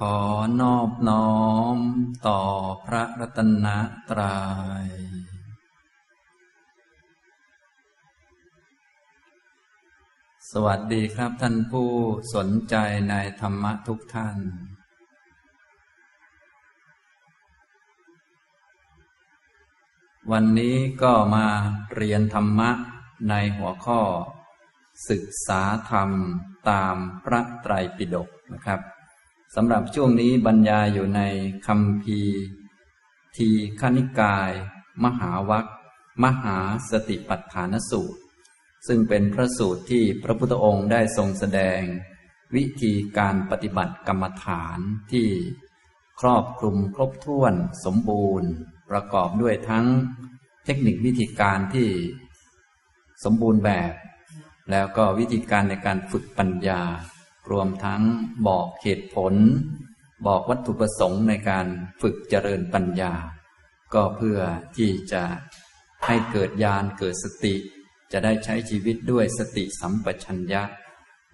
[0.00, 0.18] ขอ
[0.60, 1.34] นอบน้อ
[1.76, 1.78] ม
[2.26, 2.40] ต่อ
[2.86, 3.66] พระรัตน
[4.10, 4.38] ตรยั
[4.84, 4.88] ย
[10.50, 11.90] สวัสดีครับท่านผู้
[12.34, 12.74] สนใจ
[13.10, 14.38] ในธรรมะทุกท่าน
[20.30, 21.46] วันนี้ก็มา
[21.94, 22.70] เรียนธรรมะ
[23.28, 24.00] ในหัวข้อ
[25.10, 26.10] ศึกษาธรรม
[26.70, 28.93] ตามพระไตรปิฎกนะครับ
[29.54, 31.20] สำหรับช่วงนี้บรรยายอยู่ใน
[31.66, 32.20] คำพี
[33.36, 33.48] ที
[33.80, 34.50] ขณิกาย
[35.04, 35.66] มหาวัค
[36.24, 36.58] มหา
[36.90, 38.20] สติปัฏฐานสูตร
[38.86, 41.80] ซึ่งเป็นพระสูตรที่พระพุทธองค์ได้ทรงแสดง
[42.56, 44.78] วิธีการปฏิบัติกรรมฐาน
[45.12, 45.28] ที่
[46.20, 48.50] ครอบคลุมครบถ้วนสมบูรณ์
[48.90, 49.86] ประกอบด้วยทั้ง
[50.64, 51.88] เทคนิควิธีการที่
[53.24, 53.92] สมบูรณ์แบบ
[54.70, 56.82] แล้วก็วิธีการในการฝึกปัญญา
[57.50, 58.02] รวมทั้ง
[58.48, 59.34] บอกเหตุผล
[60.26, 61.66] บอกวัตถุประสงค์ในการ
[62.02, 63.12] ฝึกเจริญปัญญา
[63.94, 64.38] ก็เพื่อ
[64.76, 65.24] ที่จะ
[66.06, 67.54] ให้เกิดญาณเกิดสติ
[68.12, 70.62] จะได้ใช้ชีวิตด้วยสติสัมปชัญญะ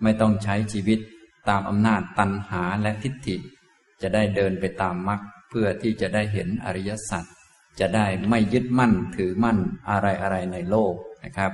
[0.02, 0.98] ไม่ต้องใช้ชีวิต
[1.48, 3.36] ตามอำนาจตัณหาและทิฏฐิ
[4.02, 7.24] จะได้เดินไปตามมรรคเพื่อที่จะได้เห็นอริยสัจ
[7.80, 9.58] จะได้ไม่ยึดมั่นถือมั่น
[9.90, 11.52] อะไรอะไรในโลกนะครับ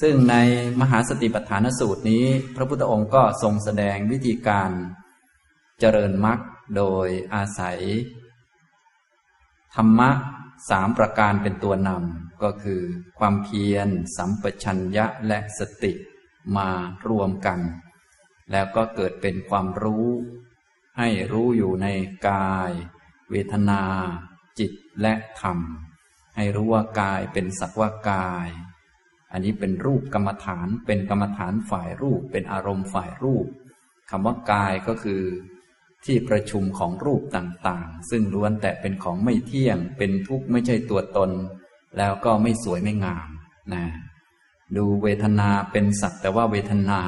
[0.00, 0.34] ซึ่งใน
[0.80, 2.24] มหาสติปัฏฐานสูตรนี้
[2.56, 4.70] พระพุทธองค์ก็ทรงแสดงวิธีการ
[5.80, 6.38] เจริญมรรค
[6.76, 7.80] โดยอาศัย
[9.74, 10.10] ธรรมะ
[10.70, 12.82] สามประการเป็นตัวนำก็คือ
[13.18, 15.92] ความเพียร สัมปชัญญะและสติ
[16.56, 16.68] มา
[17.08, 17.60] รวมกัน
[18.50, 20.08] แล้วก็เกิดเป็นความรู้
[20.98, 21.86] ให้รู้อยู่ใน
[22.28, 22.70] กาย
[23.30, 23.82] เวทนา
[24.58, 25.58] จิตและธรรม
[26.36, 28.48] ให้รู้ว่ากายเป็นสักว่ากาย
[29.32, 33.46] อันนี้เป็นรูปกรรมฐาน เป็นกรรมฐานฝ่ายรูป เป็นอารมณ์ฝ่ายรูป
[34.10, 35.22] คำว่ากายก็คือ
[36.04, 41.30] ที่ประชุมของรูปต่างๆ ซึ่งล้วนแต่เป็นของไม่เที่ยง เป็นทุกข์ไม่ใช่ตัวตน
[41.98, 43.28] แล้วก็ไม่สวยไม่งาม
[43.74, 43.84] นะ
[44.76, 47.00] ดูเวทนาเป็นสักแต่ว่าเวทนา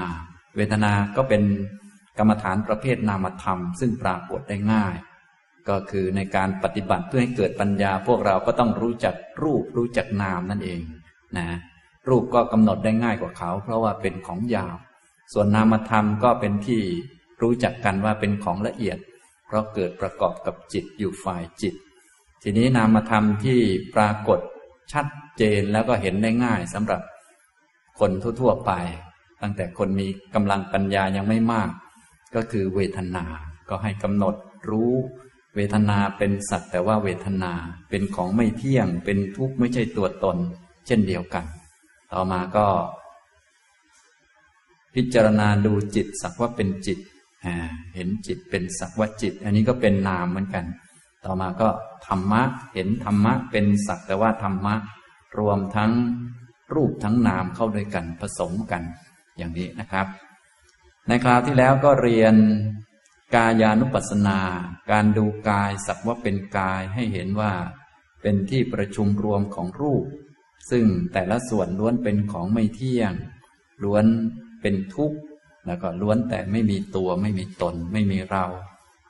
[0.57, 1.43] เวทนาก็เป็น
[2.19, 4.97] กรรมฐานประเภทนามธรรม ซึ่งปรากฏได้ง่าย
[5.69, 10.81] ก็คือในการปฏิบัติเพื่อให้เกิดปัญญา พวกเราก็ต้องรู้จักรูปรู้จักนามนั่นเอง
[11.39, 11.49] นะ
[12.09, 14.79] รูปก็กำหนดได้ง่ายกว่าเขา เพราะว่าเป็นของยาบ
[15.33, 16.83] ส่วนนามธรรมก็เป็นที่
[17.43, 18.99] รู้จักกันว่าเป็นของละเอียด
[19.47, 21.75] เพราะเกิดประกอบกับจิตอยู่ฝ่ายจิต
[22.43, 23.61] ทีนี้นามธรรมที่
[23.95, 24.41] ปรากฏ
[24.93, 25.07] ชัด
[25.39, 27.01] เจนแล้วก็เห็นได้ง่ายสำหรับ
[28.01, 28.11] คน
[28.41, 28.73] ทั่วๆไป
[29.43, 31.71] ตั้งแต่คนมีกำลังปัญญายังไม่มาก
[32.35, 33.25] ก็คือเวทนา
[33.69, 34.35] ก็ให้กำหนด
[34.71, 34.93] รู้
[35.55, 37.53] เวทนาเป็นสัตว์แต่ว่าเวทนา
[37.91, 40.37] เป็นของไม่เที่ยง เป็นทุกข์ไม่ใช่ตัวตน
[40.87, 41.45] เช่นเดียวกัน
[42.13, 42.67] ต่อมาก็
[44.95, 46.99] พิจารณาดูจิตสักว่าเป็นจิต
[47.95, 50.65] เห็นจิตเป็นสักว่าจิต อันนี้ก็เป็นนามเหมือนกัน
[51.25, 51.69] ต่อมาก็
[52.07, 52.43] ธรรมะ
[52.75, 54.75] เห็นธรรมะ เป็นสักแต่ว่าธรรมะ
[55.39, 55.93] รวมทั้ง
[56.75, 58.83] รูปทั้งนามเข้าด้วยกันผสมกัน
[59.37, 60.07] อย่างนี้นะครับ
[61.09, 62.35] ในคราวที่แล้วก็เรียน
[63.35, 64.39] กายานุปัสสนา
[64.91, 67.53] การดูกายสักว่าเป็นกายให้เห็นว่า
[68.23, 70.05] เป็นที่ประชุมรวมของรูป
[70.71, 73.13] ซึ่งแต่ละส่วนล้วนเป็นของไม่เที่ยง
[73.85, 74.05] ล้วน
[74.61, 75.19] เป็นทุกข์
[75.67, 78.47] แล้วก็ล้วนแต่ไม่มีตัว ไม่มีตน ไม่มีเรา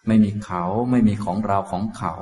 [0.06, 2.14] ไม่มีเขาไม่มีของเราของเขา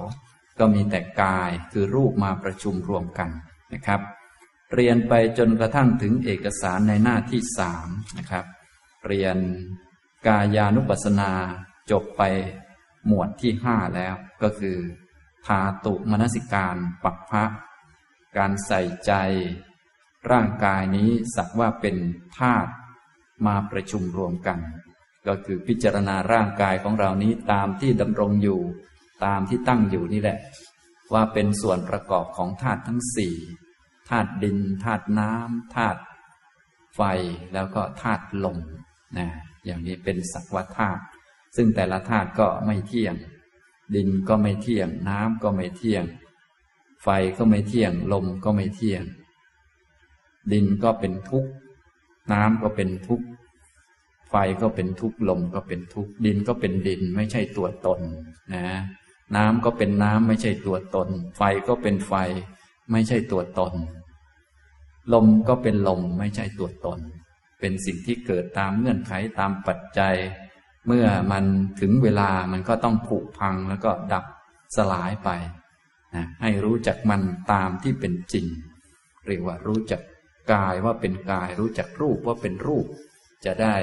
[0.58, 3.30] ก็มีแต่กายคือรูปมาประชุมรวมกัน
[3.72, 4.00] นะครับ
[4.74, 8.44] เรียนไปจนกระทั่งถึงเอกสารในหน้าที่สามนะครับ
[9.06, 9.36] เรียน
[10.26, 11.32] กายานุปัสสนา
[11.90, 12.22] จบไป
[13.06, 14.76] หมวดที่ห้าแล้วก็คือ
[15.46, 17.44] ทาตุมนสิการปักพระ
[18.36, 19.12] การใส่ใจ
[20.30, 21.96] ร่างกายนี้สักว่าเป็น
[22.38, 22.70] ธาตุ
[23.46, 24.58] มาประชุมรวมกัน
[25.26, 28.60] ก็คือพิจารณาร่างกายของเรานี้ตามที่ดำรงอยู่
[29.24, 30.38] ตามที่ตั้งอยู่นี่แหละ
[31.12, 33.34] ว่าเป็นส่วนประกอบของธาตุทั้งสี่
[34.08, 36.00] ธาตุดินธาตุน้ำธาตุ
[36.96, 37.00] ไฟ
[37.54, 38.58] แล้วก็ธาตุลม
[39.18, 39.28] นะ
[39.64, 41.02] อย่างนี้เป็นสักว่าธาตุ
[41.56, 43.14] ซึ่งแต่ละธาตุก็ไม่เที่ยง
[43.94, 46.04] ดินก็ไม่เที่ยง น้ำก็ไม่เที่ยง
[47.02, 49.04] ไฟก็ไม่เที่ยง ลมก็ไม่เที่ยง
[50.52, 51.50] ดินก็เป็นทุกข์
[52.32, 53.26] น้ำก็เป็นทุกข์
[54.30, 58.00] ไฟก็เป็นทุกข์ ลมก็เป็นทุกข์ ดินก็เป็นดินไม่ใช่ตัวตน
[58.54, 58.64] นะ
[59.36, 62.14] น้ำก็เป็นน้ำไม่ใช่ตัวตน ไฟก็เป็นไฟ
[62.90, 63.72] ไม่ใช่ตัวตน
[65.12, 66.98] ลมก็เป็นลมไม่ใช่ตัวตน
[67.60, 70.14] เป็นสิ่งที่เกิดตามเงื่อนไขตามปัจจัย
[70.86, 71.44] เมื่อมัน
[71.80, 74.24] ถึงเวลามันก็ต้องผุพังแล้วก็ดับ
[74.76, 75.28] สลายไป
[76.14, 77.22] นะให้รู้จักมัน
[77.52, 78.46] ตามที่เป็นจริง
[79.26, 80.00] เรียกว่ารู้จัก
[80.52, 82.86] กายว่าเป็นกาย รู้จักรูปว่าเป็นรูป
[83.44, 83.76] จะได้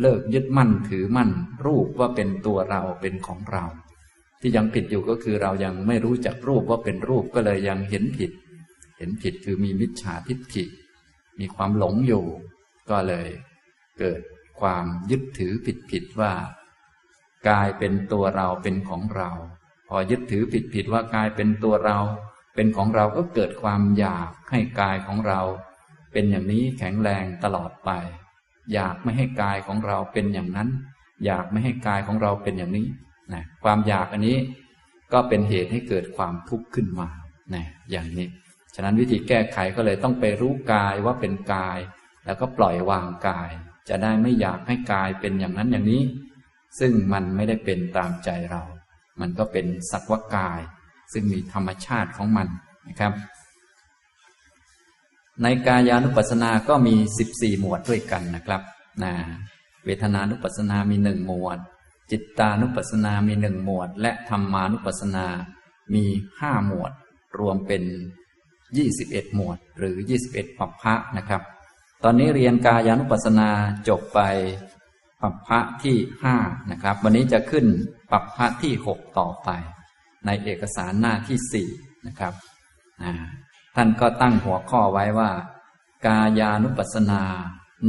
[0.00, 1.30] เลิกยึดมั่นถือมั่น
[1.66, 3.64] รูปว่าเป็นตัวเราเป็นของเรา
[4.40, 8.32] ที่ยังผิดอยู่ก็คือเรายังไม่รู้จักรูปว่าเป็นรูปก็เลยยังเห็นผิด
[8.98, 10.64] เห็นผิดคือมีมิจฉาทิฏฐิ
[11.40, 12.24] มีความหลงอยู่
[12.90, 13.28] ก็เลย
[13.98, 14.20] เกิด
[14.60, 16.32] ความยึดถือผิดผิดว่า
[17.48, 19.30] กายเป็นตัวเราเป็นของเรา
[19.90, 21.98] พอยึดถือผิดผิดว่ากายเป็นตัวเรา
[22.54, 25.40] เป็นของเราก็เกิดความอยากให้กายของเรา
[26.12, 27.90] เป็นอย่างนี้แข็งแรงตลอดไป
[28.72, 30.68] อยากไม่ให้กายของเราเป็นอย่างนั้น
[31.24, 32.86] อยากไม่ให้กายของเราเป็นอย่างนี้
[33.34, 34.36] นะความอยากอันนี้
[35.12, 37.08] ก็เป็นเหตุให้เกิดความทุกข์ขึ้นมา
[37.54, 38.28] นะอย่างนี้
[38.74, 41.78] ฉะนั้นวิธีแก้ไขก็เลยต้องไปรู้กายว่าเป็นกาย
[42.24, 43.50] แล้วก็ปล่อยวางกาย
[43.88, 46.02] จะได้ไม่อยากให้กายเป็นอย่างนั้นอย่างนี้
[46.78, 48.62] ซึ่งมันไม่ได้เป็นตามใจเรา
[49.20, 50.60] มันก็เป็นสักวกาย
[51.12, 52.48] ซึ่งมีธรรมชาติของมัน
[52.88, 53.12] นะครับ
[55.42, 56.94] ในกายานุปัสสนาก็มี
[57.28, 58.62] 14 หมวดด้วยกันนะครับ
[59.02, 59.12] นะ
[59.84, 61.58] เวทนานุปัสสนามีหนึ่งหมวด
[62.10, 65.26] จิตตานุปัสสนามีหนึ่งหมวด และธรรมานุปัสสนา
[65.94, 66.04] มี
[66.40, 66.92] ห้าหมวด
[67.38, 67.82] รวมเป็น
[68.58, 69.96] 21 หมวด หรือ
[70.26, 71.42] 21ปัปพะนะครับ
[72.04, 73.48] ตอนนี้เรียนกายานุปัสสนา
[73.88, 74.20] จบไป
[75.22, 76.36] ปัปพะที่ห้า
[76.70, 77.66] นะครับ วันนี้จะขึ้น
[78.12, 79.48] ปัปพะที่หกต่อไป
[80.26, 81.68] ในเอกสารหน้าที่สี่
[82.06, 82.34] นะครับ
[83.76, 85.30] ท่านก็ตั้งหัวข้อไว้ว่า
[86.06, 87.22] กายานุปัสสนา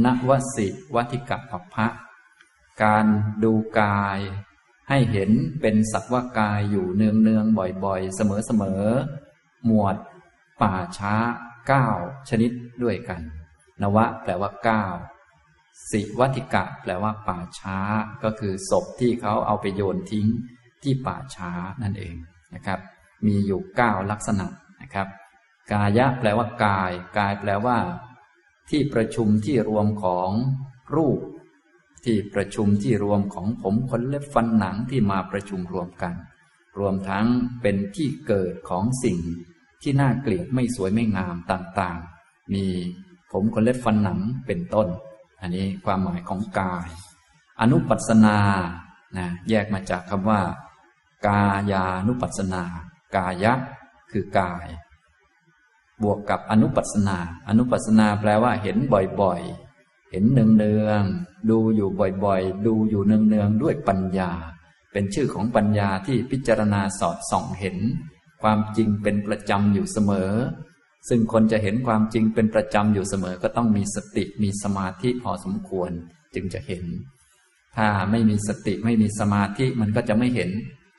[0.04, 1.86] นวสิวัติกะปัปพะ
[2.82, 3.06] การ
[3.44, 4.18] ดูกาย
[4.88, 5.30] ให้เห็น
[5.60, 7.44] เป็นสักว่ากายอยู่เนืองเนือง
[7.84, 9.96] บ่อยๆ เสมอๆ หมวด
[10.60, 11.14] ป่าช้า
[11.68, 11.88] เก้า
[12.28, 12.50] ชนิด
[12.82, 13.20] ด้วยกัน
[13.82, 14.84] นวะแปลว่าเก้า
[15.90, 17.78] สิวัติกะแปลว่าป่าช้า
[18.22, 20.26] ก็คือศพที่เขาเอาไปโยนทิ้ง
[20.82, 21.50] ที่ป่าช้า
[21.82, 22.16] นั่นเอง
[22.54, 22.80] นะครับ
[23.26, 24.46] มีอยู่เก้าลักษณะ
[24.82, 25.08] นะครับ
[25.72, 27.78] กายะแปลว่ากาย กายแปลว่า
[28.70, 30.30] ที่ประชุมที่รวมของ
[30.94, 31.18] รูป
[32.04, 36.14] ที่ประชุมที่รวมของผมขนเล็บฟันหนังที่มาประชุมรวมกัน
[36.78, 37.26] รวมทั้ง
[37.62, 39.18] เป็นที่เกิดของสิ่ง
[39.82, 42.66] ที่น่าเกลียดไม่สวยไม่งามต่างๆ มี
[43.32, 44.88] ผมขนเล็บฟันหนังเป็นต้น
[45.42, 46.88] อันนี้ความหมายของกาย
[47.60, 48.38] อนุปัสนา
[49.16, 50.40] นะแยกมาจากคำว่า
[51.26, 51.42] กา
[51.72, 52.62] ยานุปัสนา
[53.16, 53.52] กายะ
[54.10, 54.66] คือกาย
[56.02, 57.18] บวกกับอนุปัสนา
[57.48, 58.76] อนุปัสนาแปลว่าเห็น
[59.20, 61.88] บ่อยๆ เห็นเนืองๆดูอยู่
[62.24, 64.30] บ่อยๆ ดูอยู่เนืองๆด้วยปัญญา
[64.92, 67.78] เป็นชื่อของปัญญาที่พิจารณาสอดส่องเห็น
[68.42, 70.32] ความจริงเป็นประจำอยู่เสมอ
[71.08, 75.90] ซึ่งคนจะเห็นความจริงเป็นประจำอยู่เสมอก็ต้องมีสติมีสมาธิพอสมควร
[76.34, 76.84] จึงจะเห็น
[77.76, 80.50] ถ้าไม่มีสติไม่มีสมาธิมันก็จะไม่เห็น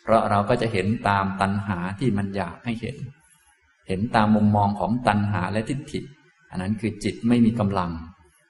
[0.04, 2.98] เพราะเราก็จะเห็นตามตัณหาที่มันอยากให้เห็น
[3.88, 6.02] เห็นตามมุมมองของตัณหาและทิฏฐิ
[6.50, 7.92] อันนั้นคือจิตไม่มีกำลัง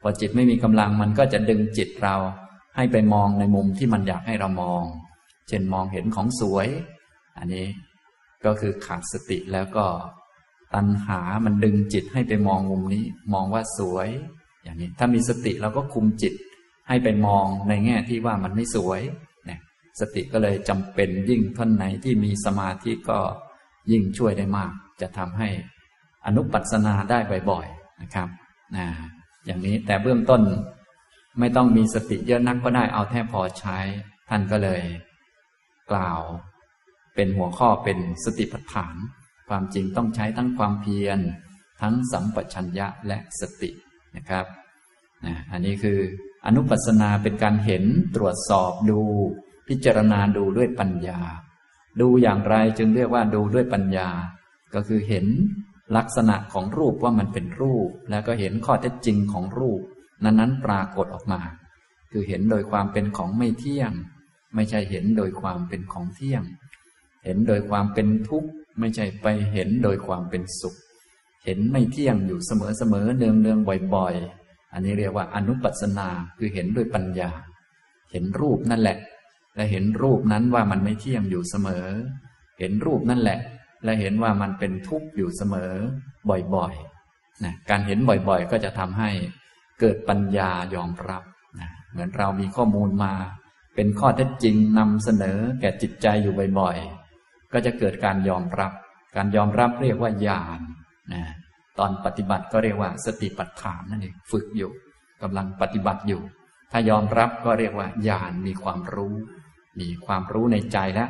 [0.01, 2.15] พอจิตไม่มีกำลังมันก็จะดึงจิตเรา
[2.75, 4.83] ให้ไปมองในมุมที่มันอยากให้เรามอง
[5.47, 6.67] เช่นมองเห็นของสวย
[7.37, 7.67] อันนี้
[8.45, 9.85] ก็คือขาดสติแล้วก็
[10.75, 13.03] ตัณหามันดึงจิตให้ไปมองมุมนี้
[13.33, 14.09] มองว่าสวย
[14.63, 16.33] อย่างนี้ ถ้ามีสติเราก็คุมจิต
[16.87, 19.01] ให้ไปมองในแง่ที่ว่ามันไม่สวย
[19.45, 19.59] เนี่ย
[19.99, 23.19] สติก็เลยจำเป็นยิ่งท่านไหนที่มีสมาธิก็
[23.91, 24.71] ยิ่งช่วยได้มาก
[25.01, 25.49] จะทำให้
[26.25, 27.19] อนุปัสนาได้
[27.49, 28.27] บ่อยๆนะครับ
[28.75, 28.85] นะ
[29.45, 30.41] อย่างนี้แต่เบื้องต้น
[31.39, 33.77] ไม่ต้องมีสติเยอะนักก็ได้เอาแค่พอใช้
[34.29, 34.81] ท่านก็เลย
[35.91, 36.19] กล่าว
[37.15, 38.95] เป็นหัวข้อเป็นสติปัฏฐาน
[39.49, 41.19] ความจริงต้องใช้ทั้งความเพียร
[41.81, 43.71] ทั้งสัมปชัญญะและสติ
[44.15, 44.45] นะครับ
[45.25, 45.99] นะอันนี้คือ
[46.45, 47.83] อนุปัสนาเป็นการเห็น
[48.15, 48.99] ตรวจสอบดู
[49.67, 51.19] พิจารณาดูด้วยปัญญา
[52.01, 54.09] ดูอย่างไรจึงเรียกว่าดูด้วยปัญญา
[54.73, 55.25] ก็คือเห็น
[55.97, 59.81] ลักษณะของรูปว่ามันเป็นรูป แล้วก็เห็นข้อเท็จจริงของรูป
[60.23, 61.41] นั้นๆปรากฏออกมา
[62.11, 63.91] คือเห็นโดยความเป็นของไม่เที่ยง
[64.55, 66.43] ไม่ใช่เห็นโดยความเป็นของเที่ยง
[67.23, 70.75] เห็นโดยความเป็นทุกข์ ไม่ใช่ไปเห็นโดยความเป็นสุข
[71.45, 72.51] เห็นไม่เที่ยงอยู่เส
[72.91, 77.29] มอๆเนืองๆบ่อยๆ อันนี้เรียกว่าอนุปัสนาคือเห็นด้วยปัญญา
[78.11, 78.97] เห็นรูปนั่นแหละ
[79.55, 81.85] และเห็นรูปนั้นว่ามันไม่เที่ยงอยู่เสมอ
[82.59, 83.39] เห็นรูปนั่นแหละ
[83.83, 85.73] และเห็นว่ามันเป็นทุกข์อยู่เสมอ
[86.55, 89.09] บ่อยๆนะการเห็นบ่อยๆ ก็จะทำให้
[89.79, 91.23] เกิดปัญญายอมรับ
[91.59, 93.13] นะเหมือนเรามีข้อมูลมา
[93.75, 97.02] เป็นข้อเท็จจริงนำเสนอแก่จิตใจอยู่บ่อยๆ
[97.53, 98.71] ก็จะเกิดการยอมรับ
[99.15, 100.59] การยอมรับเรียกว่าญาณ
[101.13, 101.23] นะ
[101.79, 104.71] ตอนปฏิบัติก็เรียกว่าสติปัฏฐานนั่นเองฝึกอยู่
[105.21, 106.21] กำลังปฏิบัติอยู่
[106.71, 109.13] ถ้ายอมรับก็เรียกว่าญาณมีความรู้
[109.79, 111.09] มีความรู้ในใจแล้ว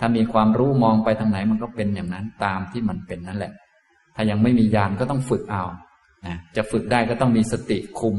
[0.00, 3.52] ถ้ามีความรู้มองไปทางไหนมันก็เป็นอย่างนั้นตามที่มันเป็นนั่นแหละ
[4.14, 5.64] ถ้ายังไม่มีญาณก็ต้องฝึกเอา
[6.26, 8.16] นะจะฝึกได้ก็ต้องมีสติคุม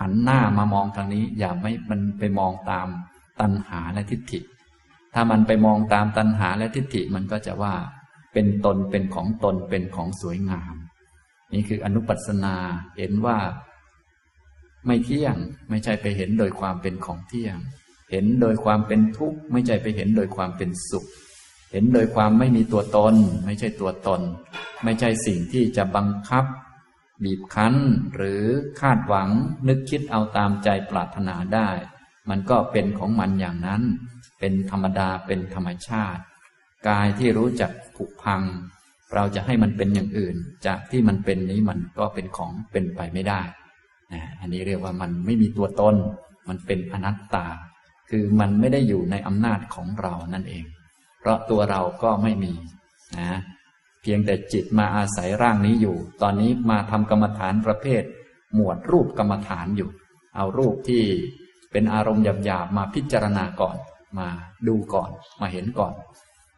[0.00, 2.86] หันหน้ามามองทางนี้ อย่าไม่มันไปมองตาม
[3.40, 4.40] ตัณหาและทิฏฐิ
[5.14, 7.74] ถ้ามันไปมองตามตัณหาและทิฏฐิมันก็จะว่า
[8.32, 10.74] เป็นตนเป็นของตนเป็นของสวยงาม
[11.52, 12.56] นี่คืออนุปัสนา
[12.98, 13.38] เห็นว่า
[14.86, 15.36] ไม่เที่ยง
[15.70, 17.56] ไม่ใช่ไปเห็นโดยความเป็นของเที่ยง
[18.10, 21.06] เห็นโดยความเป็นทุกข์ ไม่ใช่ไปเห็นโดยความเป็นสุข
[21.72, 23.14] เห็นโดยความไม่มีตัวตน
[23.44, 24.20] ไม่ใช่ตัวตน
[24.84, 26.44] ไม่ใช่สิ่งที่จะบังคับ
[27.24, 27.74] บีบคั้น
[28.16, 28.42] หรือ
[28.80, 29.30] คาดหวัง
[29.68, 31.68] นึกคิดเอาตามใจปรารถนาได้
[32.30, 33.82] มันก็เป็นของมันอย่างนั้น
[34.40, 36.22] เป็นธรรมดาเป็นธรรมชาติ
[36.88, 38.42] กายที่รู้จักผุพัง
[39.14, 43.42] เราจะให้มันเป็นอย่างอื่น จากที่มันเป็นนี้มันก็เป็นของเป็นไปไม่ได้
[44.12, 45.96] นะอันนี้เรียกว่ามันไม่มีตัวตน
[46.48, 47.46] มันเป็นอนัตตา
[48.10, 50.64] คือมันไม่ได้อยู่ในอำนาจของเรานั่นเอง
[51.20, 52.52] เพราะตัวเราก็ไม่มี
[53.18, 53.38] นะ
[54.02, 58.02] เพียงแต่จิตมาอาศัยร่างนี้อยู่ ตอนนี้มาทำกรรมฐานประเภท
[58.54, 59.90] หมวดรูปกรรมฐานอยู่
[60.36, 61.02] เอารูปที่
[61.72, 63.76] เป็นอารมณ์หยาบๆมาพิจารณาก่อน
[64.18, 64.28] มา
[64.68, 65.94] ดูก่อนมาเห็นก่อน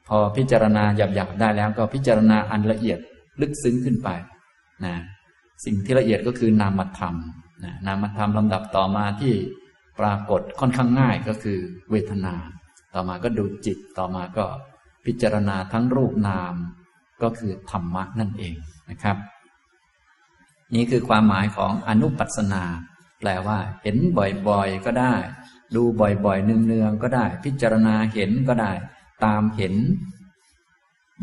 [0.09, 2.99] พอพิจารณาหยาบๆได้แล้วก็พิจารณาอันละเอียด
[3.41, 4.09] ลึกซึ้งขึ้นไป
[4.85, 4.95] นะ
[5.65, 7.15] สิ่งที่ละเอียดก็คือนามธรรม
[7.65, 9.35] นะนามธรรมลำดับต่อมาที่
[10.01, 11.59] ปรากฏค่อนข้างง่ายก็คือ
[11.91, 12.35] เวทนา
[12.95, 14.45] ต่อมาก็ดูจิตต่อมาก็
[15.07, 16.55] พิจารณาทั้งรูปนาม
[17.23, 18.57] ก็คือธรรมะนั่นเอง
[18.91, 19.17] นะครับ
[20.75, 22.65] นี่คือความหมายของอนุปัสนา
[23.21, 23.97] แปลว่า เห็น
[24.49, 25.15] บ่อยๆก็ได้
[25.77, 28.73] ดูบ่อยๆ เนืองๆ ก็ได้ พิจารณาเห็นก็ได้
[29.25, 29.75] ตามเห็น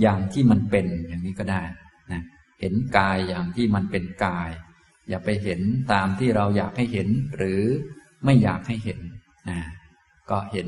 [0.02, 1.64] อย่างที่มันเป็นอย่างนี้ก็ได้
[2.12, 2.22] นะ
[2.60, 4.50] เห็นกายอย่างที่มันเป็นกาย
[5.10, 5.62] อย่าไปเห็น
[5.94, 7.62] ตามที่เราอยากให้เห็น หรือ
[8.26, 9.00] ไม่อยากให้เห็น
[9.50, 9.60] นะ
[10.30, 10.68] ก็เห็น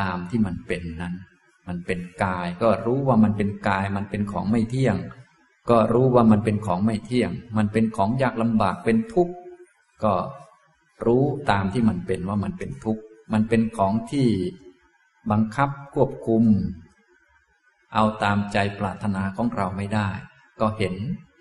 [0.00, 1.14] ตามที่มันเป็นนั้น
[1.68, 4.96] มันเป็นกาย ก็รู้ว่ามันเป็นกาย มันเป็นของไม่เที่ยง
[5.70, 9.34] ก็รู้ว่ามันเป็นของไม่เที่ยง มันเป็นของยากลำบากเป็นทุกข์
[10.04, 10.12] ก็
[11.04, 14.26] รู้ตามที่มันเป็นว่ามันเป็นทุกข์ มันเป็นของที่
[15.30, 16.44] บังคับควบคุม
[17.94, 20.08] เอาตามใจปรารถนาของเราไม่ได้
[20.60, 20.94] ก็เห็น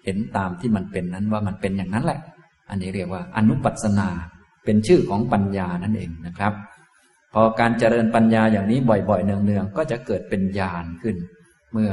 [0.06, 2.20] เห็นตามที่มันเป็นนั้นว่ามันเป็นอย่างนั้นแหละ
[2.70, 4.10] อันนี้เรียกว่าอนุปัสนา
[4.66, 6.54] เป็นชื่อของปัญญานั่นเองนะครับ
[7.34, 11.16] พอการเจริญปัญญาอย่างนี้บ่อยๆ เนืองๆ ก็จะเกิดเป็นญาณขึ้น
[11.74, 11.92] เมื่อ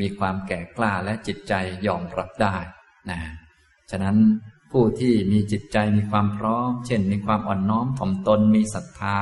[0.00, 1.52] มีความแก่กล้าและจิตใจ
[1.86, 2.56] ยอมรับได้
[3.10, 3.20] นะ
[3.90, 4.16] ฉะนั้น
[4.72, 9.20] ผู้ที่มีจิตใจมีความพร้อม เช่น มีความอ่อนน้อมถ่อมตน มีศรัทธา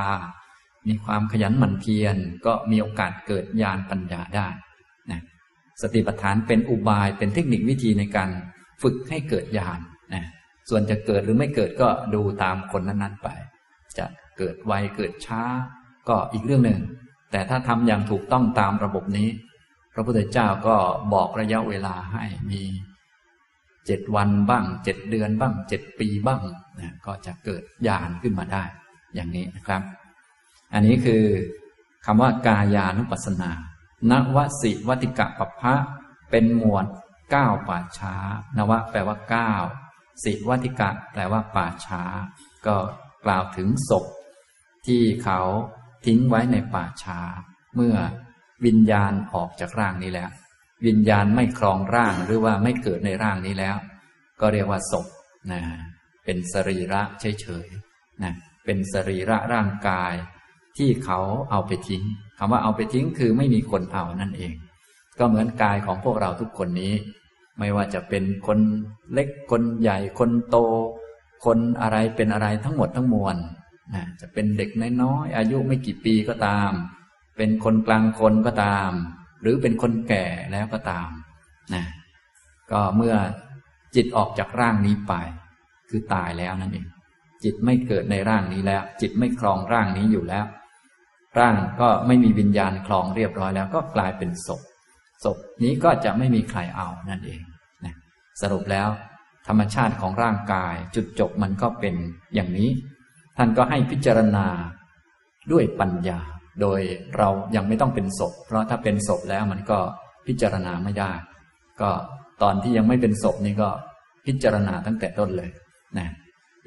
[0.87, 2.15] มีความขยันหมั่นเพียร
[2.45, 4.47] ก็มีโอกาสเกิดญาณปัญญาได้
[5.11, 5.21] นะ
[5.81, 8.29] สติปัฏฐานเป็นอุบายเป็นเทคนิควิธีในการ
[8.81, 9.79] ฝึกให้เกิดญาณ
[10.13, 10.25] นะ
[10.69, 13.27] ส่วนจะเกิดหรือไม่เกิดก็ดูตามคนนั้นๆไป
[13.97, 14.05] จะ
[14.37, 15.41] เกิดไวเกิดช้า
[16.09, 16.81] ก็อีกเรื่องหนึ่ง
[17.31, 19.29] แต่ถ้าทำอย่างถูกต้องตามระบบนี้
[19.93, 20.75] พระพุทธเจ้าก็
[21.13, 22.61] บอกระยะเวลาให้มี
[23.87, 26.41] เจ็ดวันบ้างเจ็ดเดือนบ้างเจ็ดปีบ้าง
[26.79, 28.63] นะก็จะเกิดญาณขึ้นมาได้
[29.15, 29.81] อย่างนี้นะครับ
[30.73, 31.23] อันนี้คือ
[32.05, 33.51] คำว่ากายานุปัสสนา
[34.11, 35.75] นวสิวัติกะปภะ
[36.29, 36.85] เป็นหมวด
[37.31, 38.15] เก้าป่าช้า
[38.57, 39.53] นวะแปลว่าเก้า
[40.23, 42.01] สิวัติกะแปลว่าป่าช้า
[42.65, 42.75] ก็
[43.25, 44.05] กล่าวถึงศพ
[44.85, 45.39] ที่เขา
[46.05, 47.19] ทิ้งไว้ในป่าช้า
[47.75, 47.95] เมื่อ
[48.65, 50.29] วิญญาณออกจากร่างนี้แล้ว
[50.85, 53.77] วิญญาณไม่ครองร่างหรือว่าไม่เกิดในร่างนี้แล้ว
[54.41, 55.05] ก็เรียกว่าศพ
[55.51, 55.61] นะ
[56.25, 58.33] เป็นสรีระเฉยๆนะ
[58.65, 60.13] เป็นสรีระร่างกาย
[60.77, 61.19] ที่เขา
[61.51, 62.03] เอาไปทิ้ง
[62.37, 64.53] คำว่าเอาไปทิ้งคือไม่มีคนเอานั่นเอง
[65.19, 66.93] ก็เหมือนกายของพวกเราทุกคนนี้
[67.59, 68.59] ไม่ว่าจะเป็นคน
[69.13, 70.57] เล็กคนใหญ่คนโต
[71.45, 73.35] คนอะไรเป็นอะไรทั้งหมดทั้งมวล
[73.93, 74.69] นะจะเป็นเด็ก
[75.01, 76.71] น้อยๆอายุไม่กี่ปีก็ตาม
[77.37, 78.91] เป็นคนกลางคนก็ตาม
[79.41, 81.09] หรือเป็นคนแก่แล้วก็ตาม
[81.73, 81.83] นะ
[82.71, 83.15] ก็เมื่อ
[83.95, 85.13] จิตออกจากร่างนี้ไป
[85.89, 86.87] คือตายแล้วนั่นเอง
[87.43, 90.45] จิตไม่เกิดในร่างนี้แล้ว จิตไม่ครองร่างนี้อยู่แล้ว
[91.39, 94.61] ร่างก็ไม่มีวิญญาณคลองเรียบร้อยแล้ว ก็กลายเป็นศพ
[95.23, 97.41] ศพนี้ก็จะไม่มีใครเอานั่นเอง
[97.85, 97.95] นะ
[98.41, 98.89] สรุปแล้ว
[99.47, 101.95] ธรรมชาติของร่างกายจุดจบมันก็เป็น
[102.35, 102.69] อย่างนี้
[103.37, 104.47] ท่านก็ให้พิจารณา
[105.51, 106.19] ด้วยปัญญา
[106.61, 106.79] โดย
[107.17, 109.79] เรายังไม่ต้องเป็นศพ เพราะถ้าเป็นศพแล้วมันก็
[110.27, 111.11] พิจารณาไม่ได้
[111.81, 111.89] ก็
[112.43, 113.69] ตอนที่ยังไม่เป็นศพนี่ก็
[114.25, 115.49] พิจารณาตั้งแต่ต้นเลย
[115.97, 116.07] นะ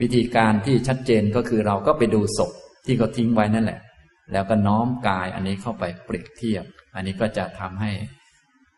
[0.01, 2.51] วิธีการที่ชัดเจนก็คือเราก็ไปดูศพ
[2.87, 3.81] ที่เขาทิ้งไว้นั่นแหละ
[4.33, 6.65] แล้วก็น้อมกายอันนี้เข้าไปเปรียบเทียบ
[6.95, 7.91] อันนี้ก็จะทำให้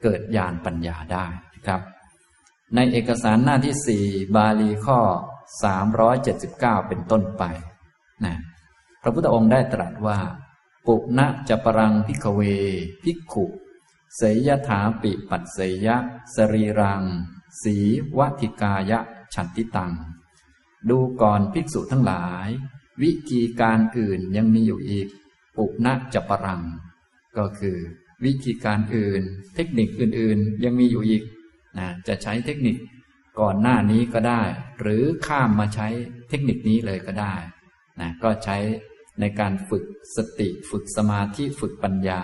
[0.03, 1.27] เกิดญาณปัญญาได้
[1.67, 1.81] ครับ
[2.75, 4.05] ในเอกสารหน้าที่สี่
[4.37, 4.99] บาลีข้อ
[5.65, 7.45] สามร้อยเจ็ดสิบเก้าเป็นต้นไป
[8.25, 8.35] นะ
[9.03, 10.19] พระพุทธองค์ได้ตรัสว่า
[10.87, 12.41] ปุณะจะปรังพิกเว
[13.03, 13.47] พิกขุ
[14.17, 15.97] เสยถาปิปัตเสยะ
[16.35, 17.03] สรีรัง
[17.63, 17.77] สี
[18.19, 19.01] วัติกายะ
[19.35, 19.93] ฉันติตัง
[20.89, 22.49] ดูก่อนภิกษุทั้งหลาย
[23.03, 25.09] วิธีการอื่นยังมีอยู่อีก
[25.57, 26.63] ปุณจะปรัง
[27.37, 27.79] ก็คือ
[28.25, 29.23] วิธีการอื่น
[29.55, 31.23] เทคนิคอื่นๆ ยังมีอยู่อีก
[31.79, 32.77] นะจะใช้เทคนิค
[33.41, 34.43] ก่อนหน้านี้ก็ได้
[34.81, 35.89] หรือข้ามมาใช้
[36.29, 37.35] เทคนิคนี้เลยก็ได้
[38.01, 38.57] นะก็ใช้
[39.21, 39.85] ในการฝึก
[40.17, 42.21] สติฝึกสมาธิฝึกปัญญา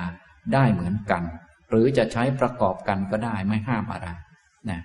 [0.55, 1.23] ได้เหมือนกัน
[1.71, 4.09] หรือจะใช้ประกอบกันก็ได้ไม่ห้ามอะไร
[4.71, 4.81] นะ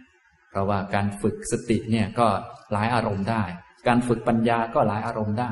[0.50, 2.28] เพราะว่าการฝึกสติเนี่ยก็
[2.74, 3.44] หลายอารมณ์ได้
[3.88, 5.52] การฝึกปัญญาก็หลายอารมณ์ได้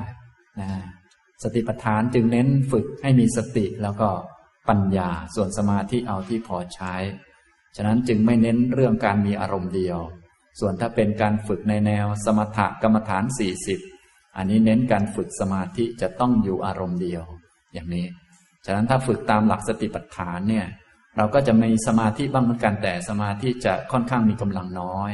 [0.61, 0.69] นะ
[1.43, 4.09] สติปัฏฐานจึงเน้นฝึกให้มีสติแล้วก็
[4.69, 6.93] ปัญญาส่วนสมาธิเอาที่พอใช้
[7.75, 9.99] ฉะนั้นจึงไม่เน้นเรื่องการมีอารมณ์เดียว
[10.59, 13.23] ส่วนถ้าเป็นการฝึกในแนวสมถกรรมฐาน
[13.63, 13.94] 40
[14.37, 17.23] อันนี้เน้นการฝึกสมาธิจะต้องอยู่อารมณ์เดียว
[17.73, 18.05] อย่างนี้
[18.65, 20.65] ฉะนั้นถ้าฝึกตามหลักสติปัฏฐานเนี่ย
[21.17, 25.11] เราก็จะมีสมาธิบ้างเหมือนกันแต่สมาธิจะค่อนข้างมีกำลังน้อย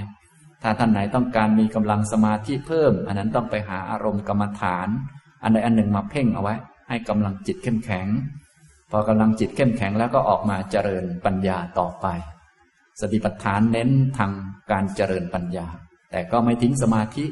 [0.64, 4.88] ถ้าท่านไหนต้องการมีกำลังสมาธิเพิ่ม อันนั้นต้องไปหาอารมณ์กรรมฐาน
[5.44, 6.56] อันใดอันหนึ่งมาเพ่งเอาไว้
[6.90, 8.08] ให้กำลังจิตเข้มแข็ง
[8.92, 12.08] พอกำลังจิตเข้มแข็งแล้วก็ออกมาเจริญปัญญาต่อไป
[13.02, 14.32] สติปัฏฐานเน้นทาง
[14.72, 15.68] การเจริญปัญญา
[16.12, 17.26] แต่ก็ไม่ทิ้งสมาธิ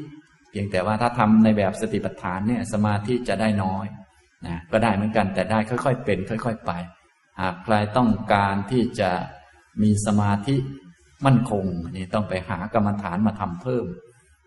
[0.50, 3.86] เพียงแต่ว่าถ้าทำในแบบสติปัฏฐานเนี่ยสมาธิจะได้น้อย
[4.46, 6.72] นะก็ได้เหมือนกันแต่ได้ค่อย ๆ เป็น ค่อย ๆ ไป
[7.40, 9.10] หากใครต้องการที่จะ
[9.82, 10.56] มีสมาธิ
[11.26, 11.64] มั่นคง
[11.96, 13.86] นี่ต้องไปหากรรมฐานมาทำเพิ่ม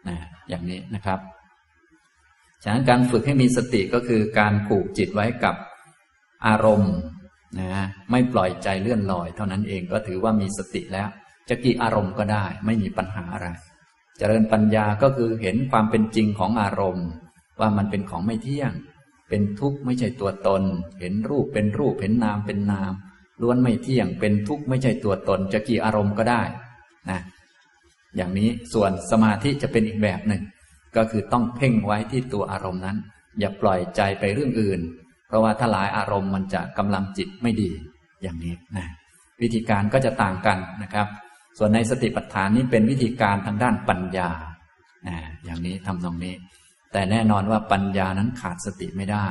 [0.07, 0.17] นะ
[0.49, 1.19] อย่างนี้นะครับ
[2.63, 5.55] ฉะนั้นการฝึกให้มีสติก็คือการผูกจิตไว้กับ
[6.47, 6.95] อารมณ์
[7.59, 11.07] นะไม่ปล่อยใจเลื่อนลอย เท่านั้นเองก็ถือว่ามีสติแล้ว
[11.49, 13.47] จะกี่อารมณ์ก็ได้ ไม่มีปัญหาอะไร
[14.17, 17.07] เจริญปัญญาก็คือเห็นความเป็นจริงของอารมณ์
[17.59, 18.71] ว่ามันเป็นของไม่เที่ยง
[19.29, 20.63] เป็นทุกข์ไม่ใช่ตัวตน
[20.99, 22.93] เห็นรูปเป็นรูปเห็นนามเป็นนาม
[23.41, 26.41] ล้วนไม่เที่ยงเป็นทุกข์ไม่ใช่ตัวตน จะกี่อารมณ์ก็ได้
[27.09, 27.19] นะ
[28.15, 30.41] อย่างนี้ส่วนสมาธิจะเป็นอีกแบบหนึ่ง
[30.95, 32.97] ก็คือต้องเพ่งไว้ที่ตัวอารมณ์นั้น
[33.39, 34.79] อย่าปล่อยใจไปเรื่องอื่น
[35.27, 37.71] เพราะว่าถ้าหลายอารมณ์มันจะกำลังจิตไม่ดี
[38.21, 38.87] อย่างนี้นะ
[39.41, 41.07] วิธีการก็จะต่างกันนะครับ
[41.57, 44.29] ส่วนในสติปัฏฐานนี้เป็นวิธีการทางด้านปัญญา
[45.43, 46.35] อย่างนี้ทำตรงนี้
[46.93, 49.27] แต่แน่นอนว่าปัญญานั้นขาดสติไม่ได้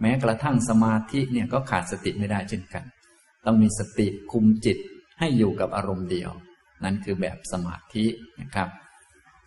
[0.00, 2.84] แม้กระทั่งสมาธิเนี่ยก็ขาดสติไม่ได้เช่นกัน
[3.46, 4.78] ต้องมีสติคุมจิต
[5.18, 6.30] ให้อยู่กับอารมณ์เดียว
[6.84, 8.06] นั่นคือแบบสมาธิ
[8.40, 8.68] นะครับ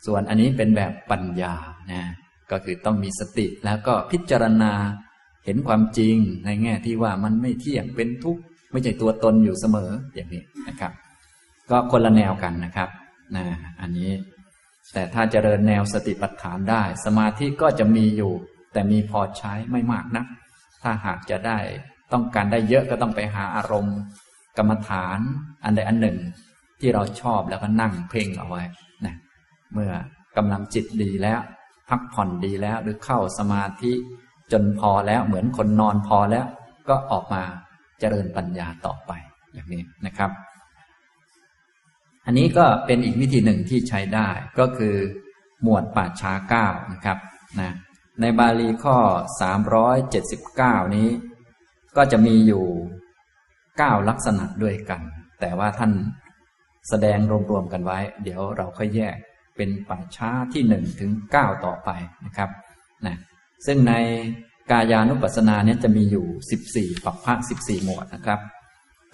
[0.06, 1.54] ส่วนอันนี้เป็นแบบปัญญา
[1.92, 2.04] นะ
[2.52, 4.74] ก็คือต้องมีสติแล้วก็พิจารณา
[5.46, 10.92] เห็นความจริงในแง่ที่ว่ามันไม่เที่ยงเป็นทุกข์ไม่ใช่ตัวตนอยู่เสมออย่างนี้นะครับ
[11.70, 12.90] ก็คนละแนวกันนะครับ
[13.36, 13.46] นะ
[13.82, 14.12] อันนี้
[14.94, 18.34] แต่ถ้าเจริญแนวสติปัฏฐานได้ สมาธิก็จะมีอยู่
[18.74, 20.26] แต่มีพอใช้ไม่มากนะัก
[20.84, 21.58] ถ้าหากจะได้
[22.14, 23.98] ต้องการได้เยอะก็ต้องไปหาอารมณ์
[24.58, 25.20] กรรมฐาน
[25.64, 26.18] อันใดอันหนึ่ง
[26.80, 28.62] ที่เราชอบแล้วก็นั่งเพ่งเอาไว้
[29.06, 29.16] นะ
[29.74, 29.92] เมื่อ
[30.38, 31.40] กำลังจิตดีแล้ว
[31.90, 33.94] พักผ่อนดีแล้วหรือเข้าสมาธิ
[34.52, 36.46] จนพอแล้วเหมือนคนนอนพอแล้ว
[36.90, 37.44] ก็ออกมา
[38.00, 39.12] เจริญปัญญาต่อไป
[39.54, 40.32] อย่างนี้นะครับ
[42.26, 44.96] อันนี้ก็เป็นอีกวิธีหนึ่งที่ใช้ได้ก็คือ
[45.64, 47.18] หมวดป่าช้าเก้านะครับ
[47.60, 47.72] นะ
[48.22, 48.98] ในบาลีข้อ
[49.96, 51.10] 379 นี้
[51.98, 52.66] ก็จะมีอยู่
[53.36, 55.02] 9 ลักษณะด้วยกัน
[55.42, 55.92] แต่ว่าท่าน
[56.90, 57.20] แสดง
[57.52, 59.18] รวมๆกันไว้ เดี๋ยวเราค่อยแยก
[59.56, 61.90] เป็นป่าช้าที่หนึ่งถึงเก้าต่อไป
[62.26, 62.50] นะครับ
[63.06, 63.18] นะ
[63.66, 63.94] ซึ่งใน
[64.72, 68.40] กายานุปัสสนาเนี่ยจะมีอยู่สิบสี่ปักพระสิบสี่หมวดนะครับ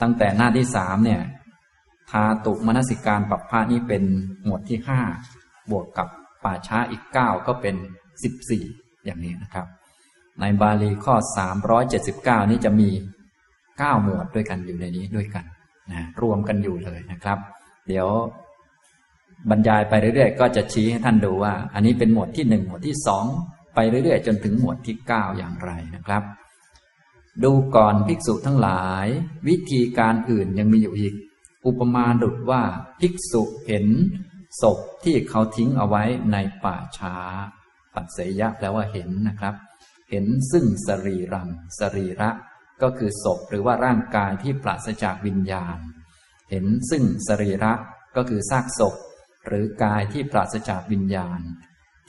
[0.02, 1.22] ตั้งแต่หน้าที่สามเนี่ย
[2.12, 4.04] ทาตุมนสิการปักพระนี้เป็น
[4.44, 5.02] หมวดที่ห้า
[5.72, 6.08] บวกกับ
[6.44, 7.76] ป่าช้าอีกเก้าก็เป็น
[8.24, 8.64] สิบสี่
[9.06, 9.68] อย่างนี้นะครับ
[10.40, 12.90] ในบาลีข้อสามร้อยเจ็ดสิบเก้านี้จะมี
[13.80, 15.46] เก้าหมวดด้วยกันอยู่ในนี้ด้วยกัน
[15.92, 17.38] นะรวมกันอยู่เลยนะครับ
[17.88, 18.08] เดี๋ยว
[19.50, 23.26] บรรยายไปเรื่อยๆ ก็จะชี้ให้ท่านดูว่า อันนี้เป็นหมวดที่หนึ่งหมวดที่สอง
[23.76, 26.24] ไปเรื่อยๆ จนถึงหมวดที่เก้าอย่างไรนะครับ
[27.44, 29.08] ดูก่อนภิกษุทั้งหลาย
[29.48, 31.14] วิธีการอื่นยังมีอยู่อีก
[31.66, 32.64] อุปมาดุดว่า
[33.00, 33.88] ภิกษุเห็น
[34.62, 37.16] ศพที่เขาทิ้งเอาไว้ในป่าช้า
[37.96, 39.56] ปัจเสยะแปลว่าเห็นนะครับ
[40.10, 42.30] เห็นซึ่งสรีรังสรีระ
[42.82, 45.78] ก็คือศพหรือว่าร่างกายที่ปราศจากวิญญาณ
[46.50, 47.74] เห็นซึ่งสรีระ
[48.16, 48.96] ก็คือซากศพ
[49.48, 51.40] หรือกายที่ปราศจากวิญญาณ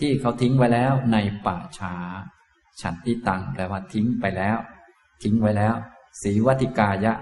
[0.01, 1.95] ที่เขาทิ้งไว้แล้วในป่าช้า
[2.81, 4.59] ฉันที่ตังแปลว่าทิ้งไปแล้ว
[5.23, 5.75] ทิ้งไว้แล้ว
[6.23, 7.13] สีวัติกายะ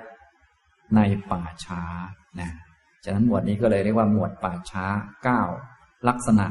[0.96, 1.82] ในป่าช้า
[2.40, 2.50] นะ
[3.04, 4.86] ฉะนั้นหมวดนี้ก็เลยเรียกว่าหมวดป่าช้า
[5.24, 5.42] เก้า
[6.08, 6.46] ลักษณะ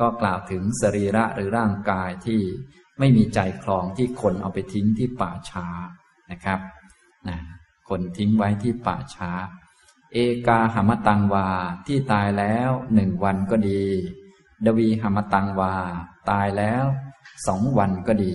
[0.00, 2.40] ก็กล่าวถึงสรีระหรือร่างกายที่
[2.98, 5.66] ไม่มีใจคลองที่คนเอาไปทิ้งที่ป่าช้า
[6.30, 6.60] นะครับ
[7.28, 7.38] นะ
[7.88, 9.30] คนทิ้งไว้ที่ป่าช้า
[10.12, 11.48] เอกาหมตังวา
[11.86, 13.82] ที่ตายแล้วหนึ่งวันก็ดี
[14.66, 15.74] ดวีหมตังวา
[16.30, 16.84] ตายแล้ว
[17.46, 18.32] สองวันก็ดี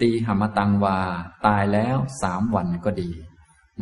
[0.00, 0.98] ตีหมตังวา
[1.46, 3.10] ตายแล้วสามวันก็ดี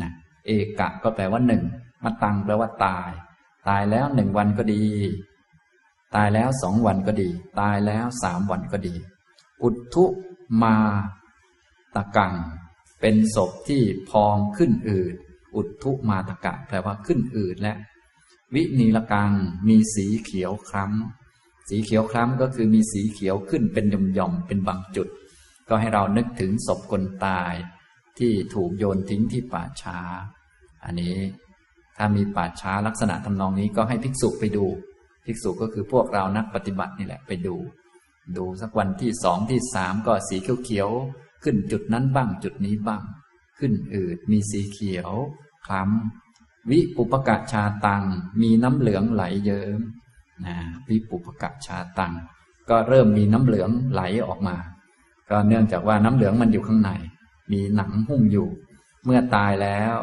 [0.01, 0.11] นะ
[0.45, 1.63] เอกะก็แปลว่าหนึ่ง
[2.03, 3.11] มตังแปลว่าตาย
[3.67, 4.85] ตายแล้วหนึ่งวันก็ดี
[6.15, 8.95] ตายแล้วสองวันก็ดี ตายแล้วสามวันก็ดี
[9.63, 10.05] อุทุ
[10.61, 10.75] มา
[11.95, 12.33] ตะกัง
[13.01, 15.15] เป็นศพที่พองขึ้นอืด
[15.55, 17.73] อุทุมาตะกะแปลว่าขึ้นอืดและ
[18.55, 19.31] วินีละกัง
[19.67, 25.07] มีสีเขียวคล้ำ สีเขียวคล้ำก็คือมีสีเขียวขึ้นเป็นหย่อมๆเป็นบางจุด
[25.69, 27.53] ก็ให้เรานึกถึงศพคนตาย
[28.19, 29.99] ที่ถูกโยนทิ้งที่ป่าช้า
[30.83, 31.17] อันนี้
[31.97, 34.65] ถ้ามีป่าช้าลักษณะทำนองนี้ก็ให้ภิกษุไปดู
[35.25, 37.55] ภิกษุก็คือพวกเรานักปฏิบัตินี่แหละไปดู
[38.37, 43.03] ดูสักวันที่สองที่สามก็สีเขียวๆขึ้นจุดนั้นบ้างจุดนี้บ้าง
[43.59, 45.11] ขึ้นอืดมีสีเขียว
[45.65, 48.03] คล้ำวิปุปกะชาตัง
[48.41, 49.79] มีน้ำเหลืองไหลเยิ้ม
[50.45, 50.55] นะ
[50.89, 52.13] วิปุปกะชาตัง
[52.69, 54.55] ก็เริ่มมีน้ำเหลืองไหลออกมา
[55.29, 56.91] ก็เนื่องจากว่าน้ำเหลืองมันอยู่ข้างใน
[57.51, 58.47] มีหนังหุ้มอยู่
[59.05, 59.95] เมื่อตายแล้ว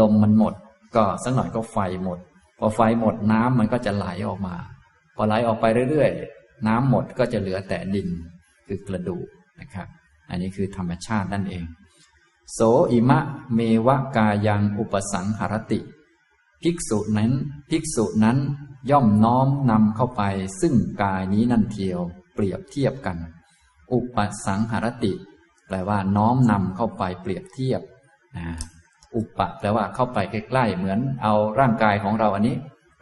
[0.00, 0.54] ลมมันหมด
[0.94, 2.18] ก็สักหน่อยก็ไฟหมด
[2.58, 4.56] พอไฟหมดน้ำมันก็จะไหลออกมา
[5.16, 8.08] พอไหลออกไปเรื่อยๆ น้ำหมดก็จะเหลือแต่ดิน
[8.66, 9.26] คือกระดูก
[9.60, 9.88] นะครับ
[10.30, 11.64] อันนี้คือธรรมชาตินั่นเอง
[12.52, 12.60] โส
[12.92, 13.20] อิมะ
[13.54, 15.80] เมวะกายังอุปสังหรติ
[16.62, 17.32] ภิกษุนั้น
[17.70, 18.38] ภิกษุนั้น
[18.90, 20.22] ย่อมน้อมนำเข้าไป
[20.60, 22.00] ซึ่งกายนี้นั่นเทียว
[22.34, 23.18] เปรียบเทียบกัน
[23.92, 25.12] อุปสังหรติ
[25.66, 27.80] แปลว่าน้อมนำเข้าไปเปรียบเทียบ
[28.38, 28.48] นะ
[29.14, 32.56] อุปะแปลว่าเข้าไปใกล้ๆเหมือนเอาร่างกายของเราอันนี้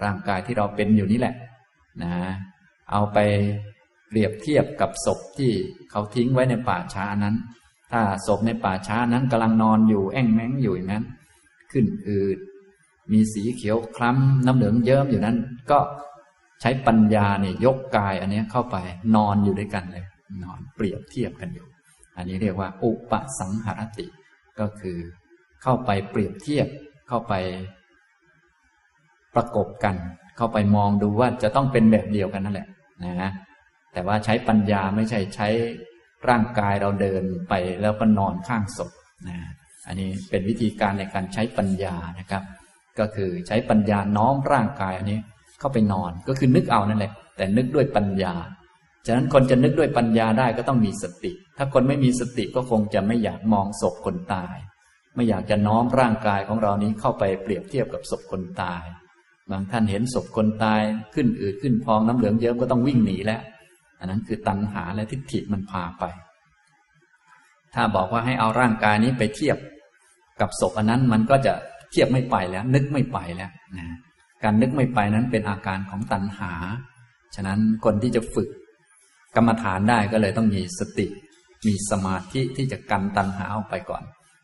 [0.05, 1.35] ร่างกายที่เราเป็นอยู่นี่แหละ
[2.03, 2.13] นะ
[2.91, 3.19] เอาไป
[4.09, 5.53] เปรียบเทียบกับศพที่
[5.91, 7.37] เขาทิ้งไว้ในป่าช้านั้น
[7.93, 11.05] ถ้าศพในป่าช้านั้นกำลังนอนอยู่แอ่งแมงอยู่อย่างนั้น
[11.73, 12.39] ขึ้นอืด
[13.13, 15.37] มีสีเขียวคล้ำน้ำเหลืองเยิ้มอยู่นั้น
[15.71, 15.79] ก็
[16.61, 18.77] ใช้ปัญญาเนี่ยยกกายอันนี้เข้าไป
[19.17, 20.05] นอนอยู่ด้วยกันเลย
[20.45, 21.67] นอนเปรียบเทียบกันอยู่
[22.17, 24.07] อันนี้เรียกว่า อุปสังหารติ
[24.61, 24.99] ก็คือ
[25.63, 26.67] เข้าไปเปรียบเทียบ
[27.09, 27.35] เข้าไป
[29.35, 29.97] ประกบกัน
[30.37, 32.69] เข้าไปมองดูว่าจะต้องเป็นแบบเดียวกันนั่นแหละ
[33.05, 33.33] นะ
[33.93, 35.49] แต่ว่าใช้ปัญญาไม่ใช่ใช้
[36.29, 38.91] ร่างกายเราเดินไปแล้วก็นอนข้างศพ
[39.29, 39.39] นะ
[39.87, 42.43] อันนี้เป็นวิธีการในการใช้ปัญญานะครับ
[42.99, 45.19] ก็คือใช้ปัญญาน้อมร่างกายอันนี้
[45.61, 48.35] เข้าไปนอนก็คือนึกเอานั่นแหละ แต่นึกด้วยปัญญา
[49.07, 54.57] ฉะนั้นคนจะนึกด้วยปัญญาได้ก็ต้องมีสติ ถ้าคนไม่มีสติก็คงจะไม่อยากมองศพคนตาย
[55.15, 58.83] ไม่อยากจะน้อมร่างกายของเรานี้เข้าไปเปรียบเทียบกับศพคนตาย
[59.51, 60.83] บางท่านเห็นศพคนตาย
[61.15, 63.41] ขึ้นอืดขึ้นพองน้ำเหลืองเยิ้มก็ต้องวิ่งหนีแล้ว
[63.99, 66.05] อันนั้นคือตัณหาและทิฏฐิมันพาไป
[67.75, 69.57] ถ้าบอกว่าให้เอาร่างกายนี้ไปเทียบ
[70.41, 71.55] กับศพอันนั้นมันก็จะ
[71.91, 73.87] เทียบไม่ไปแล้ว นึกไม่ไปแล้วนะ
[74.45, 76.53] การนึกไม่ไปนั้นเป็นอาการของตัณหา
[77.35, 78.49] ฉะนั้นคนที่จะฝึก
[79.37, 81.07] กรรมฐานได้ก็เลยต้องมีสติ
[81.67, 84.03] มีสมาธิที่จะกันตัณหาออกไปก่อน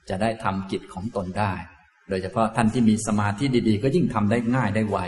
[0.09, 1.53] จะได้ทำกิจของตนได้
[2.09, 4.99] โดยเฉพาะท่านที่มีสมาธิดีๆ ก็ยิ่งทำได้ง่ายได้ไว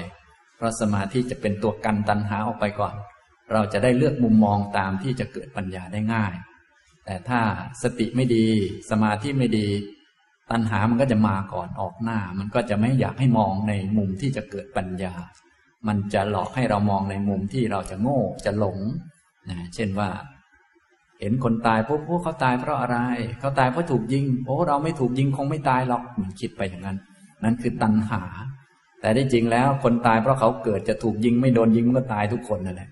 [0.57, 2.95] เพราะสมาธิจะเป็นตัวกันตัณหาออกไปก่อน
[3.53, 6.35] เราจะได้เลือกมุมมองตามที่จะเกิดปัญญาได้ง่าย
[7.05, 7.41] แต่ถ้า
[7.83, 8.47] สติไม่ดี
[8.91, 9.69] สมาธิไม่ดี
[10.51, 15.15] ตัณหามันก็จะมาก่อนออกหน้า มันก็จะไม่อยากให้มองในมุมที่จะเกิดปัญญา
[15.89, 18.79] มันจะหลอกให้เรามองในมุมที่เราจะโง่จะหลง
[19.51, 20.09] นะเช่นว่า
[21.21, 22.99] เห็นคนตายพวกพวกเขาตายเพราะอะไร
[23.41, 26.99] เขาตายเพราะถูกยิงโอ้เราไม่ถูกยิงคงไม่ตายหรอกเหมันคิดไปอย่างนั้น
[27.45, 28.23] นั่นคือตัณหา
[29.01, 32.91] แต่ที่จริงแล้วคนตายเพราะเขาเกิดจะถูกยิงไม่โดนยิงก็ตายทุกคนนั่นแหละ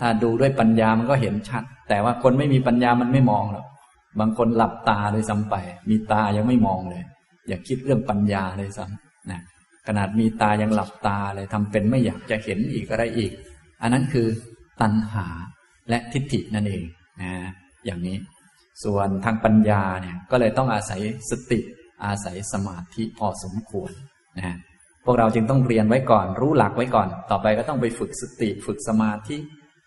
[0.00, 3.66] ถ้าดูด้วยปัญญามันก็เห็นชัด แต่ว่าคนไม่มีปัญญามันไม่มองหรอก
[4.20, 5.54] บางคนหลับตาเลยซ้ำไป
[5.90, 7.02] มีตายังไม่มองเลย
[7.48, 9.40] อย่าคิดเรื่องปัญญาเลยซ้ำนะ
[9.86, 13.32] ขนาดมีตายังหลับตาเลยทำเป็นไม่อยากจะเห็นอีกอะไรอีก
[13.82, 14.26] อันนั้นคือ
[14.80, 15.26] ตัณหา
[15.88, 16.84] และทิฏฐินั่นเอง
[17.22, 17.32] นะ
[17.86, 18.16] อย่างนี้
[18.84, 21.60] ส่วนทางปัญญาเนี่ยก็เลยต้องอาศัยสติ
[22.04, 23.90] อาศัยสมาธิพอสมควร
[24.38, 24.56] นะ
[25.04, 29.36] พวกเราจึงต้องเรียนไว้ก่อน รู้หลักไว้ก่อน ต่อไปก็ต้องไปฝึกสติฝึกสมาธิ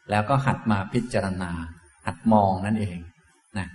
[0.10, 1.52] แล้วก็หัดมาพิจารณา
[2.06, 2.98] หัดมองนั่นเอง
[3.58, 3.68] นะ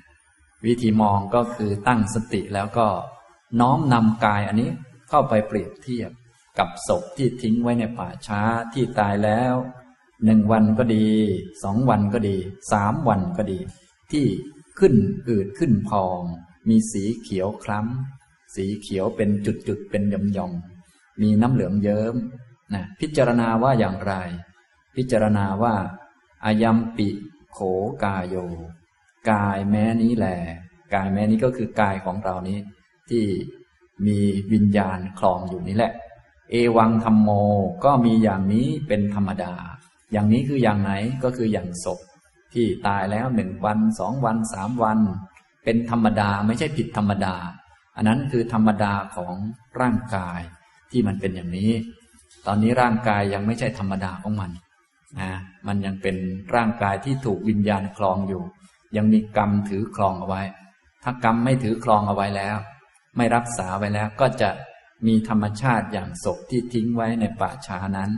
[0.66, 2.87] วิธีมองก็คือตั้งสติแล้วก็
[3.61, 4.70] น้อมนำกายอันนี้
[5.11, 6.11] เข้าไปเปรียบเทียบ
[6.59, 8.40] กับศพที่ทิ้งไว้ในป่าช้า
[8.72, 9.55] ที่ตายแล้ว
[10.24, 11.09] หนึ่งวันก็ดี
[11.62, 12.37] สองวันก็ดี
[12.72, 13.59] สามวันก็ดี
[14.12, 14.27] ที่
[14.79, 14.95] ขึ้น
[15.29, 16.21] อืดขึ้นพอง
[16.69, 20.03] มีสีเขียวคล้ำ สีเขียวเป็นจุดๆเป็น
[20.37, 22.16] ยอมๆมีน้ำเหลืองเยิ้ม
[22.75, 24.14] นะพิจารณาว่าอย่างไร
[24.97, 25.75] พิจารณาว่า
[26.45, 27.09] อายัมปิ
[27.53, 27.59] โข
[28.05, 28.37] กายโย
[29.31, 30.27] กายแม้นี้แหล
[30.95, 32.59] กายแม้นี้ก็คือกายของเรานี้
[33.11, 33.25] ที่
[34.07, 34.19] มี
[34.53, 35.92] วิญญาณคลองอยู่นี่แหละ
[36.51, 37.31] เอวังธรรมโม
[37.85, 39.55] ก็มีอย่างนี้เป็นธรรมดา
[40.12, 40.92] อย่างนี้คืออย่างไหน
[41.25, 42.01] ก็คืออย่างศพ
[42.54, 44.98] ที่ตายแล้วหนึ่งวันสองวันสามวัน
[45.64, 47.35] เป็นธรรมดาไม่ใช่ผิดธรรมดา
[47.96, 49.35] อันนั้นคือธรรมดาของ
[49.80, 50.40] ร่างกาย
[50.90, 51.72] ที่มันเป็นอย่างนี้
[52.46, 54.50] ตอนนี้ร่างกายยังไม่ใช่ธรรมดาของมัน
[55.20, 55.30] นะ
[55.66, 56.16] มันยังเป็น
[56.54, 58.42] ร่างกายที่ถูกวิญญาณคลองอยู่
[58.96, 60.42] ยังมีกรรมถือคลองเอาไว้
[61.02, 62.56] ถ้ากรรมไม่ถือคลองเอาไว้แล้ว
[63.16, 64.50] ไม่รักษาไว้แล้วก็จะ
[65.06, 68.11] มีธรรมชาติอย่างศพที่ทิ้งไว้ในป่าช้านั้น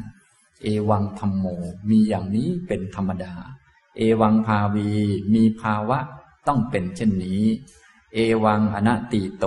[0.62, 1.46] เอวังธรรมโม
[1.90, 3.34] มีอย่างนี้เป็นธรรมดา
[3.98, 4.90] เอวังภาวี
[5.34, 5.98] มีภาวะ
[6.48, 7.42] ต้องเป็นเช่นนี้
[8.14, 9.46] เอวังอนัตติโต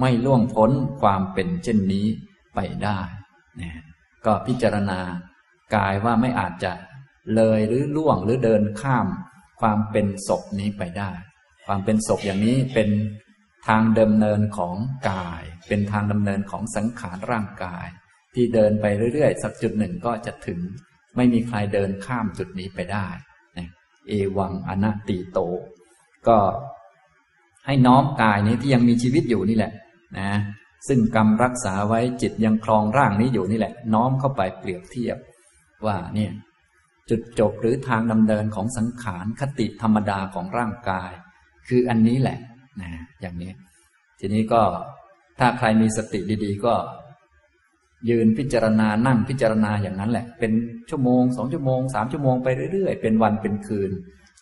[0.00, 2.06] ไม่ล่วงพ้นความเป็นเช่นนี้
[2.54, 3.00] ไปได้
[3.60, 3.72] นะ
[4.26, 5.00] ก็พิจารณา
[5.74, 6.72] กายว่าไม่อาจจะ
[7.34, 9.06] เลยหรือล่วงหรือเดินข้าม
[9.60, 11.10] ความเป็นศพนี้ไปได้
[11.66, 12.88] ความเป็นศพอย่างนี้เป็น
[13.66, 14.76] ทางดำเนินของ
[15.10, 17.86] กาย เป็นทางดำเนินของสังขารร่างกาย
[18.34, 20.58] ที่เดินไปเรื่อยๆ สักจุดหนึ่งก็จะถึง
[21.16, 23.06] ไม่มีใครเดินข้ามจุดนี้ไปได้
[24.08, 25.38] เอวังอนัตติโต
[26.28, 26.38] ก็
[27.66, 29.72] ให้น้อมกายนี้ที่ยังมีชีวิตอยู่นี่แหละ
[30.18, 30.30] นะ
[30.88, 35.16] ซึ่งกรรมรักษาไว้จิตยังคลองร่างนี้อยู่นี่แหละ น้อมเข้าไปเปรียบเทียบ
[35.86, 36.32] ว่าเนี่ย
[37.10, 41.10] จุดจบหรือทางดำเนินของสังขารคติธรรมดาของร่างกาย
[41.68, 42.38] คืออันนี้แหละ
[42.82, 42.90] นะ
[43.20, 43.52] อย่างนี้
[44.20, 44.62] ทีนี้ก็
[45.38, 46.74] ถ้าใครมีสติดี ๆ ก็
[48.08, 50.52] ยืนพิจารณานั่งพิจารณาอย่างนั้นแหละ เป็น
[50.90, 53.90] ชั่วโมงสองชั่วโมงสามชั่วโมงไปเรื่อยๆ เป็นวันเป็นคืน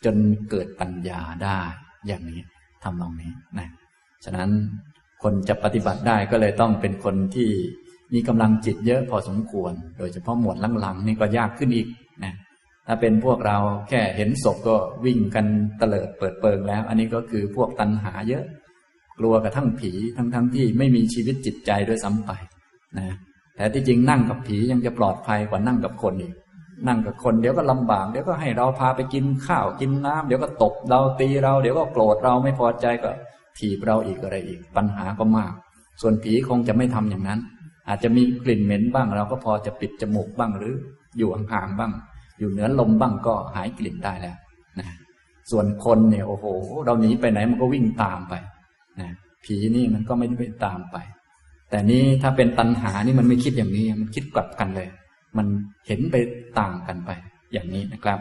[0.04, 0.16] จน
[0.50, 1.60] เกิดปัญญาได้
[2.06, 2.40] อย่างนี้
[2.82, 3.68] ทำตรงนี้นะ
[4.24, 4.50] ฉะนั้น
[5.22, 7.50] คนจะปฏิบัติได้ก็เลยต้องเป็นคนที่
[8.14, 11.88] มีกำลังจิตเยอะพอสมควร โดยเฉพาะหมวดหลังๆนี่ก็ยากขึ้นอีก
[12.24, 12.34] นะ
[12.86, 15.46] ถ้าเป็นพวกเราแค่เห็นศพก็วิ่งกัน
[15.78, 18.44] เตลิดเปิดเปิงแล้ว อันนี้ก็คือพวกตัณหาเยอะ
[19.18, 22.30] กลัวกระทั่งผีทั้งๆทที่ไม่มีชีวิตจิตใจด้วยซ้ำไป
[22.98, 23.08] นะ
[23.56, 26.34] แต่ที่จริงนั่งกับผียังจะปลอดภัยกว่านั่งกับคนอีก
[26.86, 33.10] นั่งกับคนเดี๋ยวก็ลำบาก เดี๋ยวก็ให้เราพาไปกินข้าวกินน้ำเดี๋ยวก็ตบเราตีเรา เดี๋ยวก็โกรธเราไม่พอใจก็
[33.58, 35.52] ถีบเราอีกอะไรอีก ปัญหาก็มาก
[36.00, 37.40] ส่วนผีคงจะไม่ทำอย่างนั้น
[37.88, 40.74] อาจจะมีกลิ่นเหม็นบ้าง เราก็พอจะปิดจมูกบ้างหรือ
[41.18, 41.92] อยู่ห่างๆบ้าง
[42.38, 44.36] อยู่เหนือลมบ้างก็หายกลิ่นได้แล้ว
[44.78, 44.88] นะ
[45.50, 46.44] ส่วนคนเนี่ยโอ้โห
[46.84, 48.34] เราหนีไปไหนมันก็วิ่งตามไป
[49.00, 49.08] นะ
[49.44, 50.96] ผีนี่มันก็ไม่ได้ไปตามไป
[51.72, 54.88] แต่นี้ถ้าเป็นตัณหานี่มันไม่คิดอย่างนี้ มันคิดกลับกันเลย
[55.36, 55.46] มัน
[55.86, 56.16] เห็นไป
[56.58, 57.10] ต่างกันไป
[57.52, 58.18] อย่างนี้นะครับ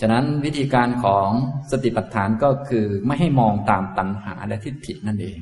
[0.00, 1.28] ฉะนั้นวิธีการของ
[1.70, 5.38] สติปัฏฐานก็คือไม่ให้มองตามตัณหาและทิฏฐินั่นเอง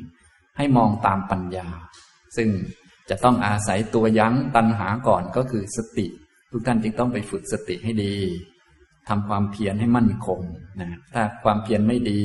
[0.57, 1.69] ให้มองตามปัญญา
[2.37, 2.49] ซึ่ง
[3.11, 6.07] จะต้องอาศัยตัวยั้งตัณหาก่อนก็คือสติ
[6.53, 8.15] ทุกท่านจึงต้องไปฝึกสติให้ดี
[9.09, 10.41] ทำความเพียรให้มั่นคง
[10.81, 12.23] นะถ้าความเพียรไม่ดี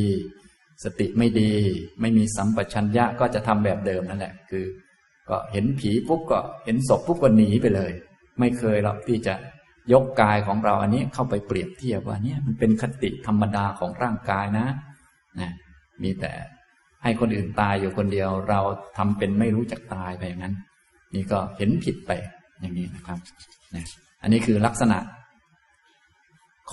[0.84, 1.52] สติไม่ดี
[2.02, 4.66] ไม่มีสัมปชัญญะก็จะทำแบบเดิมนั่นแหละ คือ
[5.30, 7.92] ก็เห็นผีปุ๊บก็เห็นศพปุ๊บก็หนีไปเลย
[8.40, 9.34] ไม่เคยหรอกที่จะ
[9.94, 14.68] ยกกายของเราอันนี้เข้าไปเปรียบเทียบว่าเนี่ยมันเป็นคติธรรมดาของร่างกายนะ
[15.40, 15.50] นะ
[16.04, 16.32] มีแต่
[17.04, 18.60] ให้คนอื่นตายอยู่คนเดียว เรา
[18.98, 20.56] ทำเป็นไม่รู้จักตายไปอย่างนั้น
[21.16, 22.12] นี่ก็เห็นผิดไป
[22.60, 23.20] อย่างนี้นะครับ
[23.76, 23.86] นะ
[24.22, 24.98] อันนี้คือลักษณะ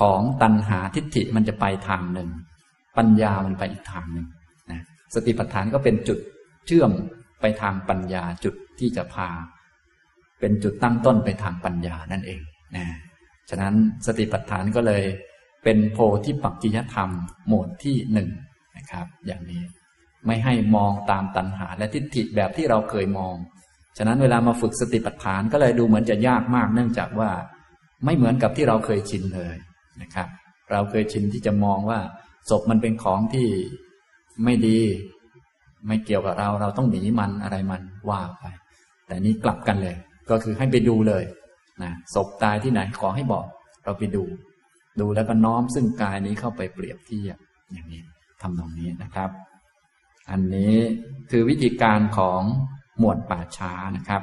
[0.00, 2.28] ของตัณหาทิฏฐิมันจะไปทางหนึ่ง
[2.98, 4.26] ปัญญามันไปอีกทางหนึ่ง
[4.70, 4.80] นะ
[5.14, 6.18] สติปัฏฐานก็เป็นจุด
[6.66, 6.90] เชื่อม
[7.40, 9.28] ไปทางปัญญาจุดที่จะพา
[10.40, 12.40] เป็นจุดตั้งต้นไปทางปัญญานั่นเอง
[12.76, 12.86] นะ
[13.50, 13.74] ฉะนั้น
[14.06, 15.02] สติปัฏฐานก็เลย
[15.64, 17.10] เป็นโพธิปักจิยธรรม
[17.48, 18.28] หมวดที่หนึ่ง
[18.76, 19.62] นะครับ อย่างนี้
[20.26, 23.34] ไม่ให้มองตามตัณหาและทิฏฐิแบบที่เราเคยมอง
[23.98, 27.30] ฉะนั้นเวลามาฝึกสติปัฏฐานก็เลยดูเหมือนจะยากมาก เนื่องจากว่า
[28.04, 29.56] ไม่เหมือนกับที่เราเคยชินเลย
[30.02, 30.28] นะครับ
[30.72, 32.00] เราเคยชินที่จะมองว่า
[32.50, 33.48] ศพมันเป็นของที่
[34.44, 34.80] ไม่ดี
[35.88, 38.44] ไม่เกี่ยวกับเราเราต้องหนีมันอะไรมันว่าไป
[39.06, 39.96] แต่นี้กลับกันเลย
[40.30, 41.24] ก็คือให้ไปดูเลย
[41.82, 43.46] นะศพตายที่ไหนขอให้บอก
[43.84, 44.24] เราไปดู
[45.00, 47.38] ดูแล้วก็น้อมซึ่งกายนี้เข้าไปเปรียบเทียบ
[47.72, 48.02] อย่างนี้
[48.42, 49.30] ทำตรงนี้นะครับ
[50.30, 50.74] อันนี้
[51.30, 52.40] คือวิธีการของ
[52.98, 54.22] หมวดป่าช้านะครับ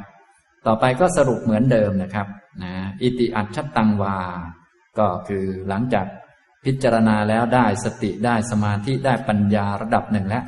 [0.67, 2.27] ต่อไปก็สรุปเหมือนเดิมนะครับ
[2.63, 4.17] นะอิติอัจฉตังวา
[4.99, 6.05] ก็คือหลังจาก
[6.65, 10.43] พิจารณาแล้วได้สติได้สมาธิได้ปัญญาระดับหนึ่งแล้ว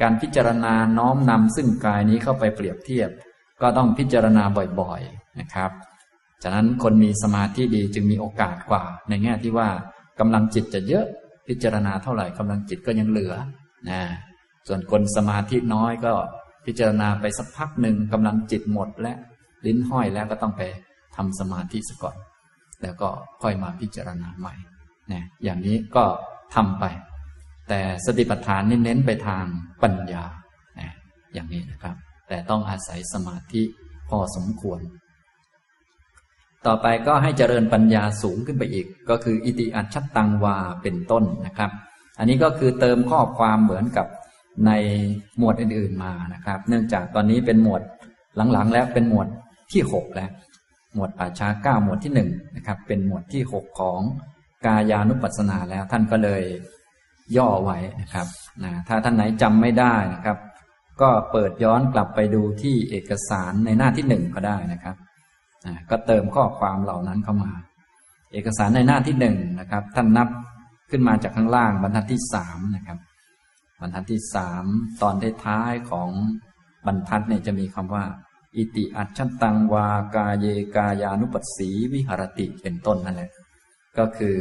[0.00, 3.10] การพิจารณาน้อมนำซึ่งกายนี้เข้าไปเปรียบเทียบ
[3.60, 4.44] ก็ต้องพิจารณา
[4.80, 5.70] บ่อยๆนะครับ
[6.42, 9.68] ฉะนั้นคนมีสมาธิดีจึงมีโอกาสกว่า ในแง่ที่ว่า
[10.20, 11.06] กำลังจิตจะเยอะ
[11.48, 13.34] พิจารณาเท่าไหร่กำลังจิตก็ยังเหลือ
[13.90, 14.00] นะ
[14.68, 16.12] ส่วนคนสมาธิน้อยก็
[16.66, 19.12] พิจารณาไปสักพักหนึ่งกำลังจิตหมดและ
[19.66, 20.62] ลิ้นห้อยแล้วก็ต้องไป
[21.16, 22.16] ทำสมาธิซะก่อน
[22.82, 23.08] แล้วก็
[23.42, 24.54] ค่อยมาพิจารณาใหม่
[25.12, 26.04] นะอย่างนี้ก็
[26.54, 26.84] ทำไป
[27.68, 29.44] แต่สติปัฏฐานนี่เน้นไปทาง
[29.82, 30.24] ปัญญา
[31.34, 31.96] อย่างนี้นะครับ
[32.28, 33.62] แต่ต้องอาศัยสมาธิ
[34.08, 34.80] พอสมควร
[36.66, 41.70] ต่อไปก็ให้เจริญปัญญาสูงขึ้นไปอีก ก็คืออิติอัจฉตังวาเป็นต้นนะครับ
[42.18, 44.06] อันนี้ก็คือเติมข้อความเหมือนกับ
[44.66, 44.72] ใน
[45.38, 47.82] หมวดอื่นๆมานะครับ เนื่องจากตอนนี้เป็นหมวด
[48.52, 49.28] หลังๆ แล้วเป็นหมวด
[49.72, 50.30] ที่หกแล้ว
[50.94, 54.00] หมวดป่าช้าเก้าหมวดที่หนึ่งนะครับ เป็นหมวดที่หกของ
[54.66, 56.42] กายานุปัสสนาแล้วท่านก็เลย
[57.36, 58.26] ย่อไว้นะครับ
[58.64, 60.38] นะถ้าท่านไหนจำไม่ได้นะครับ
[61.00, 64.96] ก็เปิดย้อนกลับไปดูที่เอกสารในหน้าที่หนึ่งก็ได้นะครับ
[65.66, 67.52] นะก็เติมข้อความเหล่านั้นเข้ามา
[68.32, 70.28] เอกสารในหน้าที่หนึ่งนะครับ ท่านนับ
[70.90, 72.98] ขึ้นมาจากข้างล่างบรรทัดที่สามนะครับ
[73.80, 74.64] บรรทัดที่สาม
[75.02, 76.10] ตอนท้ายๆของ
[76.86, 78.04] บรรทัดเนี่ยจะมีคำว่า
[78.56, 83.30] อิติอัจฉตังวากาเยกายานุปัสสีวิหรติเป็นต้นนั่นแหละ
[83.98, 84.36] ก็คือ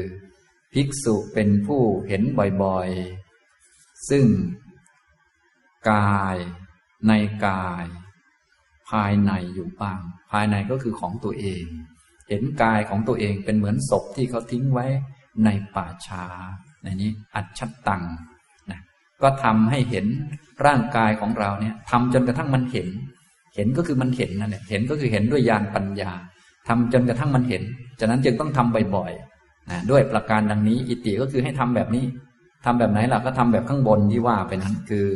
[0.73, 2.21] ภิกษุเป็นผู้เห็น
[2.63, 4.25] บ่อยๆ ซึ่ง
[5.91, 6.35] กาย
[7.07, 7.11] ใน
[7.45, 7.85] กาย
[8.89, 9.99] ภายในอยู่บ้าง
[10.31, 11.63] ภายในก็คือของตัวเอง
[12.29, 14.85] เห็นกายของตัวเองเป็นเหมือนศพที่เขาทิ้งไว้
[15.45, 16.25] ในป่าช้า
[16.83, 18.03] ในนี้อัจฉตัง
[18.71, 18.81] นะ
[19.21, 20.05] ก็ทำให้เห็น
[20.65, 22.87] ร่างกายของเราเนี่ยทำจนกระทั่งมันเห็น
[23.55, 26.11] เห็นก็คือมันเห็นนั่นแหละเห็นก็คือเห็นด้วยญาณปัญญา
[26.67, 27.63] ทำจนกระทั่งมันเห็น
[27.99, 29.30] ฉะนั้นจึงต้องทำบ่อยๆ
[29.69, 32.05] นะด้วยประการดังนี้ อิติก็คือให้ทำแบบนี้
[32.65, 35.07] ทำแบบไหนล่ะก็ทำแบบข้างบนที่ว่าไปนั้นคือ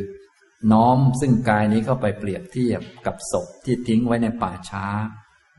[0.72, 4.86] น้อมซึ่งกายนี้เข้าไปเปรียบเทียบกับศพที่ทิ้งไว้ในป่าช้า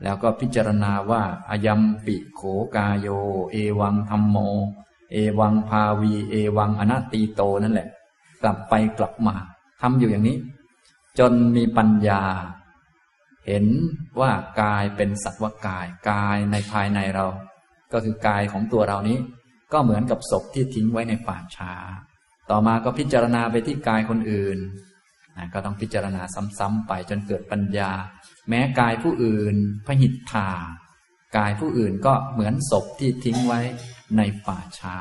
[0.03, 2.41] แล้วก็พิจารณาว่าอายัมปิโข
[2.75, 3.07] กายโย
[3.51, 4.37] เอวังธรรมโม
[5.11, 7.89] เอวังภาวี เอวังอนัตตีโตนั่นแหละ
[8.41, 9.35] กลับไปกลับมา
[9.81, 10.37] ทำอยู่อย่างนี้
[11.19, 12.21] จนมีปัญญา
[13.47, 13.65] เห็น
[14.19, 17.25] ว่ากายเป็นสัตว์กาย กายในภายในเรา
[17.93, 19.17] ก็คือกายของตัวเรานี้
[19.73, 21.73] ก็เหมือนกับศพที่ทิ้งไว้ในป่าช้า
[22.49, 24.57] ต่อมาก็พิจารณาไปที่กายคนอื่น
[25.37, 26.21] นะก็ต้องพิจารณา
[26.59, 27.91] ซ้ำๆไปจนเกิดปัญญา
[28.49, 29.55] แม้กายผู้อื่น
[29.87, 30.49] พหิทธา
[31.37, 33.59] กายผู้อื่นก็เหมือนศพที่ทิ้งไว้
[34.17, 34.97] ในป่าช้า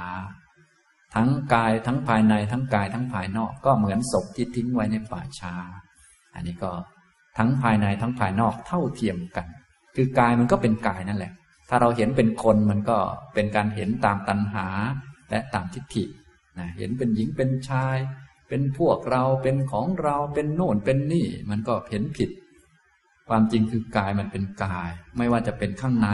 [1.14, 5.55] ทั้งกายทั้งภายในทั้งกายทั้งภายนอกก็เหมือนศพที่ทิ้งไว้ในป่าช้า
[6.35, 6.72] อันนี้ก็
[7.38, 9.46] ทั้งภายในทั้งภายนอกเท่าเทียมกัน
[9.96, 11.33] คือกายมันก็เป็นกายนั่นแหละ
[11.68, 12.98] ถ้าเราเห็นเป็นคนมันก็
[13.35, 14.66] เป็นการเห็นตามตัณหา
[15.31, 16.05] และตามทิฏฐิ
[16.59, 17.96] นะเห็นเป็นหญิงเป็นชาย
[18.48, 22.31] เป็นพวกเราเป็นของเราเป็นโน่นเป็นนี่ มันก็เห็นผิด
[23.29, 26.09] ความจริงคือกายมันเป็นกาย ไม่ว่าจะเป็นข้างใน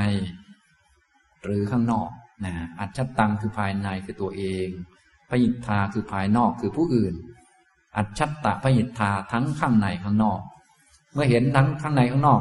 [1.45, 2.11] หรือข้างนอก
[2.45, 4.69] นะอัจฉตังคือภายในคือตัวเอง
[5.29, 7.15] พยิทธาคือภายนอกคือผู้อื่น
[7.97, 10.41] อัจฉตะพยิทธาทั้งข้างในข้างนอก
[11.13, 12.41] เมื่อเห็นทั้งข้างในข้างนอก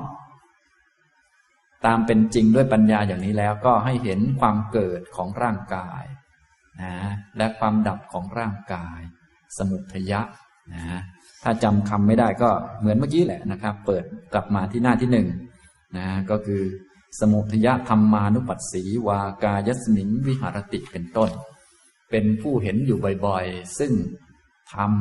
[1.85, 6.03] ตามเป็นจริงด้วยปัญญาอย่างนี้แล้วก็ให้เห็นความเกิดของร่างกาย
[6.81, 6.93] นะ
[7.37, 8.99] และความดับของร่างกาย
[9.57, 10.21] สมุทยะ
[10.73, 10.99] นะ
[11.43, 15.27] ถ้าจำคำไม่ได้ก็เหมือนเมื่อกี้แหละนะครับ เปิดกลับมาที่หน้าที่หนึ่ง
[15.97, 16.63] นะก็คือ
[17.19, 21.29] สมุทยะธรรมานุปัสสีวากายสมิงวิหารติเป็นต้น
[22.11, 23.91] เป็นผู้เห็นอยู่บ่อยๆ ซึ่ง
[24.73, 24.93] ธรรม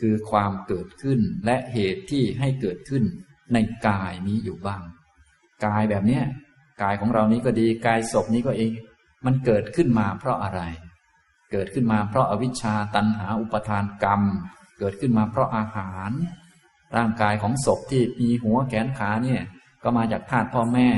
[0.00, 3.04] คือความเกิดขึ้นและเหตุที่ให้เกิดขึ้น
[3.52, 4.82] ในกายนี้อยู่บ้าง
[5.64, 6.24] กายแบบเนี้ย
[6.82, 8.72] กายของเรานี้ก็ดีกายศพนี้ก็เอง
[9.24, 10.60] มันเกิดขึ้นมาเพราะอะไร
[11.52, 14.22] เกิดขึ้นมาเพราะอวิชชาตันหาอุปทานกรรม
[14.78, 16.10] เกิดขึ้นมาเพราะอาหาร
[16.96, 19.42] ร่างกายของศพที่มีหัวแขนขาเนี่ย
[19.82, 20.88] ก็มาจากธาตุพ่อแม่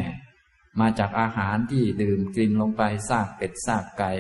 [0.81, 4.13] มาจากอาหารที่ดื่มกินลงไปซากเป็ดซากไก่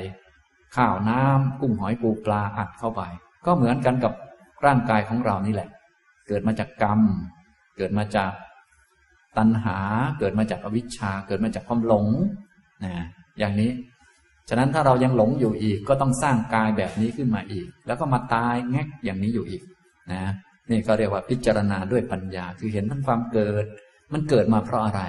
[0.77, 3.03] ข้าวน้ำกุ้งหอยปูปลาอัดเข้าไป
[3.47, 4.13] ก็เหมือนกันกับ
[4.65, 5.69] ร่างกายของเรานี่แหละ
[6.27, 7.01] เกิดมาจากกรรม
[7.77, 8.33] เกิดมาจาก
[9.39, 9.79] ตัณหา
[10.19, 12.07] เกิดมาจากอวิชชาเกิดมาจากความหลง
[12.85, 12.95] นะ
[13.39, 13.71] อย่างนี้
[14.49, 19.63] ฉะนั้นถ้าเรายังหลงอยู่อีกก็ต้องสร้างกายแบบนี้ขึ้นมาอีก แล้วก็มาตายแงกอย่างนี้อยู่อีก
[20.13, 20.25] นะ
[20.71, 23.65] นี่ก็เรียกว่าพิจารณาด้วยปัญญา คือเห็นทั้งความเกิด
[24.13, 25.03] มันเกิดมาเพราะอะไร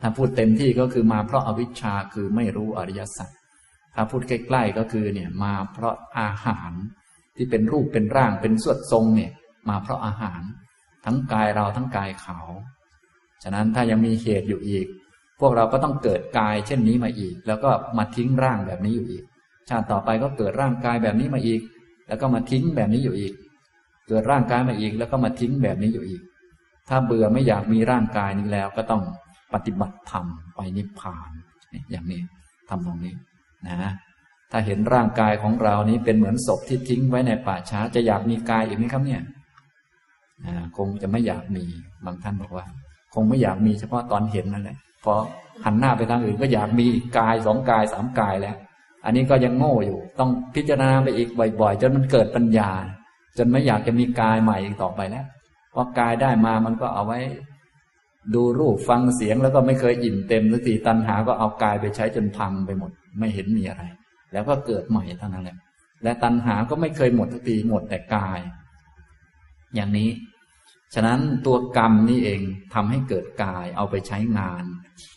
[0.00, 3.30] ถ้าพูดเต็มที่ก็คือมาเพราะอาวิชชาคือไม่รู้อริยสัจ
[3.94, 6.72] ถ้าพูดใกล้ๆก็คือเนี่ยมาเพราะอาหาร
[7.36, 9.32] ที่เป็นรูปเป็นร่างเป็นสวดทรงเนี่ย
[9.68, 10.42] มาเพราะอาหาร
[11.04, 12.38] ทั้งกายเราทั้งกายเขา
[13.42, 14.86] ฉะนั้นถ้ายังมีเหตุอยู่อีก
[15.40, 19.24] พวกเราก็ต้องเกิดกายเช่นนี้มาอีก แล้วก็มาทิ้งร่างแบบนี้อยู่อีก
[19.68, 21.60] ชาติต่อไปก็เกิดร่างกายแบบนี้มาอีก
[22.08, 23.32] แล้วก็มาทิ้งแบบนี้อยู่อีก
[24.08, 26.22] เกิดร่างกายมาอีก แล้วก็มาทิ้งแบบนี้อยู่อีก
[26.88, 29.02] ถ้าเบื่อไม่อยากมีร่างกายนี้แล้ว ก็ต้อง
[29.54, 31.30] ปฏิบัติธรรมไปนิพพาน
[31.90, 32.20] อย่างนี้
[32.68, 33.14] ทำตรงนี้
[33.68, 33.92] นะ
[34.50, 39.22] ถ้าเห็นร่างกายของเรานี้เป็นเหมือนศพที่ทิ้งไว้ในป่าช้า จะอยากมีกายอีกไหมครับเนี่ย
[40.76, 41.64] คงจะไม่อยากมี
[42.04, 42.66] บางท่านบอกว่า
[43.14, 45.12] คงไม่อยากมีเฉพาะตอนเห็นนั่นแหละพอ
[45.64, 46.86] หันหน้าไปทางอื่นก็อยากมี
[47.18, 48.56] กายสองกายสามกายแล้ว
[49.04, 51.28] อันนี้ก็ยังโง่อยู่ ต้องพิจารณาไปอีก
[51.60, 52.70] บ่อยๆ จนมันเกิดปัญญา
[53.38, 55.26] จนไม่อยากจะมีกายใหม่อีกต่อไปแล้ว
[55.72, 57.18] เพราะกายได้มามันก็เอาไว้
[58.34, 63.82] ดูรูปฟังเสียงแล้วก็ไม่เคยอิ่มเต็มสักทีตัณหาก็เอากายไปใช้จนพังไปหมด ไม่เห็นมีอะไร
[64.32, 65.56] แล้วก็เกิดใหม่เท่านั้นแหละ
[66.02, 68.40] และตัณหาก็ไม่เคยหมดสักทีหมดแต่กาย
[69.74, 70.08] อย่างนี้
[70.94, 72.40] ฉะนั้นตัวกรรมนี่เอง
[72.74, 74.64] ทำให้เกิดกายเอาไปใช้งาน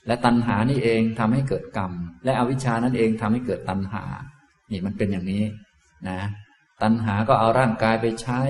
[0.08, 1.92] และตัณหานี่เองทำให้เกิดกรรม
[2.26, 4.04] และอวิชชานั่นเองทำให้เกิดตัณหา
[4.72, 5.44] นี่มันเป็นอย่างนี้
[6.08, 6.20] นะ
[6.84, 8.42] ตัณหาก็เอาร่างกายไปใช้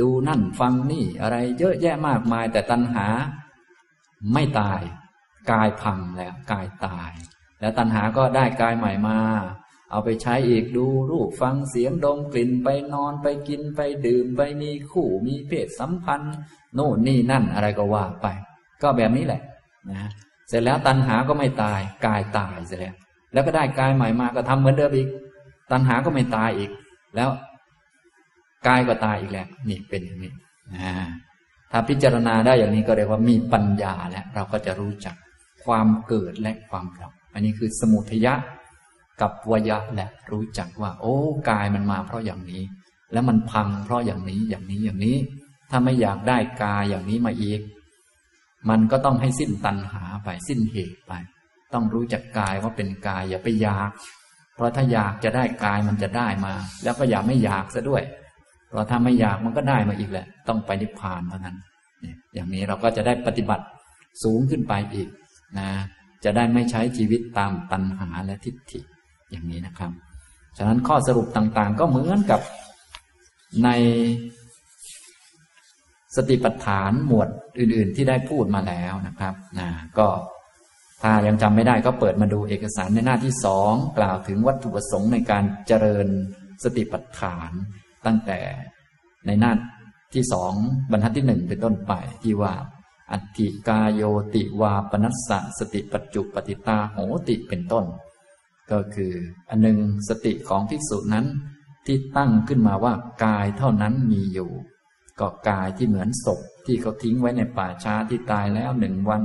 [0.00, 3.06] ดูนั่นฟังนี่อะไรเยอะแยะมากมาย แต่ตัณหา
[4.32, 4.80] ไม่ตาย
[5.50, 7.10] กายพังแล้วกายตาย
[7.60, 9.18] แล้วตัณหาก็ได้กายใหม่มา
[9.94, 16.34] เอาไปใช้อีกดูรูปฟังเสียงดมกลิ่นไปนอนไปกินไปดื่มไปมีคู่มีเพศสัมพันธ์
[16.74, 18.26] โน่นนี่นั่นอะไรก็ว่าไป
[18.82, 19.40] ก็แบบนี้แหละ
[19.90, 20.08] นะ
[20.48, 22.94] เสร็จแล้วตัณหาก็ไม่ตายกายตายเสร็จแล้ว
[23.32, 25.08] แล้วก็ได้กายใหม่มาก็ทำเหมือนเดิมอีก
[25.72, 26.70] ตัณหาก็ไม่ตายอีก
[27.16, 27.30] แล้ว
[28.66, 30.32] กายก็ตายอีกแล้วนี่เป็นอย่างนี้
[30.74, 30.92] นะ
[31.70, 35.14] ถ้าพิจารณาได้อย่างนี้ก็เรียกว่ามีปัญญาแล้วเราก็จะรู้จัก
[35.64, 38.34] ความเกิดและความดับอันนี้คือสมุทยะ
[39.20, 41.14] กับวยะและรู้จักว่า โอ้
[41.50, 42.62] กายมันมาเพราะอย่างนี้
[43.12, 45.16] แล้วมันพังเพราะอย่างนี้อย่างนี้อย่างนี้
[45.70, 47.60] ถ้าไม่อยากได้กายอย่างนี้มาอีก
[48.70, 51.12] มันก็ต้องให้สิ้นตัณหาไปสิ้นเหตุไป
[51.72, 53.90] ต้องรู้จักกายว่าเป็นกายอย่าไปอยาก
[54.54, 58.02] เพราะถ้าอยากจะได้กายมันจะได้มา แล้วก็อย่าไม่อยากซะด้วย
[58.74, 61.56] พราะถ้าไม่อยากมันก็ได้มาอีกแหละ ต้องไปนิพพานเท่านั้น
[62.34, 63.64] อย่างนี้เราก็จะได้ปฏิบัติ
[64.24, 65.08] สูงขึ้นไปอีก
[65.58, 65.68] นะ
[66.24, 68.80] จะได้ไม่ใช้ชีวิตตามตัณหาและทิฏฐิ
[69.34, 69.92] อย่างนี้นะครับ
[70.58, 72.40] ฉะนั้นข้อสรุปต่างๆ ก็เหมือนกับ
[73.64, 73.68] ใน
[76.16, 77.28] สติปัฏฐานหมวด
[77.58, 79.68] อื่น ๆ ที่ได้พูดมาแล้วนะครับนะ
[79.98, 80.08] ก็
[81.02, 86.08] ถ้ายังจำไม่ได้ก็เปิดมาดูเอกสารในหน้าที่สองกล่าวถึงวัตถุประสงค์ในการเจริญ
[86.62, 87.50] สติปัฏฐาน
[88.06, 88.40] ตั้งแต่
[89.26, 89.52] ในหน้า
[90.14, 90.52] ที่สอง
[90.90, 92.54] บรรทัดที่หนึ่งเป็นต้นไปที่ว่า
[93.12, 94.02] อัติกาโย
[94.34, 97.84] ติวาปนัสสะสติปัจจุปฏิตาโหติเป็นต้น
[98.72, 99.12] ก็คือ
[99.48, 101.26] อันหนึ่งสติของภิกษุนั้น
[101.86, 102.94] ที่ตั้งขึ้นมาว่า
[103.24, 104.50] กายเท่านั้นมีอยู่
[105.20, 109.22] ก็กายที่เหมือนศพที่เขาทิ้งไว้ในป่าช้าที่ตายแล้วหนึ่งวัน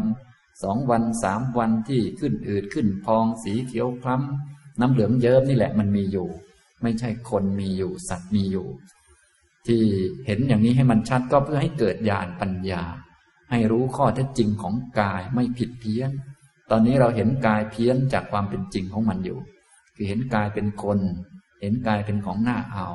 [0.64, 6.28] สองวันสามวันที่ขึ้นอืดขึ้นพองสีเขียวคล้ำน้ำเหลืองเยิ้มนี่แหละมันมีอยู่
[6.82, 8.68] ไม่ใช่คนมีอยู่สัตว์มีอยู่
[9.68, 9.84] ที่
[10.26, 12.84] เห็นอย่างนี้ให้มันชัดก็เพื่อให้เกิดญาณปัญญา
[13.52, 16.12] ให้รู้ข้อเท็จจริงของกายไม่ผิดเพี้ยน
[16.72, 19.40] ตอนนี้เราเห็นกายเพี้ยนจากความเป็นจริงของมันอยู่
[19.96, 21.00] คือเห็นกายเป็นคน
[21.62, 22.88] เห็นกายเป็นของหน้าเอา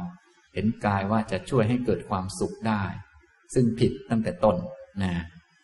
[0.54, 2.82] เห็นกายว่าจะช่วยให้เกิดความสุขได้
[3.54, 4.56] ซึ่งผิดตั้งแต่ต้น
[5.02, 5.12] นะ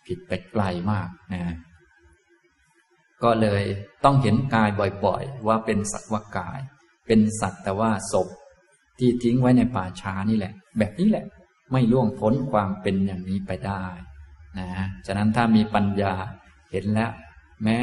[0.06, 1.42] ผิดไปไกลมากนะ
[3.22, 3.62] ก็เลย
[4.04, 4.68] ต้องเห็นกาย
[5.04, 6.60] บ่อยๆ ว่าเป็นสัตว์กาย
[7.06, 8.28] เป็นสัตว์แต่ว่าศพ
[8.98, 11.26] ที่ทิ้งไว้ในป่าช้านี่แหละ แบบนี้แหละ
[11.72, 13.84] ไม่ล่วงพ้นความเป็นอย่างนี้ไปได้
[14.58, 14.68] นะ
[15.06, 16.14] ฉะนั้นถ้ามีปัญญา
[16.72, 17.10] เห็นแล้ว
[17.64, 17.80] แม้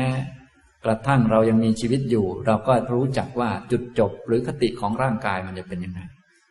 [0.85, 6.01] กระทั่งเรายังมีชีวิตอยู่ เราก็รู้จักว่าจุดจบหรือคติของร่างกายมันจะเป็นยังไง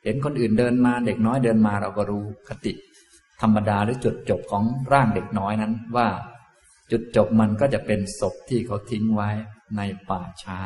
[0.04, 2.72] เห็นคนอื่นเดินมาเด็กน้อยเดินมาเราก็รู้คติ
[3.40, 6.08] ธรรมดาหรือจุดจบของร่างเด็กน้อยนั้นว่า
[6.90, 9.30] จุดจบมันก็จะเป็นศพที่เขาทิ้งไว้
[9.76, 10.60] ในป่าช้า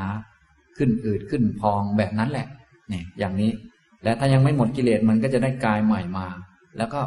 [0.77, 2.47] ขึ้นอืดขึ้นพองแบบนั้นแหละ
[2.89, 3.51] เนี่ยอย่างนี้
[4.05, 6.27] และถ้ายังไม่หมดกิเลสมันก็จะได้กายใหม่มา
[6.79, 7.01] แล้วก็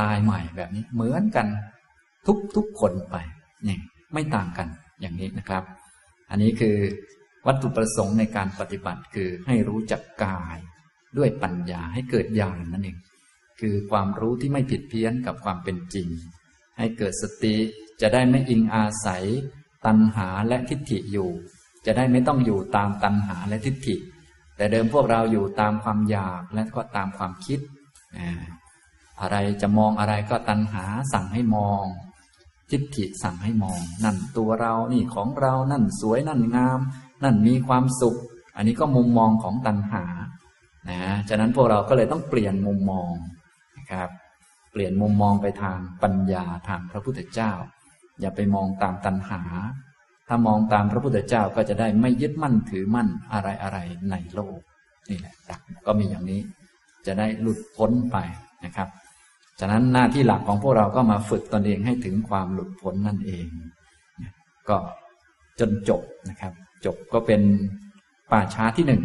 [0.00, 1.46] ตายใหม่แบบนี้ เหมือนกัน
[2.26, 3.16] ทุกทุกคนไป
[3.64, 3.80] เนี่ย
[4.16, 4.68] ไม่ต่างกัน
[5.00, 5.64] อย่างนี้นะครับ
[6.30, 6.76] อันนี้คือ
[7.46, 10.58] วัตถุประสงค์ในการปฏิบัติคือให้รู้จักกาย
[11.18, 12.98] ด้วยปัญญาให้เกิดญาณนนั่นเอง
[13.60, 16.08] คือความรู้ที่ไม่ผิดเพี้ยนกับความเป็นจริง
[16.78, 17.54] ให้เกิดสติ
[18.00, 19.24] จะได้ไม่อิงอาศัย
[19.86, 21.30] ตัณหาและทิฏฐิอยู่
[21.86, 23.96] จะได้ไม่ต้องอยู่ตามตัณหาและทิฏฐิ
[24.56, 27.60] แต่เดิมพวกเราอยู่ตามความอยากและก็ตามความคิด
[29.20, 31.84] อะไรจะมองอะไรก็ตัณหาสั่งให้มอง
[32.70, 36.80] ทิฏฐิสั่งให้มอง นั่นตัวเรานี่ของเรานั่นสวยนั่นงาม
[37.24, 38.16] นั่นมีความสุข
[38.56, 40.04] อันนี้ก็มุมมองของตัณหา
[40.90, 43.12] นะฉะนั้นพวกเราก็เลยต้องเปลี่ยนมุมมอง
[43.78, 44.10] นะครับ
[44.72, 47.52] เปลี่ยนมุมมองไปทางปัญญาทางพระพุทธเจ้า
[48.20, 49.42] อย่าไปมองตามตัณหา
[50.28, 53.78] ถ้ามองตามพระพุทธเจ้าก็จะได้ไม่ยึดมั่นถือมั่นอะไรอะไร
[54.10, 54.58] ในโลก
[55.10, 56.40] นี่แหละดักก็มีอย่างนี้
[57.06, 58.16] จะได้หลุดพ้นไป
[58.64, 58.88] นะครับ
[59.60, 63.46] ฉะนั้นหน้าที่หลักของพวกเราก็มาฝึกตนเองให้ถึงความหลุดพ้นนั่นเอง
[64.68, 64.76] ก็
[65.60, 66.52] จนจบนะครับ
[66.84, 67.42] จบก็เป็น
[68.30, 69.02] ป่าช้าที่หนึ่ง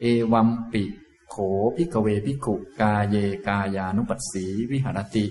[0.00, 0.84] เอวัมปิ
[1.28, 1.36] โข
[1.76, 3.16] พิกเวพิกุกาเย
[3.48, 5.26] กายานุปัสสีวิหารติ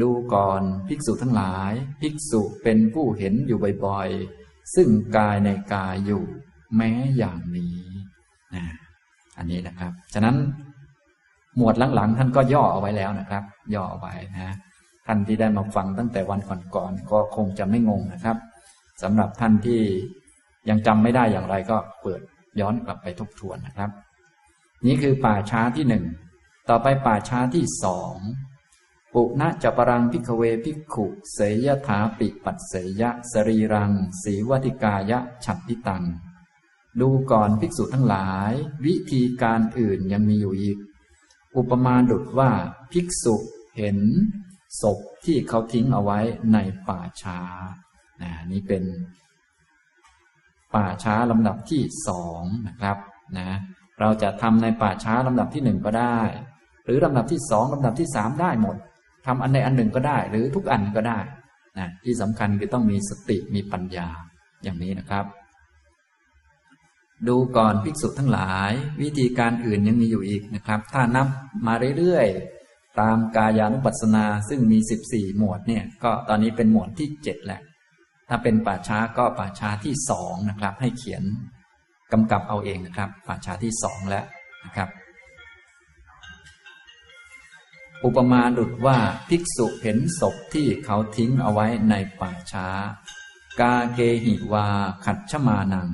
[0.00, 4.08] ดูก่อนภิกษุทั้งหลาย ภิกษุเป็นผู้เห็นอยู่บ่อย
[4.74, 6.22] ซึ่งกายในกายอยู่
[6.76, 7.78] แม้อย่างนี้
[8.54, 8.64] นะ
[9.38, 10.36] อันนี้นะครับ ฉะนั้น
[11.56, 13.42] หมวดหลังๆ ท่านก็ย่อเอาไว้แล้วนะครับ
[13.74, 14.54] ย่อไว้นะ
[15.06, 16.40] ท่านที่ได้มาฟังตั้งแต่วัน
[16.74, 18.36] ก่อนๆก็คงจะไม่งงนะครับ
[19.02, 19.80] สำหรับท่านที่
[20.68, 22.20] ยังจำไม่ได้อย่างไรก็เปิด
[22.60, 23.90] ย้อนกลับไปทบทวนนะครับ
[24.86, 26.04] นี่คือป่าช้าที่หนึ่ง
[26.68, 28.16] ต่อไปป่าช้าที่สอง
[29.14, 33.92] ปุณะจะปรังพิกเวพิกขุ เสยถาปิปัสเสยะ สรีรัง
[34.22, 36.04] สีวติกายะ ฉัตติตัง
[37.00, 38.52] ดูก่อนภิกษุทั้งหลาย
[38.86, 40.78] วิธีการอื่นยังมีอยู่อีก
[41.56, 42.50] อุปมาดุดว่า
[42.92, 43.36] ภิกษุ
[43.76, 43.98] เห็น
[44.82, 46.18] ศพที่เขาทิ้งเอาไว้
[46.52, 46.58] ใน
[46.88, 47.40] ป่าช้า
[48.22, 48.82] นะนี่เป็น
[50.74, 52.96] ป่าช้าลำดับที่สองนะครับ
[53.38, 53.50] นะ
[54.00, 56.18] เราจะทำในป่าช้าลำดับที่หนึ่งก็ได้
[56.84, 58.76] หรือลำดับที่สองลำดับที่สามได้หมด
[59.26, 61.18] ทำอันใดอันหนึ่งก็ได้ หรือทุกอันก็ได้
[61.78, 64.08] นะที่สำคัญคือต้องมีสติมีปัญญา
[64.62, 65.24] อย่างนี้นะครับ
[67.28, 68.72] ดูก่อนภิกษุทั้งหลาย
[69.02, 71.26] วิธีการอื่นยังมีอยู่อีกนะครับ ถ้านับ
[71.66, 72.55] มาเรื่อยๆ
[73.00, 77.60] ตามกายานุปัสสนาซึ่งมีสิบสี่หมวดเนี่ย ก็ตอนนี้เป็นหมวดที่เจ็ดแหละ
[78.28, 81.22] ถ้าเป็นป่าช้าก็ป่าช้าที่สองนะครับ ให้เขียน
[82.12, 84.24] กำกับเอาเองนะครับ ป่าช้าที่สองแล้ว
[84.64, 84.88] นะครับ
[88.04, 92.68] อุปมาดุดว่าภิกษุเห็นศพที่เขาทิ้งเอาไว้ในป่าช้า
[93.60, 94.66] กาเกหิวา
[95.04, 95.88] ขัดชมานัง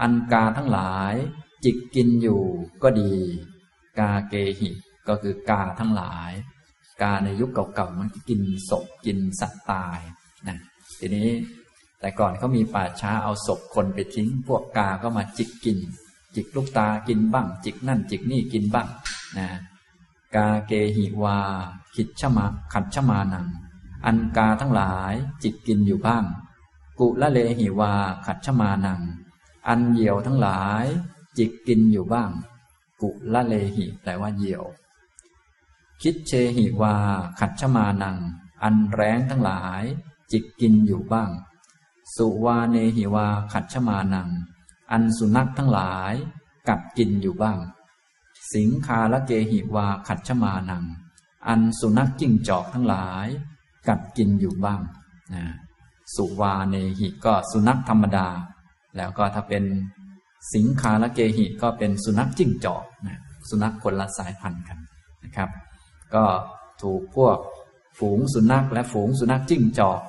[0.00, 1.14] อันกาทั้งหลาย
[1.64, 2.42] จิกกินอยู่
[2.82, 3.12] ก็ดี
[3.98, 4.70] กาเกหิ
[5.08, 6.30] ก็คือกาทั้งหลาย
[7.02, 8.40] กาในยุคเก่าๆมันกิน
[8.70, 9.98] ศพกินสัตว์ตาย
[10.48, 10.58] นะ
[10.98, 11.30] ทีนี้
[12.00, 15.78] แต่ก่อนเขามีป่าช้าเอาศพคนไปทิ้ง พวกกาก็มาจิกกิน
[16.34, 18.88] จิกลูกตากินบ้าง จิกนั่น จิกนี่กินบ้าง
[19.38, 19.48] นะ
[20.36, 21.38] กาเกหิวา
[21.94, 23.48] ขัชชะมาขัชชะมานัง
[24.06, 26.24] อันกาทั้งหลาย จิกกินอยู่บ้าง
[27.00, 27.92] กุละเลหิวา
[28.26, 29.00] ขัชชะมานัง
[29.68, 30.84] อันเหยี่ยวทั้งหลาย
[31.38, 32.30] จิกกินอยู่บ้าง
[33.02, 34.64] กุละเลหิแปลว่าเหยี่ยว
[36.02, 36.94] คิดเชหิวา
[37.40, 38.18] ขัดชมานัง
[38.62, 39.82] อันแรงทั้งหลาย
[40.32, 41.30] จิกกินอยู่บ้าง
[42.16, 44.28] สุวาเนหิวา ขัดชมานัง
[44.92, 46.14] อันสุนัขทั้งหลาย
[46.68, 47.58] กัดกินอยู่บ้าง
[48.54, 50.84] สิงคาละเกหิวา ขัดชมานัง
[51.48, 53.26] อันสุนัขจิ้งจอกทั้งหลาย
[53.88, 54.80] กัดกินอยู่บ้าง
[55.34, 55.44] นะ
[56.16, 58.28] สุวาเนหิก็สุนัขธรรมดา
[58.96, 59.64] แล้วก็ถ้าเป็น
[60.54, 64.78] สิงคาละเกหิก็เป็นสุนัขจิ้งจอกนะสุนัขคนละสายพันธุ์กัน
[65.24, 65.50] นะครับ
[66.14, 66.26] ก็
[66.82, 67.38] ถูกพวก
[67.98, 70.00] ฝูงสุนัขและฝูงสุนัขจิ้งจอก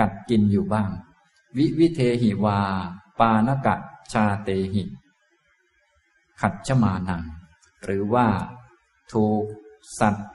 [0.00, 0.90] กัดกินอยู่บ้าง
[1.56, 2.58] วิวิเทหิวา
[3.18, 3.74] ปานกะ
[4.12, 4.82] ชาเตหิ
[6.40, 7.22] ขัดชมานัง
[7.84, 8.26] หรือว่า
[9.12, 9.44] ถูก
[10.00, 10.28] สัตว์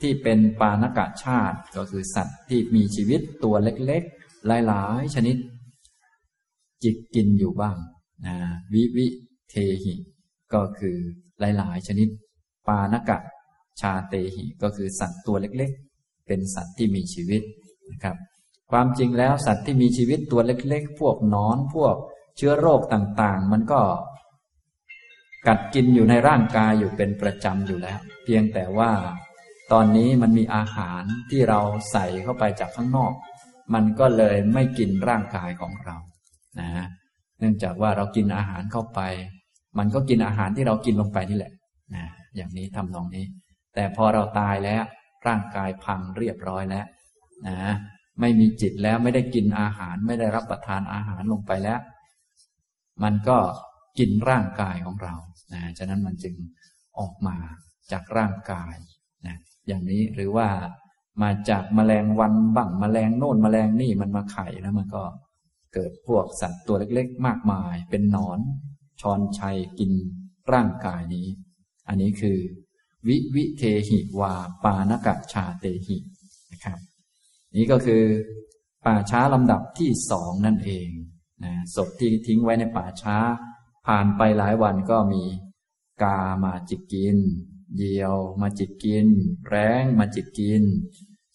[0.00, 5.36] ที่เป็นปานกะชาติ ก็คือสัตว์ที่มีชีวิตตัวเล็กๆ หลายๆ ชนิด
[6.82, 7.76] จิกกินอยู่บ้าง
[8.26, 8.36] นะ
[8.72, 9.06] วิวิ
[9.50, 9.54] เท
[9.84, 9.94] หิ
[10.52, 10.96] ก็คือ
[11.40, 12.08] หลายๆ ชนิด
[12.68, 13.18] ปานกะ
[13.80, 17.42] ชาเตหิก็คือสัตว์ตัวเล็กๆ เป็นสัตว์ที่มีชีวิต
[17.90, 18.16] นะครับ
[18.70, 21.94] ความจริงแล้วสัตว์ที่มีชีวิตตัวเล็กๆ พวกนอนพวก
[22.36, 23.80] เชื้อโรคต่างๆ มันก็
[25.46, 28.90] กัดกินอยู่ในร่างกายอยู่เป็นประจำอยู่แล้ว เพียงแต่ว่า
[29.72, 31.60] ตอนนี้มันมีอาหารที่เรา
[31.92, 33.12] ใส่เข้าไปจากข้างนอก
[33.74, 35.96] มันก็เลยไม่กินร่างกายของเรา
[36.60, 36.86] นะ
[37.38, 39.00] เนื่องจากว่าเรากินอาหารเข้าไป
[39.78, 41.52] มันก็กินอาหารที่เรากินลงไปนี่แหละ
[41.94, 42.04] นะ
[42.36, 43.24] อย่างนี้ทำนองนี้
[43.78, 44.82] แต่พอเราตายแล้ว
[45.26, 46.86] ร่างกายพังเรียบร้อยแล้ว
[47.48, 47.74] นะ
[48.20, 51.80] ไม่มีจิตแล้วไม่ได้กินอาหารไม่ได้รับประทานอาหารลงไปแล้ว
[53.02, 53.38] มันก็
[53.98, 55.14] กินร่างกายของเรา
[55.52, 56.34] นะฉะนั้นมันจึง
[56.98, 57.36] ออกมา
[57.92, 58.74] จากร่างกาย
[59.26, 60.48] นะอย่างนี้หรือว่า
[61.22, 65.02] มาจากแมลงวันบั่งแมลงโน่นแมลงนี่มันมาไข่แล้วมันก็
[65.74, 68.38] เกิดพวกสัตว์ตัวเล็กๆ มากมาย เป็นนอน
[69.00, 69.92] ชอนชัยกิน
[70.52, 71.26] ร่างกายนี้
[71.88, 72.38] อันนี้คือ
[73.06, 74.34] วิวิเทหิวา
[74.64, 75.98] ปานกะชาเตหิ
[76.52, 76.78] นะครับ
[77.56, 78.02] นี่ก็คือ
[78.84, 80.88] ป่าช้าลำดับที่สองนั่นเอง
[81.44, 83.16] นะศพที่ทิ้งไว้ในป่าช้า
[83.86, 85.22] ผ่านไปหลายวันก็มี
[86.02, 87.18] กามาจิกกิน
[87.76, 89.08] เหยี่ยวมาจิกกิน
[89.48, 90.62] แร้งมาจิกกิน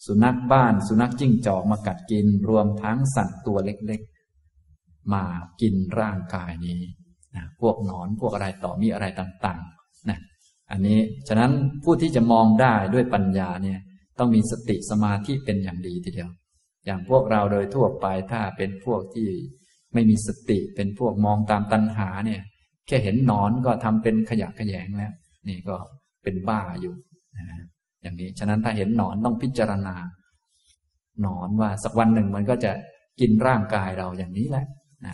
[0.06, 5.24] สุนัขบ้านสุนัขจิ้งจอกมากัดกิน รวมทั้งสัตว์ตัวเล็กๆ มา
[5.60, 6.80] กินร่างกายนี้
[7.36, 9.83] นะพวกหนอนพวกอะไรต่อมีอะไรต่างๆ
[10.70, 10.98] อันนี้
[11.28, 11.52] ฉะนั้น
[11.84, 13.78] ผู้ที่จะมองได้ด้วยปัญญาเนี่ย
[14.18, 16.30] ต้องมีสติสมาธิเป็นอย่างดีทีเดียว
[16.86, 19.28] อย่างพวกเราโดยทั่วไปถ้าเป็นพวกที่
[19.94, 22.40] ไม่มีสติเป็นพวกมองตามตัณหาเนี่ย
[22.86, 25.12] แค่เห็นหนอนก็ทำเป็นขยะขยงแล้ว
[25.48, 25.76] นี่ก็
[26.22, 26.94] เป็นบ้าอยู่
[27.36, 27.46] นะ
[28.02, 29.96] อย่างนี้ฉะนั้นถ้าเห็นหนอนต้องพิจารณา
[31.22, 32.72] หนอนว่าสักวันหนึ่งมันก็จะ
[33.20, 34.66] กินร่างกายเราอย่างนี้แหละ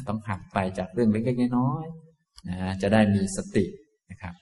[0.09, 3.65] ต้องหักไปจากเรื่องเล็กๆน้อยๆนะจะได้มีสติ
[4.11, 4.35] นะครับ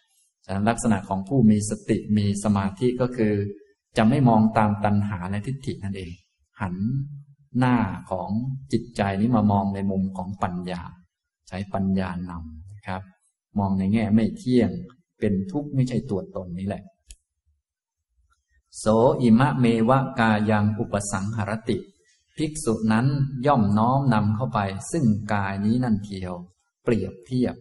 [0.69, 3.35] ลักษณะของผู้มีสติมีสมาธิก็คือ
[3.97, 6.13] จะไม่มองตามตัณหาและทิฏฐินั่นเอง
[6.61, 6.77] หัน
[7.59, 7.77] หน้า
[8.11, 8.31] ของ
[8.73, 10.83] จิตใจนี้มามองในมุมของปัญญา
[11.49, 13.03] ใช้ปัญญานำนะครับ
[13.59, 14.71] มองในแง่ไม่เที่ยง
[15.21, 16.83] เป็นทุกข์ไม่ใช่ตัวตนนี้แหละ
[18.79, 18.85] โส
[19.21, 21.79] อิมะเมวะกายังอุปสังหรติ
[22.37, 23.07] ภิกษุนั้น
[23.47, 24.61] ย่อมน้อมนำเข้าไป
[24.93, 26.35] ซึ่งกายนี้นั่นเทียว
[26.85, 27.55] เปรียบเทียบ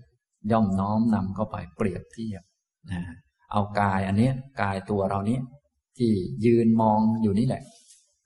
[0.52, 2.44] ย่อมน้อมนำเข้าไปเปรียบเทียบ
[2.92, 3.02] นะ
[3.52, 4.30] เอากายอันนี้
[4.62, 5.40] กายตัวเรานี้
[5.98, 6.12] ที่
[6.46, 7.64] ยืนมองอยู่นี่แหละ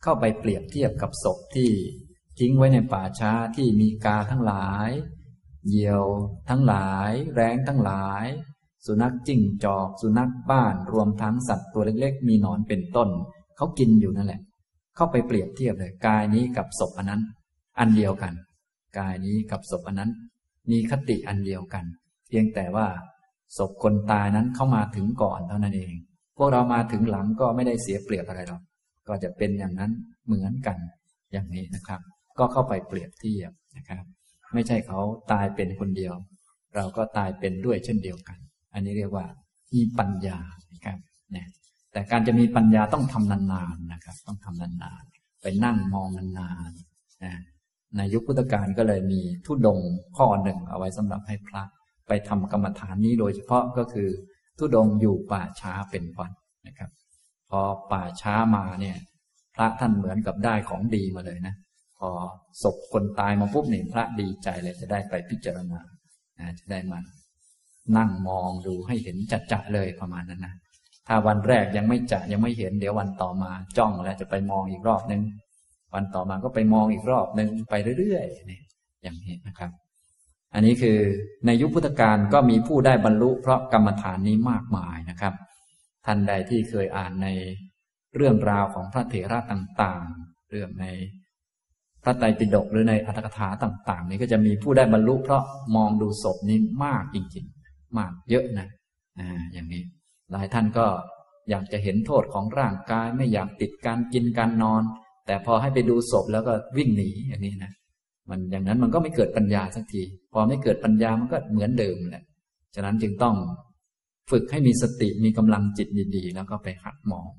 [0.03, 1.71] เข้าไปเปรียบเทียบกับศพที่
[2.39, 4.89] ทิ้งไว้ในป่าช้าที่มีกาทั้งหลาย
[5.67, 6.03] เหยี่ยว
[6.49, 8.25] ทั้งหลาย แรงทั้งหลาย
[8.85, 13.09] สุนัขจิ้งจอก สุนัขบ้านรวมทั้งสัตว์ตัวเล็กๆ มีหนอนเป็นต้น
[13.57, 14.41] เขากินอยู่นั่นแหละ
[14.95, 17.21] เข้าไปเปรียบเทียบเลยกายนี้กับศพอันนั้น
[17.79, 18.33] อันเดียวกัน
[18.99, 20.11] กายนี้กับศพอันนั้น
[20.71, 21.85] มีคติอันเดียวกัน
[22.27, 22.87] เพียงแต่ว่า
[23.57, 25.93] ศพคนตายนั้นเข้ามาถึงก่อนเท่านั้นเอง
[26.37, 28.61] พวกเรามาถึงหลังก็ไม่ได้เสียเปรียบอะไรหรอก
[29.07, 29.91] ก็จะเป็นอย่างนั้น
[30.25, 30.77] เหมือนกัน
[31.31, 32.01] อย่างนี้นะครับ
[32.39, 34.03] ก็เข้าไปเปรียบเทียบนะครับ
[34.53, 34.99] ไม่ใช่เขา
[35.31, 36.13] ตายเป็นคนเดียว
[36.75, 38.37] เราก็ตายเป็นด้วยเช่นเดียวกัน
[38.73, 39.25] อันนี้เรียกว่า
[39.73, 40.39] มีปัญญา
[40.73, 40.97] นะครับ
[41.31, 41.47] เนี่ย
[41.91, 47.33] แต่การจะมีปัญญาต้องทำนานๆนะครับ ต้องทำนานๆไปนั่งมองนานๆนะ
[47.97, 49.79] ในยุคพุทธกาลก็เลยมีทุดง
[50.17, 51.63] ข้อหนึ่งเอาไว้สำหรับให้พระ
[52.11, 54.09] ไปทำกรรมฐานนี้โดยเฉพาะก็คือ
[54.57, 56.31] ทุดงอยู่ป่าช้าเป็นวัน
[56.67, 56.89] นะครับ
[57.49, 58.97] พอป่าช้ามาเนี่ย
[59.55, 61.55] พระท่านเหมือนกับได้ของดีมาเลยนะ
[61.99, 62.09] พอ
[62.63, 65.79] ศพคนตายมาปุ๊บเนี่ยพระดีใจเลยจะได้ไปพิจารณา
[66.59, 66.99] จะได้มา
[67.97, 70.55] นั่งมองดูให้เห็นจัดจะเลยประมาณนั้นนะ
[71.07, 75.21] ถ้าวันแรกยังไม่จะยังไม่เห็นเดี๋ยววันต่อมาจ้องแล้วจะไปมองอีกรอบนึง
[75.93, 78.61] วันต่อมาก็ไปมองอีกรอบนึงไปเรื่อยๆนี่
[79.03, 79.71] อย่างนี้นะครับ
[80.53, 80.97] อันนี้คือ
[81.45, 85.33] ในยุคพุทธกาลก็มีผู้ได้บรรลุ เพราะกรรมฐานนี้มากมายนะครับ
[86.05, 87.27] ท่านใดที่เคยอ่านใน
[88.15, 90.85] เรื่องราวของพระเถระต่างๆ เรื่องใน
[92.03, 95.43] พระไตรปิฎกหรือในอัตถกถาต่าง ๆ นี้ก็จะมีผู้ได้บรรลุ เพราะ
[95.75, 98.67] มองดูศพนี้มากจริงๆ มากเยอะนะ
[99.19, 99.83] อ่าอย่างนี้
[100.31, 100.87] หลายท่านก็
[101.49, 104.81] อยากจะเห็นโทษของร่างกายไม่อยากติดการกินการนอน
[105.25, 107.71] แต่พอให้ไปดูศพแล้วก็วิ่งหนีอย่างนี้นะ
[108.31, 110.03] มันอย่างนั้นมันก็ไม่เกิดปัญญาสักที
[110.33, 112.23] พอไม่เกิดปัญญามันก็เหมือนเดิมแหละ
[112.75, 113.35] ฉะนั้นจึงต้อง
[114.31, 117.29] ฝึกให้มีสติมีกำลังจิตดีๆ แล้วก็ไปหัดมอง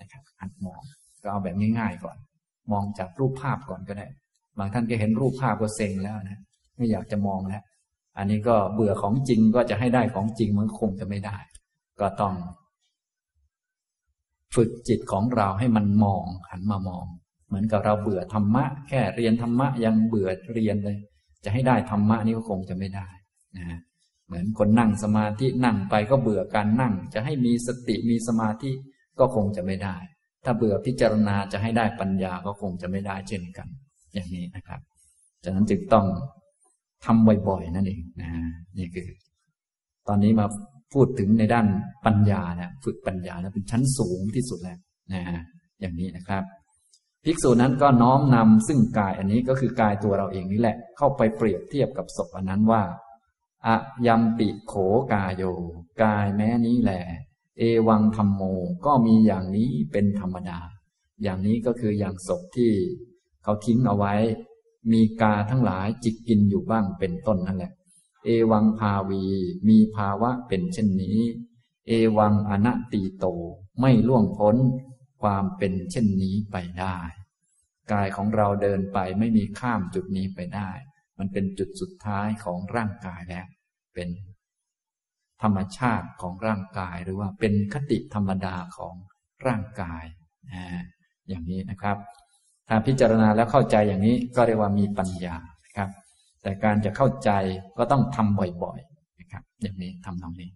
[0.00, 0.80] นะครับหัดมอง
[1.22, 2.16] ก็เอาแบบง่ายๆก่อน
[2.72, 4.06] มองจากรูปภาพก่อนก็ได้
[4.58, 6.40] บางท่านก็เห็นรูปภาพก็เซ็งแล้วนะ
[6.76, 7.62] ไม่อยากจะมองแล้ว
[8.18, 11.36] อันนี้ก็เบื่อของจริงก็จะให้ได้ของจริงมันคงจะไม่ได้
[12.00, 12.34] ก็ต้อง
[14.54, 17.06] ฝึกจิตของเราให้มันมองหันมามอง
[17.54, 20.98] เหมือนกับเราเบื่อธรรมะ แค่เรียนธรรมะยังเบื่อเรียนเลย
[21.44, 23.08] จะให้ได้ธรรมะนี่ก็คงจะไม่ได้
[23.56, 23.78] นะ
[24.26, 28.70] เหมือนคนนั่งสมาธินั่งไปก็เบื่อการนั่ง จะให้มีสติมีสมาธิ
[29.18, 29.96] ก็คงจะไม่ได้
[30.44, 33.68] ถ้าเบื่อพิจารณาจะให้ได้ปัญญาก็คงจะไม่ได้เช่นกัน
[34.14, 34.80] อย่างนี้นะครับ
[35.44, 36.06] ฉะนั้นจึงต้อง
[37.04, 38.30] ทำบ่อยๆนั่นเองนะ
[38.78, 39.08] นี่คือ
[40.08, 40.46] ตอนนี้มา
[40.92, 41.66] พูดถึงในด้าน
[42.06, 44.78] ปัญญานะฝึกปัญญาแล้วเป็นชั้นสูงที่สุดแล้ว
[45.12, 45.22] นะ
[45.80, 46.44] อย่างนี้นะครับ
[47.24, 52.82] ภิกษุนั้นก็น้อมนำซึ่งกายอันนี้ก็คือกายตัวเราเองนี่แหละ เข้าไปเปรียบเทียบกับศพอันนั้นว่า
[53.66, 54.74] อะยัมปิโข
[55.12, 55.42] กายโย
[56.02, 57.02] กายแม้นี้แหละ
[57.58, 58.42] เอวังธรรมโม
[58.86, 60.58] ก็มีอย่างนี้เป็นธรรมดา
[61.22, 62.72] อย่างนี้ก็คืออย่างศพที่
[63.42, 64.14] เขาทิ้งเอาไว้
[64.92, 67.72] มีกาทั้งหลายจิกกินอยู่บ้างเป็นต้นนั่นแหละ
[68.24, 69.22] เอวังภาวี
[69.68, 71.18] มีภาวะเป็นเช่นนี้
[71.88, 73.26] เอวังอนัตติโต
[73.80, 74.56] ไม่ล่วงพ้น
[75.24, 76.98] ความเป็นเช่นนี้ไปได้
[77.92, 80.70] กายของเราเดินไปไม่มีข้ามจุดนี้ไปได้
[81.18, 83.46] มันเป็นจุดสุดท้ายของร่างกายแล้ว
[83.94, 84.08] เป็น
[85.42, 88.94] ธรรมชาติของร่างกายหรือว่าเป็นคติธรรมดาของ
[89.46, 90.04] ร่างกาย
[90.52, 90.64] นะ
[91.28, 91.96] อย่างนี้นะครับ
[92.68, 95.36] ถ้าพิจารณาแล้วเข้าใจอย่างนี้ก็เรียกว่ามีปัญญา
[95.76, 95.90] ครับ
[96.42, 97.30] แต่การจะเข้าใจ
[97.78, 100.50] ก็ต้องทำบ่อยๆนะครับ อย่างนี้ทำตรงนี้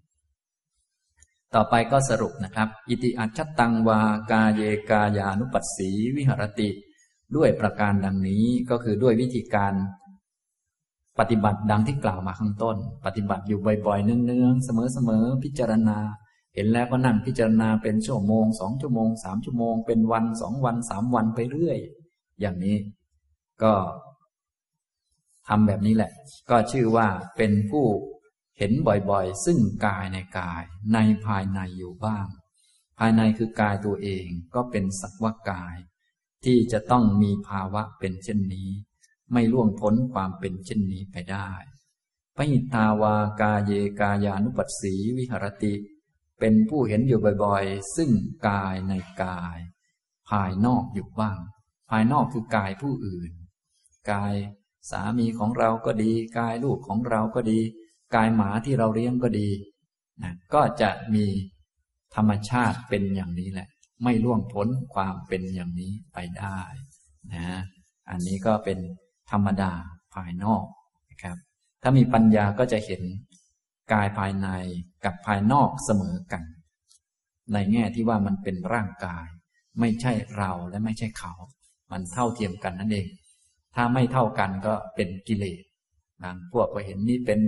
[1.55, 6.71] ต่อไปก็สรุปนะครับ อิติอัจฉตังวากาเยกายานุปัสสีวิหรติ
[7.37, 9.75] ด้วยประการดังนี้ก็คือด้วยวิธีการ
[11.19, 12.77] ปฏิบัติดังที่กล่าวมาข้างต้น
[13.07, 15.99] ปฏิบัติอยู่บ่อยๆ เนืองๆ เสมอๆ พิจารณา
[16.55, 21.79] เห็นแล้วก็นั่งพิจารณาเป็นชั่วโมงสองชั่วโมงสามชั่วโมง เป็นวันสองวันสามวันไปเรื่อย
[22.41, 22.77] อย่างนี้
[23.63, 23.73] ก็
[25.49, 26.11] ทำแบบนี้แหละ
[26.51, 27.87] ก็ชื่อว่าเป็นผู้
[28.59, 32.27] เห็นบ่อยๆ ซึ่งกายในกายในภายในอยู่บ้าง
[32.99, 35.77] ภายในคือกายตัวเองก็เป็นสักวากาย
[36.45, 38.71] ที่จะต้องมีภาวะเป็นเช่นนี้
[39.33, 41.51] ไม่ล่วงพ้นความเป็นเช่นนี้ไปได้
[42.37, 45.75] ปหิตาวากาเยกายานุปัสสีวิหรติ
[46.39, 48.11] เป็นผู้เห็นอยู่บ่อยๆ ซึ่ง
[48.49, 48.93] กายใน
[49.23, 49.59] กาย
[50.29, 51.39] ภายนอกอยู่บ้าง
[51.91, 53.33] ภายนอกคือกายผู้อื่น
[54.11, 54.35] กาย
[54.91, 57.61] สามีของเราก็ดี กายลูกของเราก็ดี
[58.15, 59.49] กายหมาที่เราเลี้ยงก็ดี
[60.23, 61.25] นะก็จะมี
[62.15, 63.69] ธรรมชาติเป็นอย่างนี้แหละ
[64.05, 66.59] ไม่ล่วงพ้นความเป็นอย่างนี้ไปได้
[67.35, 67.59] นะ
[68.11, 68.79] อันนี้ก็เป็น
[69.31, 69.73] ธรรมดา
[70.15, 70.65] ภายนอก
[71.11, 71.37] นะครับ
[71.83, 73.03] ถ้ามีปัญญาก็จะเห็น
[73.93, 74.49] กายภายใน
[75.05, 76.43] กับภายนอกเสมอกัน
[77.53, 79.27] ในแง่ที่ว่ามันเป็นร่างกาย
[79.81, 81.33] ไม่ใช่เราและไม่ใช่เขา
[81.91, 83.09] มันเท่าเทียมกันนั่นเอง
[83.75, 85.63] ถ้าไม่เท่ากันก็เป็นกิเลส
[86.23, 87.41] บางพวกก็เห็นนี่เป็น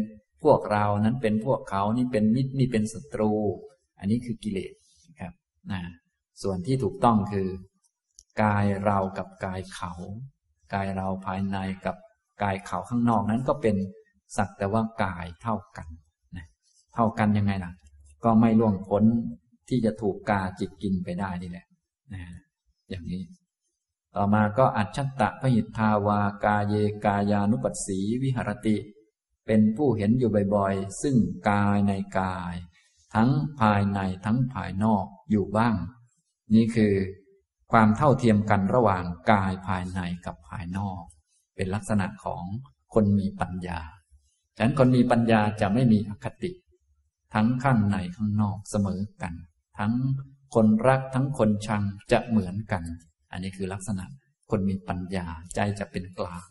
[0.44, 3.32] พวกเรานั้นเป็นพวกเขานี่เป็นมิตรนี่เป็นศัตรู
[3.98, 4.72] อันนี้คือกิเลส
[5.20, 5.32] ครับ
[5.72, 5.80] นะ
[6.42, 7.48] ส่วนที่ถูกต้องคือ
[8.42, 9.92] กายเรากับกายเขา
[10.74, 11.96] กายเราภายในกับ
[12.42, 13.76] กายเขาข้างนอกนั้นก็เป็น
[14.36, 15.88] สักแต่ว่ากายเท่ากัน
[16.36, 16.46] นะ
[16.94, 17.72] เท่ากันยังไงล่ะ
[18.24, 19.04] ก็ไม่ล่วงพ้น
[19.68, 21.66] ที่จะถูกกาจิตกินไปได้นี่แหละ
[22.12, 22.22] นะ
[22.88, 23.22] อย่างนี้
[24.16, 26.74] ต่อมาก็อัจฉตะพหิทธาวากาเย
[27.04, 28.76] กายานุปัสสีวิหรติ
[29.52, 31.16] เป็นผู้เห็นอยู่บ่อยๆ ซึ่ง
[31.50, 32.54] กายในกาย
[33.14, 33.30] ทั้ง
[33.60, 35.76] ภายในทั้งภายนอกอยู่บ้าง
[36.54, 36.94] นี่คือ
[37.72, 41.02] ความเท่าเทียมกันระหว่างกายภายในกับภายนอก
[41.56, 42.44] เป็นลักษณะของ
[42.94, 43.80] คนมีปัญญา
[44.56, 46.50] ฉะนั้นคนมีปัญญาจะไม่มีอคติ
[47.34, 49.34] ทั้งข้างในข้างนอกเสมอกัน
[49.78, 49.92] ทั้ง
[50.54, 51.82] คนรักทั้งคนชัง
[52.12, 52.82] จะเหมือนกัน
[53.30, 54.04] อันนี้คือลักษณะ
[54.50, 56.48] คนมีปัญญาใจจะเป็นกลาง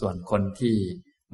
[0.00, 0.76] ส่วนคนที่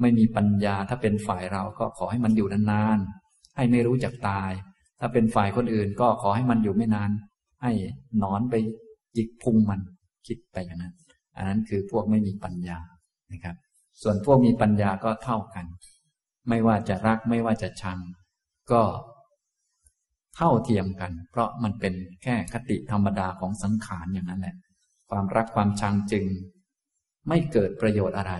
[0.01, 4.51] ไม่มีปัญญาถ้าเป็นฝ่ายเราก็ขอให้มันอยู่นานๆให้ไม่รู้จักตาย
[4.99, 7.11] ถ้าเป็นฝ่ายคนอื่นก็ขอให้มันอยู่ไม่นาน
[7.61, 7.71] ให้
[8.23, 8.55] นอนไป
[9.15, 9.79] จิกพุงมัน
[10.27, 10.93] คิดไปอย่างนั้น
[11.35, 12.79] อันนั้นคือพวกไม่มีปัญญา
[13.33, 13.55] นะครับ
[14.01, 15.65] ส่วนพวกมีปัญญาก็เท่ากัน
[16.49, 17.97] ไม่ว่าจะรักไม่ว่าจะชัง
[18.71, 18.81] ก็
[20.35, 21.93] เท่าเทียมกัน เพราะมันเป็น
[22.23, 24.55] แค่คติธรรมดาของสังขารอย่างนั้นแหละ
[25.09, 26.25] ความรักความชังจึง
[27.27, 28.33] ไม่เกิดประโยชน์อะไร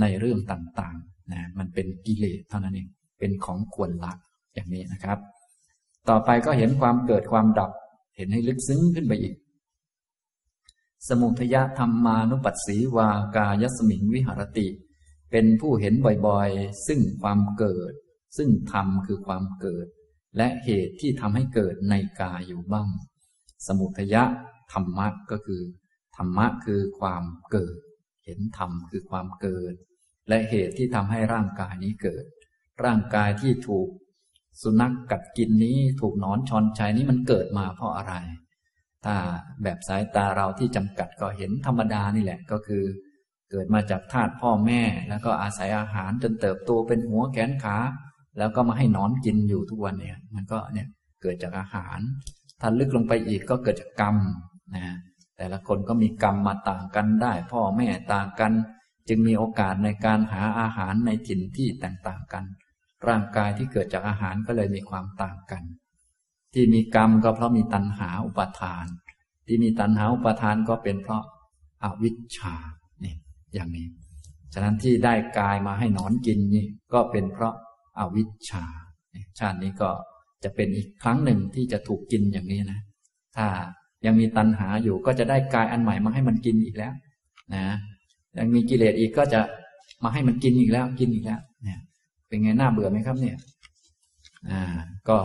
[0.00, 2.88] ในเรื่องต่างๆนะมันเป็นกิเลสเท่านั้นเอง
[3.18, 4.12] เป็นของควรละ
[4.54, 5.18] อย่างนี้นะครับ
[6.08, 7.70] ต่อไปก็เห็นความเกิดความดับ
[8.16, 9.34] เห็นให้ลึกซึ้งขึ้นไปอีก
[11.08, 14.68] สมุทยธรรมานุปัสสีวากายสมิงวิหารติ
[15.30, 15.94] เป็นผู้เห็น
[16.26, 17.92] บ่อยๆ ซึ่งความเกิด
[18.36, 19.86] ซึ่งธรรมคือความเกิด
[20.36, 22.88] และเหตุที่ทำให้เกิดในกายอยู่บ้าง
[23.66, 24.22] สมุทยะ
[24.72, 25.62] ธรรมะก็คือ
[26.16, 27.76] ธรรมะคือความเกิด
[28.24, 29.74] เห็นธรรมคือความเกิด
[30.28, 32.24] และเหตุที่ทำให้ร่างกายนี้เกิด
[32.84, 33.88] ร่างกายที่ถูก
[34.62, 38.14] สุนัขกกัดกินนี้ถูกนอนชอนชัยนี้มันเกิดมาเพราะอะไร
[39.04, 39.14] ถ้า
[39.62, 42.84] แบบสายตาเราที่จำกัดก็เห็นธรรมดานี่แหละก็คือ
[43.50, 47.76] เกิดมาจากธาตุพ่อแม่ แล้วก็อาศัยอาหารจนเติบโตเป็นหัวแขนขา
[48.38, 50.88] แล้วก็มาให้นอนกินอยู่ทุกวันเนี่ย มันก็เนี่ย
[51.22, 51.98] เกิดจากอาหาร
[52.60, 54.16] ถ้าลึกลงไปอีกก็เกิดจากกรรม
[54.74, 54.96] นะ
[55.36, 58.52] แต่ละคนก็มีกรรมมาต่างกันได้ พ่อแม่ต่างกัน
[59.08, 62.44] จึงมีโอกาสในการหาอาหารในถิ่นที่ต่างๆกัน
[63.08, 65.62] ร่างกายที่เกิดจากอาหารก็เลยมีความต่างกัน
[66.54, 68.86] ที่มีกรรมก็เพราะมีตัณหาอุปาทาน
[69.46, 71.22] ที่มีตัณหาอุปาทานก็เป็นเพราะ
[71.84, 72.54] อาวิชชา
[73.04, 73.14] นี่
[73.54, 73.86] อย่างนี้
[74.52, 77.54] ฉะนั้นที่ได้กายมาให้นอนกินนี่ก็เป็นเพราะ
[77.98, 78.64] อาวิชชา
[79.38, 79.90] ชาตินี้ก็
[80.44, 82.80] จะเป็นอีกครั้งหนึ่งที่จะถูกกินอย่างนี้นะ
[83.36, 83.46] ถ้า
[84.06, 86.92] ยังมีตัณหาอยู่ก็จะได้กายอันใหม่มาให้มันกินอีกแล้ว
[87.54, 87.64] นะ
[88.38, 89.40] ยังมีกิเลสอีกก็จะ
[90.04, 91.78] มาให้มันกินอีกแล้ว กินอีกแล้ว เนี่ย
[92.28, 93.36] เป็นไงน่าเบื่อไหมครับ เนี่ย
[94.50, 94.76] อ่า
[95.08, 95.18] ก็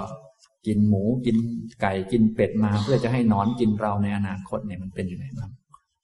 [0.67, 1.37] กินหมูกิน
[1.81, 5.49] ไก่กินเป็ดมาเพื่อจะให้นอนกินเราในอนาคตเนี่ยมันเป็นยังไงบ้าง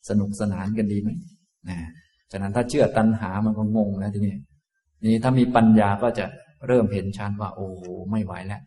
[0.09, 1.09] สนุกสนานกันดีไหม
[1.69, 1.78] นะ
[2.32, 4.36] ฉะนั้นถ้าเชื่อตัณหามันก็งงแล้วทีนี้
[5.03, 6.26] นี่ถ้ามีปัญญาก็จะ
[6.67, 7.67] เริ่มเห็นชัดว่า โอ้
[8.11, 8.61] ไม่ไหวแล้ว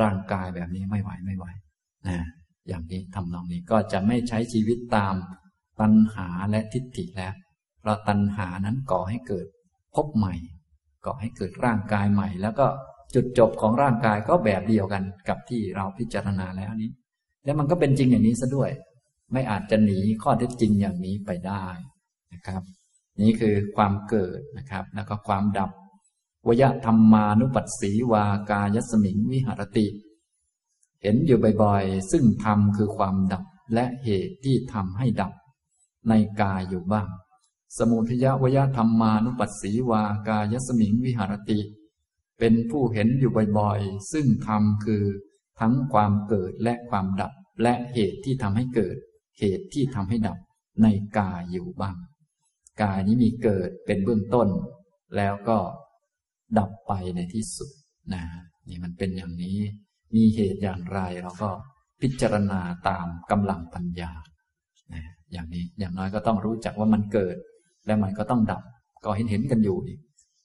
[0.00, 1.46] ร่างกายแบบนี้ไม่ไหวไม่ไหว
[2.08, 2.24] นะ
[2.68, 5.14] อย่างนี้ทำนองนี้ก็จะไม่ใช้ชีวิตตาม
[5.80, 7.34] ตัณหาและทิฏฐิแล้ว
[7.80, 9.46] เพราะตัณหานั้นก่อให้เกิด
[9.94, 10.34] พบใหม่
[11.06, 12.66] ก่อให้เกิดร่างกายใหม่ แล้วก็
[13.14, 16.90] จุดจบของร่างกายก็แบบเดียวกันกับที่เราพิจารณาแล้วนี้
[17.44, 18.70] แล้วมันก็เป็นจริงอย่างนี้ซะด้วย
[19.32, 21.66] ไม่อาจจะหนีข้อเท็จจริงอย่างนี้ไปได้
[22.32, 22.62] นะครับ
[23.22, 25.70] นี่คือความเกิดนะครับ แล้วก็ความดับ
[26.46, 29.86] วยธรรมานุปัสสีวากายสมิงวิหารติ
[31.02, 33.44] เห็นอยู่บ่อยๆ ซึ่งธรรมคือความดับ
[33.74, 35.32] และเหตุที่ทำให้ดับ
[36.08, 37.08] ในกายอยู่บ้าง
[37.78, 41.60] สมุทยวยธรรมานุปัสสีวากายสมิงวิหารติ
[42.38, 45.04] เป็นผู้เห็นอยู่บ่อยๆ ซึ่งธรรมคือ
[45.60, 47.32] ทั้งความเกิดและความดับ
[47.62, 48.96] และเหตุที่ทำให้เกิด
[49.38, 50.38] เหตุที่ทำให้ดับ
[50.82, 50.86] ใน
[51.18, 51.96] กายอยู่บ้าง
[52.82, 54.48] กายนี้มีเกิดเป็นเบื้องต้น
[55.16, 55.58] แล้วก็
[56.58, 57.70] ดับไปในที่สุด
[58.14, 58.22] นะ
[58.68, 59.58] นี่มันเป็นอย่างนี้
[60.14, 61.50] มีเหตุอย่างไรเราก็
[62.00, 64.12] พิจารณาตามกำลังปัญญา
[65.32, 67.36] อย่างนี้อย่างน้อยก็ต้องรู้จักว่ามันเกิด
[67.86, 68.62] แล้วมันก็ต้องดับ
[69.04, 69.76] ก็เห็นเห็นกันอยู่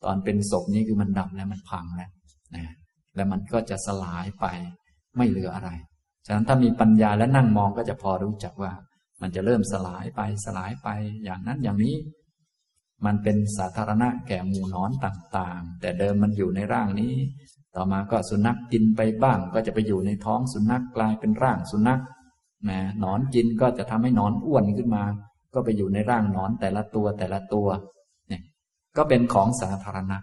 [0.03, 2.09] ตอนเป็นศพนี้คือมันดับแล้วมันพังแล้ว
[2.55, 2.73] นะ
[3.15, 4.45] แล้วมันก็จะสลายไป
[5.17, 5.69] ไม่เหลืออะไร
[6.25, 8.71] ฉะนั้นถ้ามีปัญญาและนั่งมองก็จะพอรู้จักว่า
[9.21, 10.89] มันจะเริ่มสลายไปสลายไป
[11.23, 11.95] อย่างนั้นอย่างนี้
[13.05, 17.13] มันเป็นสาธารณะแก่หมูนอนต่างๆ แต่เดิมมันอยู่ในร่างนี้
[17.75, 22.01] ต่อมาก็สุนัขกินไปบ้าง ก็จะไปอยู่ในท้องสุนัขกลายเป็นร่างสุนัข
[22.69, 25.03] นะนอนกินก็จะทำให้นอนอ้วนขึ้นมา
[25.53, 27.67] ก็ไปอยู่ในร่างนอนแต่ละตัวแต่ละตัว
[28.29, 28.41] เนี่ย
[28.97, 30.17] ก็เป็นของสาธารณะ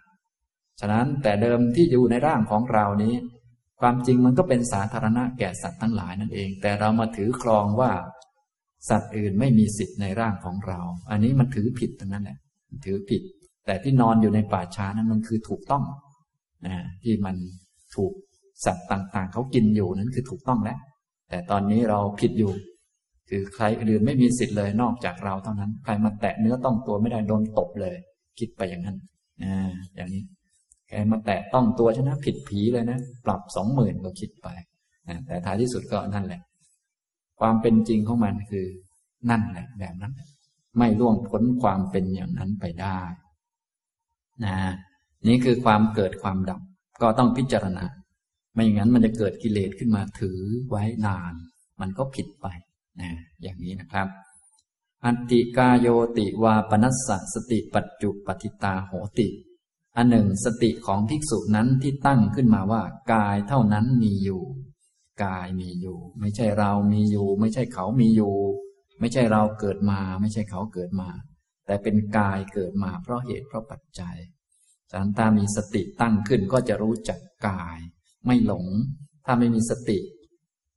[0.80, 3.14] ฉะนั้นแต่เดิมที่อยู่ในร่างของเรานี้
[3.80, 7.92] ความจริงมันก็เป็นสาธารณะแก่สัตว์ทั้งหลายนั่นเอง แต่เรามาถือครองว่า
[8.90, 10.80] สัตว์อื่นไม่มีสิทธิ์ในร่างของเรา
[11.10, 12.38] อันนี้มันถือผิดตรงนั้นแหละ
[12.86, 13.22] ถือผิด
[13.66, 15.84] แต่ที่นอนอยู่ในป่าช้านั้นมันคือถูกต้อง
[16.66, 17.36] นะที่มัน
[17.94, 18.12] ถูก
[18.64, 20.78] สัตว์ต่าง ๆ เขากินอยู่นั้นคือถูกต้องแล้ว
[21.28, 22.52] แต่ตอนนี้เราผิดอยู่
[23.28, 27.96] คือใครอื่นไม่มีสิทธิ์เลยนอกจากเราเท่านั้น ใครมาแตะเนื้อต้องตัวไม่ได้โดนตบเลย
[28.38, 28.96] คิดไปอย่างนั้น
[29.44, 30.22] อ่าอย่างนี้
[30.88, 34.48] ใครมาแตะต้องตัวชนะผิดผีเลยนะ ปรับสองหมื่นก็คิดไป
[35.26, 36.40] แต่ท้ายที่สุดก็นั่นแหละ
[37.40, 38.66] ความเป็นจริงของมันคือ
[39.30, 40.12] นั่นแหละแบบนั้น
[40.78, 42.98] ไม่ล่วงพ้นความเป็นอย่างนั้นไปได้
[44.44, 44.56] นะ
[45.26, 46.60] นี่คือความเกิดความดับ
[47.02, 47.86] ก็ต้องพิจารณา
[48.54, 51.34] ไม่อย่างนั้นมันจะเกิดกิเลสขึ้นมาถือไว้นาน
[51.80, 52.46] มันก็ผิดไป
[53.00, 53.10] นะ
[53.42, 54.08] อย่างนี้นะครับ
[55.04, 59.28] อันติกาโยติวาปนัสสะสติปัจจุปฏิตาโหติ
[59.96, 64.42] อันหนึ่งสติของภิกษุนั้นที่ตั้งขึ้นมาว่า กายเท่านั้นมีอยู่
[65.24, 68.36] กายมีอยู่ ไม่ใช่เรามีอยู่ ไม่ใช่เขามีอยู่
[69.00, 71.08] ไม่ใช่เราเกิดมา ไม่ใช่เขาเกิดมา
[71.66, 74.16] แต่เป็นกายเกิดมาเพราะเหตุเพราะปัจจัย
[74.92, 77.78] สารตามีสติตั้งขึ้นก็จะรู้จักกาย
[78.26, 78.66] ไม่หลง
[79.26, 79.98] ถ้าไม่มีสติ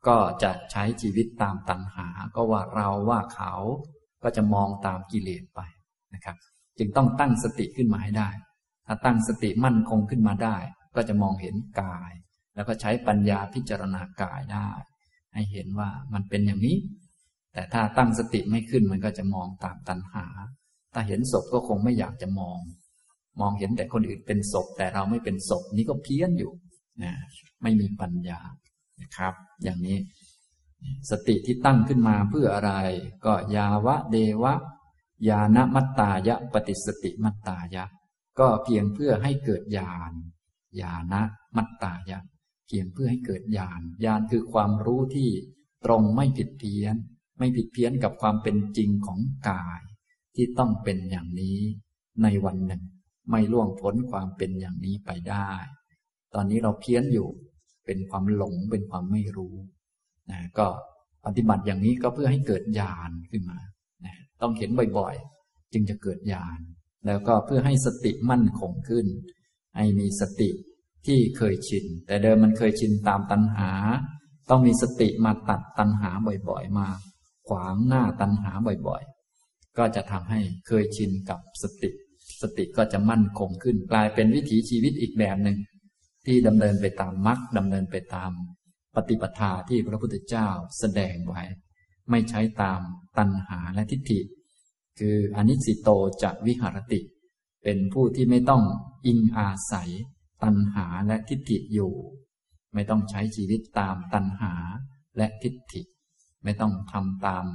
[0.07, 3.53] ก็จะใช้ชีวิตตามตัณหา ก็ว่าเราว่าเขา
[4.23, 5.59] ก็จะมองตามกิเลสไป
[6.13, 6.37] นะครับ
[6.77, 8.29] จึงต้องตั้งสติขึ้นมาให้ได้
[8.85, 10.57] ถ้าตั้งสติมั่นคงขึ้นมาได้
[10.95, 12.11] ก็จะมองเห็นกาย
[12.55, 14.69] แล้วก็ใช้ปัญญาพิจารณากายได้
[15.33, 16.77] ให้เห็นว่ามันเป็นอย่างนี้
[17.53, 20.25] แต่ถ้าตั้งสติไม่ขึ้นมันก็จะมองตามตัณหา
[20.93, 22.57] ถ้าเห็นศพก็คงไม่อยากจะมอง
[23.39, 26.51] มองเห็นแต่คนอื่นเป็นศพแต่เราไม่เป็นศพนี้ก็เพี้ยนอยู่
[27.03, 27.13] นะ
[27.61, 28.39] ไม่มีปัญญา
[29.01, 29.33] นะครับ
[29.63, 29.97] อย่างนี้
[31.09, 32.73] สติที่ตั้งขึ้นมาเพื่ออะไร
[33.25, 34.53] ก็ยาวะเดวะ
[35.29, 37.85] ยานมัตตายะ ปฏิสติมัตตายะ
[38.39, 40.13] ก็เพียงเพื่อให้เกิดญาณ
[40.81, 41.13] ญาณ
[41.57, 42.19] มัตตายะ
[42.67, 45.29] เพียงเพื่อให้เกิดญาณญาณคือความรู้ที่
[45.85, 46.95] ตรงไม่ผิดเพี้ยน
[47.37, 49.19] ไม่ผิดเพี้ยนกับความเป็นจริงของ
[49.49, 49.81] กาย
[50.35, 51.59] ที่ต้องเป็นอย่างนี้
[52.23, 52.83] ในวันหนึ่ง
[53.29, 55.49] ไม่ล่วงพ้นความเป็นอย่างนี้ไปได้
[56.33, 57.29] ตอนนี้เราเพี้ยนอยู่
[57.85, 59.55] เป็นความหลงเป็นความไม่รู้
[60.31, 60.67] นะก็
[61.25, 63.59] ปฏิบัติอย่างนี้ก็เพื่อให้เกิดญาณขึ้นมา
[64.05, 64.69] นะต้องเห็น
[64.99, 66.59] บ่อยๆ จึงจะเกิดญาณ
[67.07, 69.05] แล้วก็เพื่อให้สติมั่นคงขึ้น
[69.75, 70.49] ให้มีสติ
[71.05, 73.71] ที่เคยชิน แต่เดิมมันเคยชินตามตัณหา
[74.49, 76.11] ต้องมีสติมาตัดตัณหา
[76.49, 76.87] บ่อยๆ มา
[77.47, 78.51] ขวางหน้าตัณหา
[78.87, 81.91] บ่อยๆ ก็จะทำให้เคยชินกับสติ
[82.41, 85.57] สติก็จะมั่นคงขึ้น กลายเป็นวิถีชีวิตอีกแบบหนึ่ง
[86.25, 88.31] ที่ดำเนินไปตามมรรคดำเนินไปตาม
[88.95, 90.47] ปฏิปทาที่พระพุทธเจ้า
[90.79, 91.43] แสดงไว้
[92.09, 92.81] ไม่ใช้ตาม
[93.17, 94.19] ตัณหาและทิฏฐิ
[94.99, 95.89] คืออนิสิโต
[96.23, 97.01] จะวิหารติ
[97.63, 98.63] เป็นผู้ที่ไม่ต้อง
[99.07, 99.91] อิงอาศัย
[100.43, 101.93] ตัณหาและทิฏฐิอยู่
[102.73, 104.53] ไม่ต้องใช้ชีวิตตามตัณหา
[105.17, 105.81] และทิฏฐิ
[106.43, 107.45] ไม่ต้องทำตาม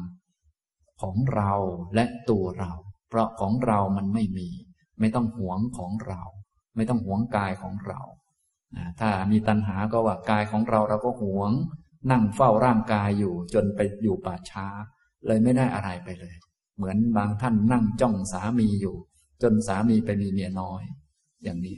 [1.00, 1.52] ของเรา
[1.94, 2.72] และตัวเรา
[3.08, 4.48] เพราะของเรามันไม่มี
[5.00, 6.22] ไม่ต้องหวงของเรา
[6.76, 8.00] ไม่ต้องหวงกายของเรา
[9.00, 11.52] ถ้ามีตัณหาก็ว่ากายของเราเราก็หวง
[12.10, 14.66] นั่งเฝ้าร่างกายอยู่จนไปอยู่ป่าช้า
[15.26, 16.34] เลยไม่ได้อะไรไปเลย
[16.76, 18.96] เหมือนบางท่านนั่งจ้องสามีอยู่
[19.42, 20.82] จนสามีไปมีเมียน้อย
[21.44, 21.76] อย่างนี้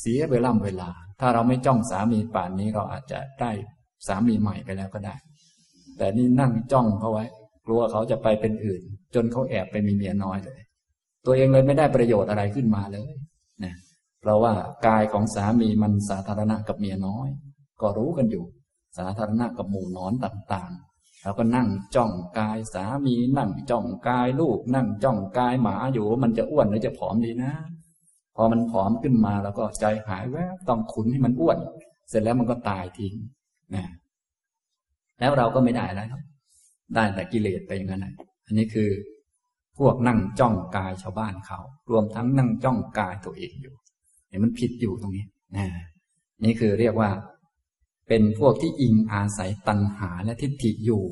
[0.00, 0.90] เสียเวลาเวลา
[1.20, 3.50] ถ้าเราไม่จ้องสามีป่านนี้เราอาจจะได้
[4.06, 5.16] สามีใหม่ไปแล้วก็ได้
[5.98, 7.24] แต่นี่นั่งจ้องเขาไว้
[7.66, 8.82] กลัวเขาจะไปเป็นอื่น
[9.14, 10.60] จนเขาแอบไปมีเมียน้อยเลย
[11.28, 13.10] ตัวเองเลยไม่ได้ประโยชน์อะไรขึ้นมาเลย
[13.64, 13.74] นะ
[14.20, 14.52] เพราะว่า
[14.86, 17.28] กายของสามีมันสาธารณะกับเมียน้อย
[17.80, 18.44] ก็รู้กันอยู่
[18.98, 27.52] สาธารณะกับหมู่นอนต่างๆแล้วก็นั่งจ้องกายสามีนั่งจ้องกายลูก นั่งจ้องกายหมาอยู่มันจะอ้วนหรือจะผอมดีนะ
[28.36, 31.58] พอมันผอมขึ้นมาแล้วก็ใจหายแวบต้องขุนให้มันอ้วน
[32.08, 33.14] เสร็จแล้วมันก็ตายทิ้ง
[33.74, 33.84] นะ
[35.20, 36.22] แล้วเราก็ไม่ได้อะไรครับ
[36.94, 38.06] ได้แต่กิเลสไปอย่างนั้น
[38.46, 38.90] อันนี้คือ
[39.78, 41.60] พวกนั่งจ้องกายชาวบ้านเขา
[41.90, 43.74] รวมทั้งนั่งจ้องกายตัวเองอยู่
[44.28, 45.26] เห็นมันผิดอยู่ตรงนี้
[45.56, 45.66] นะ
[46.44, 47.10] นี่คือเรียกว่า
[48.08, 51.04] เป็นพวกที่อิงอาศัยตัณหาและทิฏฐิอยู่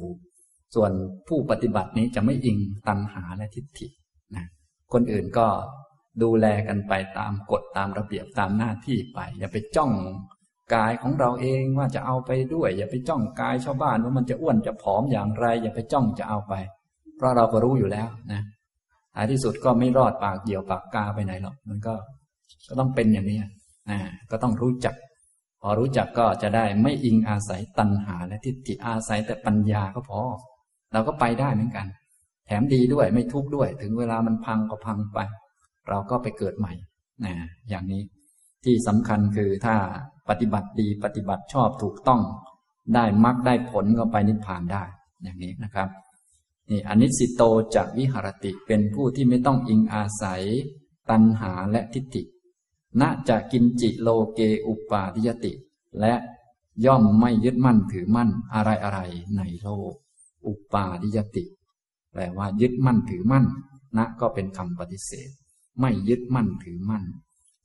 [0.75, 0.93] ส่วน
[1.29, 2.59] ผู้ปฏิบัตินี้จะไม่อิง
[2.89, 3.89] ตัณหาและทิฏฐิ
[4.37, 4.47] นะ
[4.93, 5.47] คนอื่นก็
[6.23, 9.93] ดูแลกันไปตามกฎตามระเบียบตามหน้าที่ไป อย่าไปจ้อง
[10.75, 16.55] กายของเราเองว่าจะเอาไปด้วย อย่าไปจ้องกายชาวบ้านว่ามันจะอ้วนจะผอมอย่างไร อย่าไปจ้องจะเอาไป
[17.17, 18.43] เพราะเราก็รู้อยู่แล้วนะ
[19.17, 21.95] ท้ายที่สุดก็ไม่รอดปากเดี่ยวปากกาไปไหนหรอกมันก็
[22.69, 23.39] ก็ต้องเป็นอย่างนี้
[23.91, 23.99] นะ
[24.31, 24.95] ก็ต้องรู้จัก
[25.61, 30.21] พอรู้จักก็จะได้ไม่อิงอาศัยตัณหาและทิฏฐิอาศัยแต่ปัญญาก็พอ
[30.93, 31.87] เราก็ไปได้เหมือนกัน
[32.47, 35.19] แถมดีด้วยไม่ทุกข์ด้วย ถึงเวลามันพังก็พังไป
[35.89, 36.73] เราก็ไปเกิดใหม่
[37.25, 37.35] นะ
[37.69, 38.03] อย่างนี้
[38.65, 39.77] ที่สำคัญคือถ้า
[40.29, 42.21] ปฏิบัติดีปฏิบัติชอบถูกต้อง
[42.95, 44.83] ได้มรรคได้ผลก็ไปนิพพานได้
[45.23, 45.89] อย่างนี้นะครับ
[46.71, 47.43] นี่อนิสิโต
[47.75, 50.45] จากวิหารติเป็นผู้ที่ไม่ต้องอิงอาศัย
[51.11, 52.23] ตัณหาและทิฏฐิ
[53.01, 55.53] ณจะกินจิโลเกอุปาทิยติ
[56.01, 56.15] และ
[56.85, 59.01] ย่อมไม่ยึดมั่นถือมั่นอะไรอะไร
[59.37, 59.93] ในโลก
[60.47, 61.45] อุปาทิยติ
[62.13, 63.45] แปลว่ายึดมั่นถือมั่น
[63.97, 65.31] ณก็เป็นคำปฏิเสธ
[65.81, 67.05] ไม่ยึดมั่นถือมั่น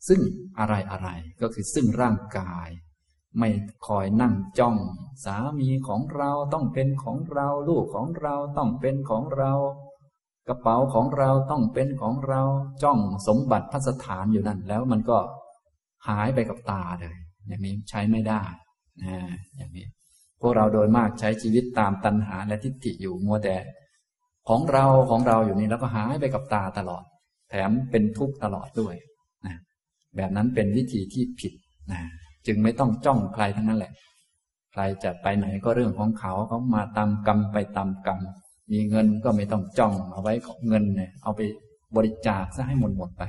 [0.08, 0.22] ซึ่ง
[0.60, 1.10] อะไรอะไร
[1.42, 2.70] ก็คือซึ่งร่างกาย
[3.40, 3.50] ไม่
[3.88, 4.78] คอยนั่งจ้อง
[5.26, 9.54] สามีของเราต้องเป็นของเรา ลูกของเราต้องเป็นของเรา
[10.48, 12.42] กระเป๋าของเราต้องเป็นของเรา
[12.84, 15.18] จ้องสมบัติพัสถานอยู่นั่น แล้วมันก็
[16.08, 17.16] หายไปกับตาเลย
[17.48, 18.42] อย่างนี้ใช้ไม่ได้
[19.04, 19.16] นะ
[19.58, 19.86] อย่างนี้
[20.42, 23.56] พวกเราโดยมากใช้ชีวิตตามตัณหาและทิฏฐิอยู่มัวแต่
[24.50, 27.04] ของเราของเราอยู่นี่แล้วก็หายไปกับตาตลอด
[27.50, 28.96] แถมเป็นทุกข์ตลอดด้วย
[29.46, 29.56] นะ
[30.16, 31.54] แบบนั้นเป็นวิธีที่ผิด
[31.92, 32.02] นะ
[32.48, 33.92] จึงไม่ต้องจ้องใครทั้งนั้นแหละ
[34.72, 38.20] ใครจะไปไหนก็เรื่องของเขาเขามาตามกรรมไปตามกรรม
[38.72, 41.42] มีเงินก็ไม่ต้องจ้องเอาไว้ของเงินเนี่ยเอาไป
[41.96, 43.24] บริจาคซะให้หมดหมดไป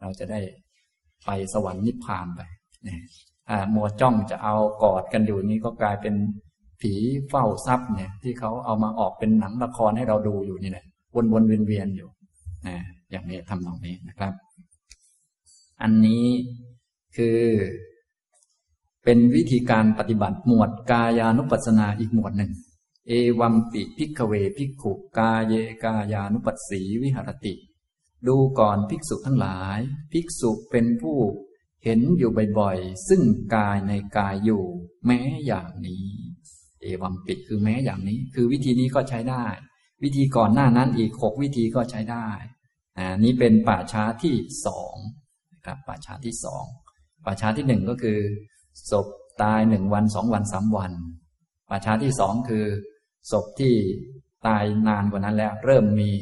[0.00, 0.40] เราจะได้
[1.26, 2.40] ไปสวรรค์นิพพานไป
[2.86, 3.00] นี่ย
[3.50, 6.14] อ่ามัวจ้องจะเอากอดกันอยู่นี้ก็กลายเป็น
[6.80, 6.94] ผี
[7.28, 10.84] เฝ้าทรัพย์เนี่ย ที่เขาเอามาออกเป็นหนังละครให้เราดูอยู่นี่แหละ
[11.14, 12.08] วนวนเวียนเวียนอยู่
[12.66, 12.76] นะ
[13.10, 14.32] อย่างนี้ทำตรงนี้นะครับ
[15.82, 16.26] อันนี้
[17.16, 17.38] คือ
[19.04, 22.52] เป็นวิธีการปฏิบัติหมวดกายานุปัสสนาอีกหมวดหนึ่ง
[23.08, 27.54] เอวัมปิพิกเวพิกขุกาเยกายานุปัสสีวิหรติ
[28.26, 29.78] ดูก่อนภิกษุทั้งหลาย
[30.12, 31.18] ภิกษุเป็นผู้
[31.84, 33.22] เห็นอยู่บ่อยๆ ซึ่ง
[33.54, 34.62] กายในกายอยู่
[35.06, 36.06] แม้อย่างนี้
[36.80, 39.46] เอวัมปิคือแม้อย่างนี้ คือวิธีนี้ก็ใช้ได้
[40.02, 42.28] วิธีก่อนหน้านั้นอีกหกวิธีก็ใช้ได้
[42.98, 44.34] อ่านี้เป็นป่าช้าที่
[44.66, 44.96] สอง
[45.66, 46.64] ครับป่าช้าที่สอง
[47.24, 48.18] ป่าช้าที่หนึ่งก็คือ
[48.90, 49.06] ศพ
[49.42, 50.92] ตายหนึ่งวันสองวันสามวัน
[51.68, 52.66] ป่าช้าที่สองคือ
[53.30, 53.74] ศพที่
[54.46, 56.12] ตายนานกว่านั้นแล้ว เริ่มมี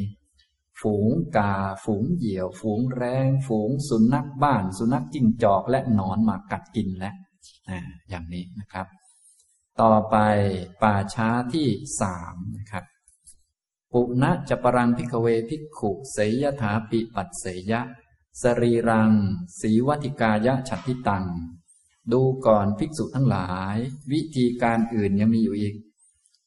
[0.80, 7.14] ฝูงกา ฝูงเหยี่ยว ฝูงแรง ฝูงสุนัขบ้าน สุนัขจิ้งจอกและหนอนมากัดกินแล้ว
[8.08, 8.86] อย่างนี้นะครับ
[9.80, 10.16] ต่อไป
[10.82, 11.68] ป่าช้าที่
[12.00, 12.84] สามนะครับ
[13.92, 17.80] ปุนะจะปะรัง ภิกขะเว ภิกขุเสยยะถาปิปัสเสยยะ
[18.42, 19.12] สะรีรัง
[19.60, 21.24] สีวะถิกายะฉัฑฑิตัง
[22.12, 23.76] ดูก่อนภิกษุทั้งหลาย
[24.12, 25.74] วิธีการอื่นยังมีอยู่อีก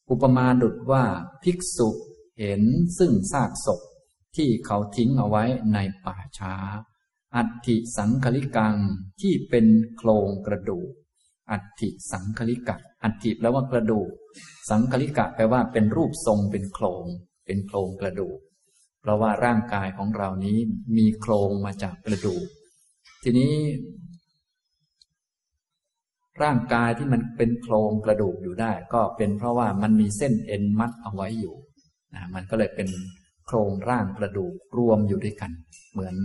[0.09, 1.03] อุปมาดุดว่า
[1.43, 1.89] ภิกษุ
[2.39, 2.64] เห็น
[2.97, 3.82] ซึ่งซากศพ
[4.36, 5.43] ที่เขาทิ้งเอาไว้
[5.74, 6.55] ในป่าช้า
[7.36, 8.76] อัฏฐิสังขะลิกัง
[9.22, 9.66] ที่เป็น
[9.97, 10.89] โครงกระดูก
[11.51, 14.09] อัฐิสังคลิกะ อัฐิแปลว่ากระดูก
[14.70, 17.05] สังคลิกะแปลว่าเป็นรูปทรงเป็นโครง
[17.45, 18.38] เป็นโครงกระดูก
[19.01, 20.57] เพราะว่าร่างกายของเรานี้
[20.97, 22.45] มีโครงมาจากกระดูก
[23.24, 23.53] ทีนี้
[26.41, 31.55] ร่างกายที่มันเป็นโครงกระดูกอยู่ได้ ก็เป็นเพราะว่ามันมีเส้นเอ็นมัดเอาไว้อยู่
[32.13, 32.88] นะมันก็เลยเป็น
[33.47, 35.51] โครงร่างกระดูกรวมอยู่ด้วยกัน
[35.91, 36.15] เหมือน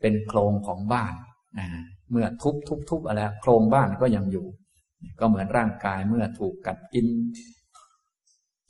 [0.00, 1.14] เป็นโครงของบ้าน
[1.58, 1.68] นะ
[2.10, 4.46] เมื่อทุบทุบทุบอะไรโครงบ้านก็ยังอยู่
[5.20, 7.06] ก็เหมือนร่างกายเมื่อถูกกัดกิน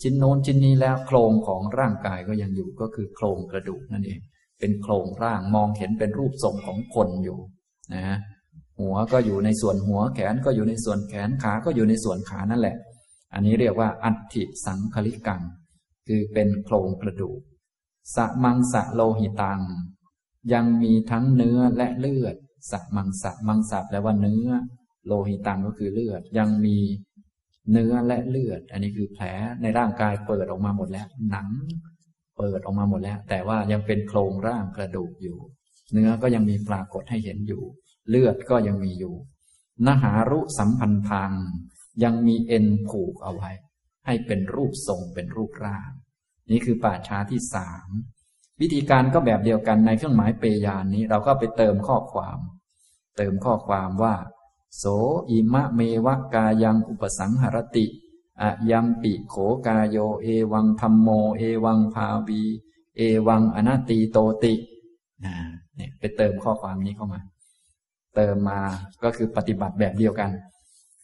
[0.02, 4.20] ชิ้นโน้นชิ้นนี้แล้วโครงของร่างกายก็ยังอยู่ก็คือโครงกระดูกนั่นเอง
[4.60, 7.38] เป็นโครงร่างมองเห็นเป็นรูปทรงของคนอยู่
[7.94, 8.18] นะ
[8.80, 12.76] หัวก็อยู่ในส่วนหัวแขนก็อยู่ในส่วนแขนขาก็อยู่ในส่วนขานั่นแหละ
[13.34, 15.42] อันนี้เรียกว่า อัฐิสังคลิกัง
[16.08, 17.40] คือเป็นโครงกระดูก
[18.16, 19.60] สมังสะโลหิตัง
[20.52, 22.36] ยังมีทั้งเนื้อและเลือด
[22.70, 24.48] สมังสะมังสะแปลว่าเนื้อ
[25.06, 26.76] โลหิตังก็คือเลือด ยังมี
[27.72, 29.24] เนื้อและเลือด อันนี้คือแผล
[29.62, 31.48] ในร่างกายเปิดออกมาหมดแล้ว หนัง
[32.38, 35.38] เปิดออกมาหมดแล้ว แต่ว่ายังเป็นโครงร่างกระดูกอยู่
[35.92, 37.62] เนื้อก็ยังมีปรากฏให้เห็นอยู่
[38.08, 39.14] เลือดก็ยังมีอยู่
[39.86, 41.32] นหารุสัมพันธัง
[42.04, 43.50] ยังมีเอ็นผูกเอาไว้
[44.06, 45.90] ให้เป็นรูปทรงเป็นรูปร่าง
[46.50, 47.88] นี่คือป่าช้าที่สาม
[48.60, 52.38] วิธีการก็แบบเดียวกันในเครื่องหมายเปยานนี้ เราก็ไปเติมข้อความ
[53.16, 54.14] เติมข้อความว่า
[54.78, 54.84] โส
[55.30, 57.86] อิมะเมวะกายังอุปสังหรติ
[58.40, 59.34] อะยัมปิโข
[59.66, 62.42] กาโย เอวังธรรมโม เอวังภาวี
[62.96, 64.54] เอวังอนัตติโตติ
[65.20, 67.20] เนี่ยไปเติมข้อความนี้เข้ามา
[68.14, 68.60] เติมมา
[69.02, 70.30] ก็คือปฏิบัติแบบเดียวกัน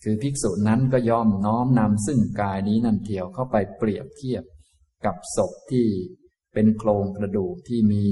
[0.03, 4.45] คือภิกษุนั้นก็ย่อมน้อมนำซึ่งกายนี้นั่นเทียวเข้าไปเปรียบเทียบ
[5.05, 5.87] กับศพที่
[6.55, 8.05] เป็นโครงกระดูกที่มี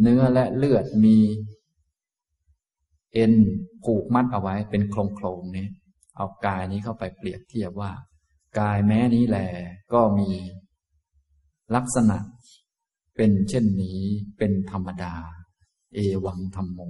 [0.00, 1.16] เนื้อและเลือดมี
[3.14, 3.32] เอ็น
[3.84, 5.66] ผูกมัดเอาไว้เป็นโครงโครงนี้
[6.16, 7.92] เอากายนี้เข้าไปเปรียบเทียบว่า
[8.58, 9.38] กายแม้นี้แหล
[9.92, 10.30] ก็มี
[11.74, 12.18] ลักษณะ
[13.16, 14.00] เป็นเช่นนี้
[14.38, 15.14] เป็นธรรมดา
[15.94, 16.80] เอวังธรรมโม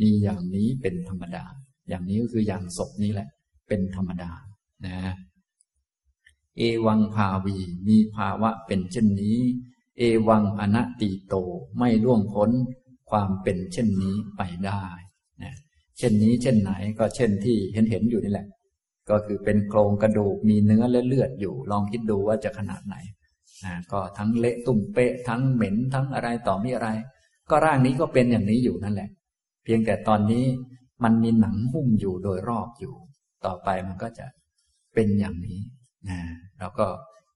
[0.00, 1.44] นี่อย่างนี้เป็นธรรมดา
[1.88, 3.28] อย่างนี้ก็คืออย่างศพนี้แหละ
[3.68, 4.30] เป็นธรรมดา
[4.86, 4.98] นะ
[6.58, 7.56] เอวังภาวี
[7.88, 9.38] มีภาวะเป็นเช่นนี้
[9.98, 11.34] เอวังอนัตติโต
[11.78, 12.50] ไม่ล่วงพ้น
[13.10, 14.84] ความเป็นเช่นนี้ไปได้
[15.42, 15.54] นะ
[15.98, 18.46] เช่นนี้เช่นไหนก็เช่นที่เห็นเห็นอยู่นี่แหละ
[19.10, 22.96] ก็คือเป็นโครงกระดูกมีเนื้อและเลือดอยู่ ลองคิดดูว่าจะขนาดไหน
[23.64, 26.88] นะก็ทั้งเละตุ่มเปะทั้งเหม็นทั้งอะไรต่อมีอะไร
[27.50, 29.08] ก็ร่างนี้ก็เป็นอย่างนี้อยู่นั่นแหละ
[29.70, 30.44] พียงแต่ตอนนี้
[31.04, 32.94] มันมีหนังหุ้มอยู่โดยรอบอยู่
[33.46, 34.26] ต่อไปมันก็จะ
[34.94, 35.58] เป็นอย่างนี้
[36.08, 36.18] นะ
[36.58, 36.86] เราก็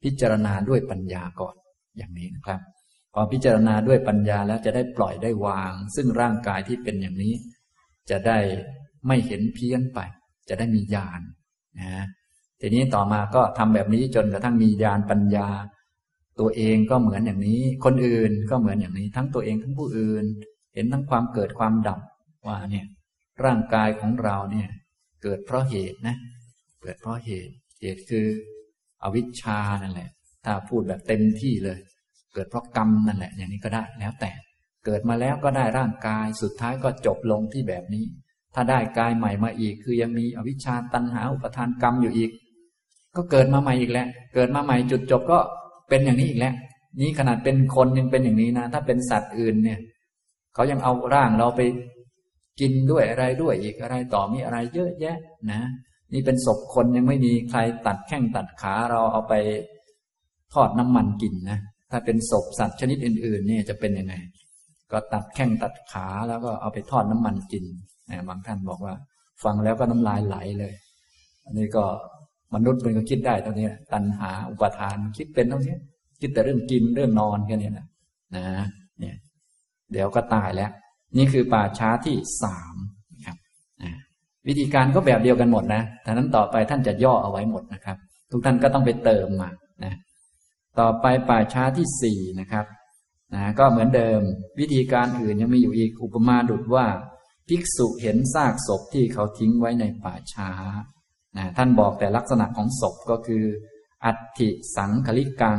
[0.02, 1.54] พิจารณาด้วยปัญญาก่อน
[1.96, 2.60] อย่างนี้นะครับ
[3.14, 7.34] พอพิจารณาด้วยปัญญาแล้วจะได้ปล่อยได้วาง ซึ่งร่างกายที่เป็นอย่างนี้
[8.10, 8.38] จะได้
[9.06, 9.98] ไม่เห็นเพี้ยนไป
[10.48, 11.20] จะได้มีญาณ
[11.80, 12.04] นะ
[12.60, 15.48] ทีนี้ต่อมาก็ทำแบบนี้จนกระทั่งมีญาณปัญญา
[16.40, 20.24] ตัวเองก็เหมือนอย่างนี้ คนอื่นก็เหมือนอย่างนี้ ทั้งตัวเองทั้งผู้อื่น
[20.74, 22.00] เห็นทั้งความเกิดความดับ
[22.46, 22.86] ว่าเนี่ย
[23.44, 24.68] ร่างกายของเราเนี่ย
[25.22, 26.16] เกิดเพราะเหตุนะ
[26.82, 28.26] เกิดเพราะเหตุเหตุคือ
[29.02, 30.10] อวิชชานั่นแหละ
[30.44, 31.78] ถ้าพูดแบบเต็มที่เลย
[32.34, 34.30] เกิดเพราะกรรมนั่นแหละ อย่างนี้ก็ได้แล้วแต่
[34.84, 38.04] เกิดมาแล้วก็ได้ร่างกายสุดท้ายก็จบลงที่แบบนี้
[38.54, 42.30] ถ้าได้กายใหม่มาอีก คือยังมีอวิชชาตันหาอุปทานกรรมอยู่อีก
[43.16, 45.38] ก็เกิดมาใหม่อีกแล้วเกิดมาใหม่จุดจบก็
[45.88, 46.54] เป็นอย่างนี้อีกแล้ว
[47.00, 49.78] นี่ขนาดเป็นคนยังเป็นอย่างนี้นะ ถ้าเป็นสัตว์อื่นเนี่ย
[50.54, 51.60] เขายังเอาร่างเราไป
[52.62, 55.16] กินด้วยอะไรด้วยอีกอะไรต่อมีอะไรเยอะแยะ
[55.52, 55.60] นะ
[56.12, 59.34] นี่เป็นศพคนยังไม่มีใครตัดแข้งตัดขาเราเอาไป
[60.54, 61.58] ทอดน้ำมันกินนะ
[61.90, 64.14] ถ้าเป็นศพสัตว์ชนิดอื่นๆนี่จะเป็นยังไง
[64.92, 67.64] ก็ตัดแข้งตัดขาแล้วก็เอาไปทอดน้ำมันกิน
[68.10, 68.94] นะบางท่านบอกว่า
[69.44, 70.74] ฟังแล้วก็น้ำลายไหลเลย
[71.44, 71.84] อันนี้ก็
[72.54, 75.76] มนุษย์มันก็คิดได้ตรงนี้ตัณหาอุปทานคิดเป็นตรงนี้
[76.20, 77.86] คิดแต่เรื่องกินเรื่องนอนแค่นี้นะ
[78.36, 78.44] นะ
[78.98, 79.16] เนี่ย
[79.92, 80.70] เดี๋ยวก็ตายแล้ว
[81.16, 82.74] นี่คือป่าช้าที่สาม
[83.26, 83.36] ครับ
[84.48, 87.96] วิธีการก็แบบเดียวกันหมดนะท่านั้นต่อไปท่านจะย่อเอาไว้หมดนะครับ
[88.30, 89.50] ทุกท่านก็ต้องไปเติมมา
[89.84, 89.94] นะ
[90.80, 92.66] ต่อไปป่าช้าที่สี่นะครับ
[93.34, 94.20] นะก็เหมือนเดิม
[94.60, 96.86] วิธีการอื่นยังมีอยู่อีกอุปมาดุดว่า
[97.48, 100.50] ภิกษุเห็นซากศพที่เขาทิ้งไว้ในป่าช้า
[101.36, 103.44] นะท่านบอกแต่ลักษณะของศพก็คือ
[104.04, 105.58] อัติสังคลิกัง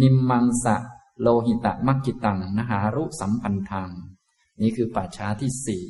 [0.00, 0.76] นิมมังสะ
[1.20, 3.90] โลหิตะมักกิตังนหารุสัมพันธัง
[4.62, 5.84] นี่คือป่าช้าที่สี่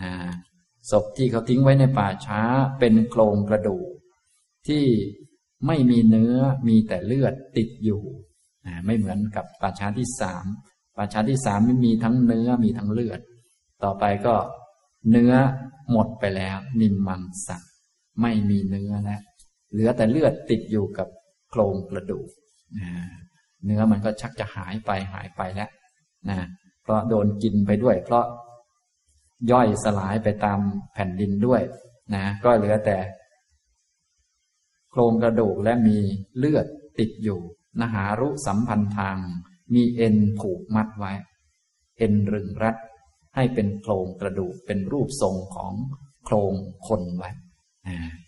[0.00, 0.12] นะ
[0.90, 2.40] ศพที่เขาทิ้งไว้ในป่าช้า
[2.78, 3.88] เป็นโครงกระดูก
[4.68, 4.84] ที่
[5.66, 6.36] ไม่มีเนื้อ
[6.68, 8.02] มีแต่เลือดติดอยู่
[8.66, 10.44] นะไม่เหมือนกับป่าช้าที่สาม
[10.96, 13.20] ป่าช้าที่สามไม่มีทั้งเนื้อมีทั้งเลือด
[13.84, 14.34] ต่อไปก็
[15.10, 15.32] เนื้อ
[15.90, 17.58] หมดไปแล้ว นิมมังสะ
[18.20, 19.22] ไม่มีเนื้อแล้ว
[19.72, 21.08] เหลือแต่เลือดติดอยู่กับ
[21.50, 22.28] โครงกระดูก
[23.64, 25.70] เนื้อมันก็ชักจะหายไปหายไปแล้ว
[26.28, 26.38] นะ
[26.88, 28.26] เพราะโดนกินไปด้วย เพราะ
[29.50, 30.60] ย่อยสลายไปตาม
[30.94, 31.62] แผ่นดินด้วย
[32.14, 32.96] นะก็เหลือแต่
[34.90, 35.96] โครงกระดูกและมี
[36.36, 36.66] เลือด
[36.98, 37.40] ติดอยู่
[37.80, 39.16] นหารุสัมพันธ์ทาง
[39.74, 41.12] มีเอ็นผูกมัดไว้
[41.98, 42.76] เอ็นรึงรัด
[43.34, 45.72] ให้เป็นโครงกระดูกเป็นรูปทรงของ
[46.24, 46.52] โครง
[46.86, 47.30] คนไว้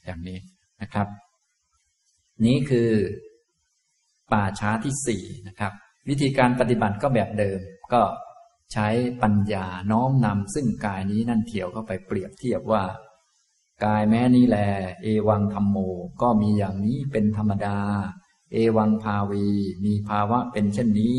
[0.04, 0.38] อย่างนี้
[0.80, 1.06] นะครับ
[2.44, 2.90] นี้คือ
[4.32, 5.72] ป่าช้าที่สี่นะครับ
[6.08, 7.58] วิธีการปฏิบัติก็แบบเดิม
[7.92, 8.02] ก็
[8.72, 8.88] ใช้
[9.22, 12.84] ปัญญาน้อมนำซึ่งกายนี้นั่นเถียวเข้าไปเปรียบเทียบว่า
[13.84, 14.58] กายแม้นี้แล
[15.02, 15.76] เอวังธรรมโม
[16.22, 17.78] ก็มีอย่างนี้เป็นธรรมดา
[18.52, 19.46] เอวังภาวี
[19.84, 21.18] มีภาวะเป็นเช่นนี้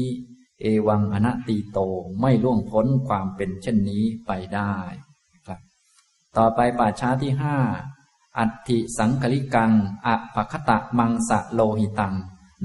[0.62, 1.80] เอวังอนัตติโต
[2.20, 4.74] ไม่ล่วงพ้นความเป็นเช่นนี้ไปได้
[5.48, 5.60] ครับ
[6.38, 7.58] ต่อไปป่าช้าที่ห้า
[8.38, 9.72] อัติสังคลิกัง
[10.06, 12.16] อะภคตะมังสะโลหิตัง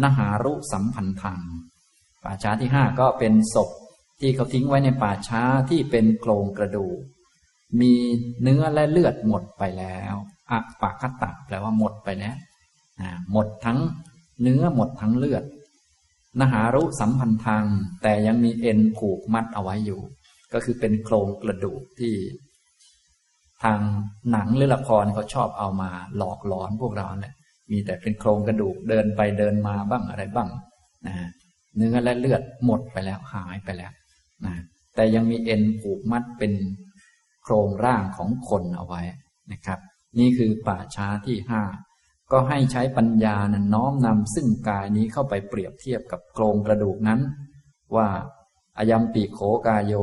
[0.03, 1.41] นหารุสัมพันธัง
[2.25, 3.71] ป่าช้าที่ห้าก็เป็นศพ
[4.21, 6.99] ที่เขาทิ้งไว้ในป่าช้าที่เป็นโครงกระดูก
[7.81, 7.93] มี
[8.43, 10.15] เนื้อและเลือดหมดไปแล้ว
[10.51, 12.37] อะปะคตะแปลว่าหมดไปแล้ว
[13.33, 13.79] หมดทั้ง
[14.43, 15.45] เนื้อหมดทั้งเลือด
[16.41, 17.65] นหารุสัมพันธัง
[18.03, 20.01] แต่ยังมีเอ็นผูกมัดเอาไว้อยู่
[20.53, 22.15] ก็คือเป็นโครงกระดูกที่
[23.65, 23.81] ทาง
[24.33, 27.35] หนังหรือละครเขาชอบเอามาหลอกหลอนพวกเราเนี่ย
[27.71, 30.49] มีแต่เป็นโครงกระดูกเดินไปเดินมาบ้างอะไรบ้าง
[31.07, 31.15] นะ
[31.77, 33.93] เนื้อและเลือดหมดไปแล้วหายไปแล้ว
[34.45, 34.57] นะ
[34.95, 36.53] แต่ยังมีเอ็นผูกมัดเป็น
[37.43, 39.03] โครงร่างของคนเอาไว้
[39.53, 39.79] นะครับ
[40.19, 41.63] นี่คือป่าช้าที่ห้า
[42.33, 47.21] ก็ให้ใช้ปัญญานะน้อมนำซึ่งกายนี้เข้าไปเปรียบเทียบกับโครงกระดูกนั้น
[47.97, 48.09] ว่า
[48.79, 49.95] อายัมปีโขกายโย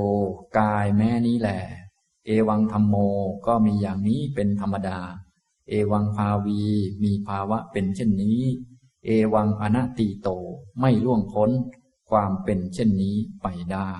[0.59, 1.61] กายแม่นี้แหละ
[2.25, 2.95] เอวังธรรมโม
[3.47, 4.99] ก็มีอย่างนี้เป็นธรรมดา
[5.69, 6.61] เอวังภาวี
[7.03, 8.41] มีภาวะเป็นเช่นนี้
[9.05, 10.29] เอวังอนัตติโต
[10.79, 11.49] ไม่ล่วงพ้น
[12.09, 13.91] ความเป็นเช่นนี้ไปได้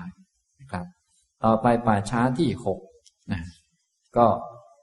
[1.44, 2.78] ต่อไปป่าช้าที่หก
[3.32, 3.40] นะ
[4.16, 4.26] ก็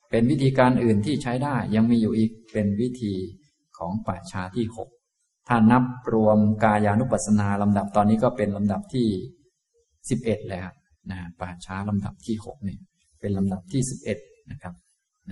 [0.10, 3.14] เป็นวิธีการอื่นที่ใช้ได้ ยังมีอยู่อีกเป็นวิธี
[3.78, 4.90] ของป่าช้าที่หก
[5.48, 5.84] ถ้านับ
[6.14, 9.08] รวมกายานุปัสสนาลำดับตอนนี้ก็เป็นลำดับที่
[10.10, 10.70] สิบเอ็ดแล้ว
[11.12, 12.78] นะป่าช้าลำดับที่หกนี่
[13.20, 14.18] เป็นลำดับที่สิบเอ็ด
[14.52, 14.74] นะครับ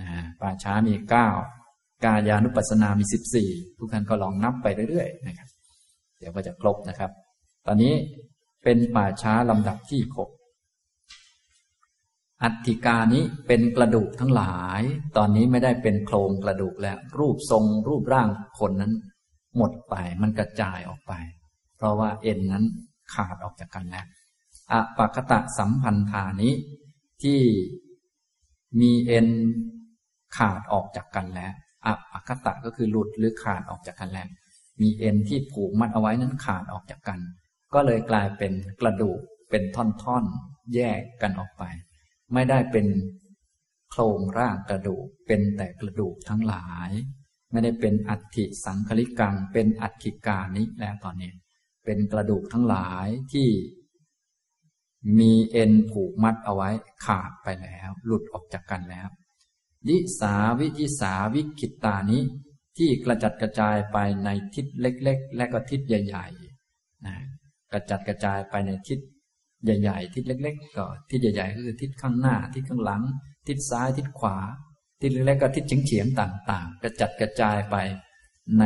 [0.00, 0.08] นะ
[0.40, 1.28] ป่าช้ามีเก้า
[2.04, 3.48] กายานุปัสสนามีสิบสี่
[3.78, 5.48] ทุกท่านก็ลองนับไปเรื่อยๆนะครับ
[6.18, 7.10] เดี๋ยวก็จะครบนะครับ
[7.66, 7.94] ตอนนี้
[8.64, 10.30] เป็นป่าช้าลำดับที่หก
[12.42, 14.80] อัฐิกานี้เป็นกระดูกทั้งหลาย
[15.16, 18.28] ตอนนี้ไม่ได้เป็นโครงกระดูกแล้ว รูปทรงรูปร่าง
[18.60, 18.92] คนนั้น
[19.56, 21.12] หมดไปมันกระจายออกไป
[21.76, 22.64] เพราะว่าเอ็นนั้น
[23.14, 24.06] ขาดออกจากกันแล้ว
[24.72, 26.52] อปากตะสัมพันธานี้
[27.22, 27.40] ที่
[28.80, 29.28] มีเอ็น
[30.36, 31.52] ขาดออกจากกันแล้ว
[31.86, 34.28] อปากตะก็คือหลุดหรือขาดออกจากกันแล้ว
[34.80, 37.20] มีเอ็นที่ผูกมัดเอาไว้นั้นขาดออกจากกัน
[37.74, 39.18] ก็เลยกลายเป็นกระดูก
[39.50, 41.64] เป็นท่อนๆ แยกกันออกไป
[42.32, 42.86] ไม่ได้เป็น
[43.90, 46.90] โครงร่างกระดูก เป็นแต่กระดูกทั้งหลาย
[47.50, 51.32] ไม่ได้เป็นอัฐิสังคลิกัง เป็นอัฐิกานิแล้วตอนนี้
[51.84, 53.48] เป็นกระดูกทั้งหลายที่
[55.18, 56.70] มีเอ็นผูกมัดเอาไว้
[57.04, 59.08] ขาดไปแล้ว หลุดออกจากกันแล้ว
[59.88, 62.18] ยิสาวิจิสาวิกิตานิ
[62.76, 67.16] ที่กระจัดกระจายไปในทิศเล็ก ๆ และก็ทิศใหญ่ๆนะ
[67.72, 68.98] กระจัดกระจายไปในทิศ
[69.64, 73.02] ใหญ่ ๆ ทิศเล็ก ๆ ก็ทิศใหญ่ ๆ ก็คือทิศข้างหน้า ทิศข้างหลัง
[73.48, 74.36] ทิศซ้ายทิศขวา
[75.00, 77.76] ทิศเล็กๆก็ทิศเฉียงๆต่าง ๆ กระจัดกระจายไป
[78.58, 78.64] ใน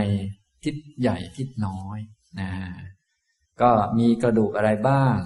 [0.65, 1.99] ทิศใหญ่ทิศน้อย
[2.41, 2.51] นะ
[3.61, 5.16] ก็มีกระดูกอะไรบ้าง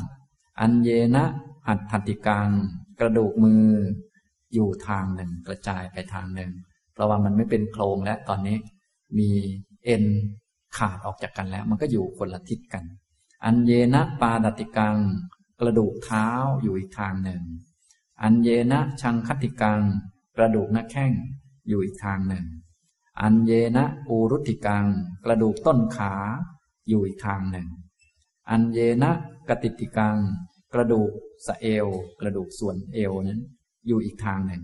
[0.60, 1.24] อันเยนะ
[1.68, 2.48] หัตถติกัง
[3.00, 3.66] กระดูกมือ
[4.54, 6.52] อยู่ทางหนึ่งกระจายไปทางหนึ่ง
[6.92, 8.56] เพราะว่ามันไม่เป็นโครงและตอนนี้
[9.18, 9.30] มี
[9.84, 10.04] เอ็น
[10.76, 12.84] ขาดออกจากกันแล้ว มันก็อยู่คนละทิศกัน
[13.44, 14.96] อันเยนะปาดติกัง
[15.60, 16.26] กระดูกเท้า
[16.62, 17.42] อยู่อีกทางหนึ่ง
[18.22, 19.80] อันเยนะชังคติกัง
[20.36, 21.12] กระดูกหน้าแข้ง
[21.68, 22.46] อยู่อีกทางหนึ่ง
[23.20, 24.86] อันเยนะปูรุติกัง
[25.24, 26.12] กระดูกต้นขา
[26.88, 27.68] อยู่อีกทางหนึ่ง
[28.50, 29.10] อันเยนะ
[29.48, 30.16] กติติกัง
[30.72, 31.10] กระดูก
[31.46, 31.86] สะเอว
[32.20, 33.40] กระดูกส่วนเอวนั้น
[33.86, 34.62] อยู่อีกทางหนึ่ง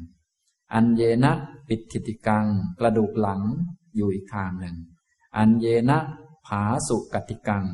[0.72, 1.32] อันเยนะ
[1.68, 2.46] ปิดทิติกัง
[2.80, 3.42] กระดูกหลัง
[3.96, 4.76] อยู่อีกทางหนึ่ง
[5.36, 5.98] อันเยนะ
[6.46, 7.64] ผาสุกติกัง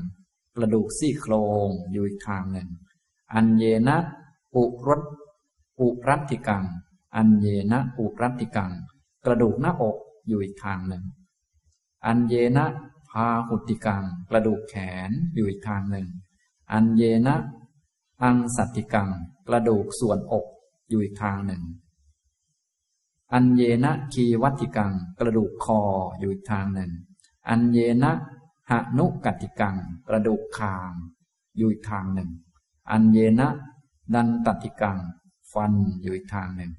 [0.56, 1.34] กระดูกซี่โคร
[1.66, 2.68] งอยู่อีกทางหนึ่ง
[3.34, 3.96] อันเยนะ
[4.56, 5.02] อุรส
[5.80, 6.64] อุรัติกัง
[7.16, 8.72] อันเยนะอุรัติกัง
[9.24, 9.96] กระดูกหน้าอก
[10.26, 11.04] อยู่อีกทางหนึ่ง
[12.06, 12.66] อันเยนะ
[13.10, 14.74] พาหุติกัง กระดูกแข
[15.08, 16.06] นอยู่อีกทางหนึ่ง
[16.72, 17.36] อันเยนะ
[18.22, 19.08] อังสัตติกัง
[19.48, 20.46] กระดูกส่วนอก
[20.88, 21.62] อยู่อีกทางหนึ่ง
[23.32, 25.80] อันเยนะคีวัติกัง กระดูกคอ
[26.18, 26.90] อยู่อีกทางหนึ่ง
[27.48, 28.12] อันเยนะ
[28.70, 29.76] หนุกัติกัง
[30.08, 30.92] กระดูกคาง
[31.56, 32.30] อยู่อีกทางหนึ่ง
[32.90, 33.48] อันเยนะ
[34.14, 34.98] ดันตติกัง
[35.52, 36.72] ฟันอยู่อีกทางหนึ่ง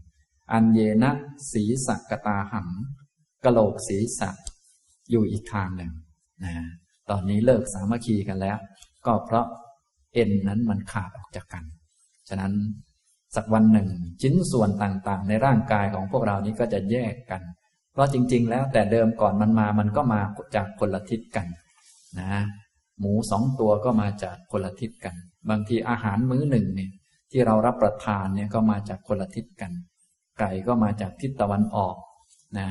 [0.51, 1.11] อันเยนะ
[1.51, 2.67] ศีสักตาหัง
[3.43, 4.35] กะโหลกศีสัก
[5.09, 5.91] อยู่อีกทางหนึ่ง
[6.43, 6.53] นะ
[7.09, 8.57] ตอนนี้เลิกสามัคคีกันแล้ว
[9.05, 9.45] ก็เพราะ
[10.13, 11.63] เอ็นนั้นมันขาดออกจากกัน
[12.29, 12.53] ฉะนั้น
[13.35, 13.89] สักวันหนึ่ง
[14.21, 17.41] ชิ้นส่วนต่างๆ ในร่างกายของพวกเรานี้ก็จะแยกกัน
[17.91, 20.21] เพราะจริง ๆ แล้วแต่เดิมก่อนมันมามันก็มา
[20.55, 21.47] จากคนละทิศกัน
[22.19, 22.33] นะ
[22.99, 25.15] หมูสองตัวก็มาจากคนละทิศกัน
[25.49, 26.91] บางทีอาหารมื้อหนึ่งเนี่ย
[27.31, 29.71] ที่เรารับประทานเนี่ยก็มาจากคนละทิศกัน
[30.39, 31.95] ไก่ก็มาจากทิศตะวันออก
[32.59, 32.69] นะ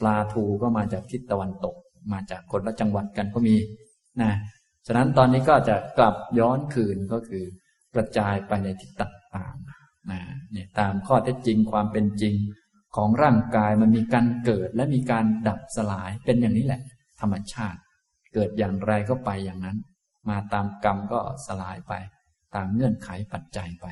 [0.00, 1.76] ปลาทูก็มาจากทิศตะวันตก
[2.12, 3.56] มาจากคนละจังหวัดกันก็มี
[4.22, 4.32] นะ
[4.86, 7.44] ฉะนั้นตอนนี้ก็จะกลับย้อนคืนก็คือ
[7.94, 10.20] กระจายไปในทิศต่างๆนะ
[10.52, 12.34] เนี่ยตามข้อเท็จจริงความเป็นจริง
[12.96, 16.82] ของร่างกายมันมีการเกิดและมีการดับสลายเป็นอย่างนี้แหละ
[17.20, 17.80] ธรรมชาติ
[18.34, 19.76] เกิดอย่างไรก็ไปอย่างนั้น
[20.28, 21.92] มาตามกรรมก็สลายไป
[22.54, 23.86] ตามเงื่อนไขปัจจัยไป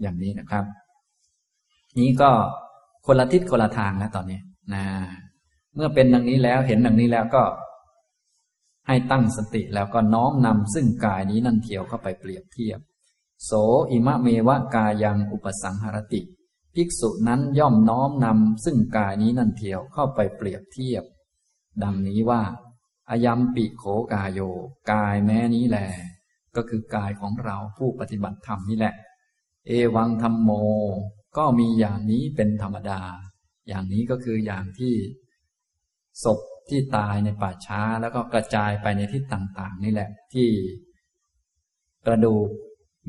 [0.00, 0.64] อย่างนี้นะครับ
[1.98, 2.30] นี้ก็
[3.06, 4.40] คนละทิศคนละทางแล้วตอนนี้
[4.74, 4.84] นะ
[5.74, 7.42] เมื่อเป็นดังนี้แล้วเห็นดังนี้แล้วก็
[8.86, 12.80] ให้ตั้งสติแล้วก็น้อมนำซึ่งกายนี้นั่นเทียวเข้าไปเปรียบเทียบ
[13.44, 13.50] โส
[13.90, 16.20] อิมะเมวะกายังอุปสังหรติ
[16.74, 21.04] ภิกษุนั้นย่อมน้อมนำซึ่งกายนี้นั่นเทียวเข้าไปเปรียบเทียบ
[21.82, 22.42] ดังนี้ว่า
[23.10, 24.40] อายัมปิโขกายโย
[24.92, 25.78] กายแม้นี้แหล
[26.56, 28.94] ก็คือกายของเราผู้ปฏิบัติธรรมนี่แหละ
[29.66, 30.50] เอวังธรรมโม
[31.36, 33.00] ก็มีอย่างนี้เป็นธรรมดา
[33.68, 34.94] อย่างนี้ก็คืออย่างที่
[36.24, 40.48] ศพที่ตายในป่าช้าแล้วก็กระจายไปในทิศต่าง ๆ นี่แหละ ที่
[42.06, 42.48] กระดูก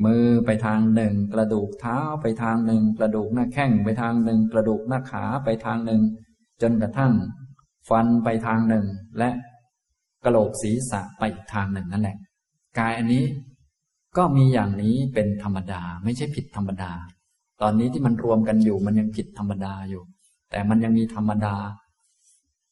[0.06, 6.02] มือไปทางหนึ่ง กระดูกเท้าไปทางหนึ่ง กระดูกหน้าแข้งไปทางหนึ่ง กระดูกหน้าขาไปทางหนึ่ง
[6.62, 7.14] จนกระทั่ง
[7.90, 8.86] ฟันไปทางหนึ่ง
[9.20, 9.30] และ
[10.24, 12.18] กระโหลกศีรษะไปอีกทางหนึ่งนั่นแหละ
[12.80, 13.24] กายอันนี้
[14.18, 16.92] ก็มีอย่างนี้เป็นธรรมดาไม่ใช่ผิดธรรมดา
[17.62, 20.04] ตอนนี้ที่มันรวมกันอยู่มันยังผิดธรรมดาอยู่
[20.52, 21.56] แต่มันยังมีธรรมดา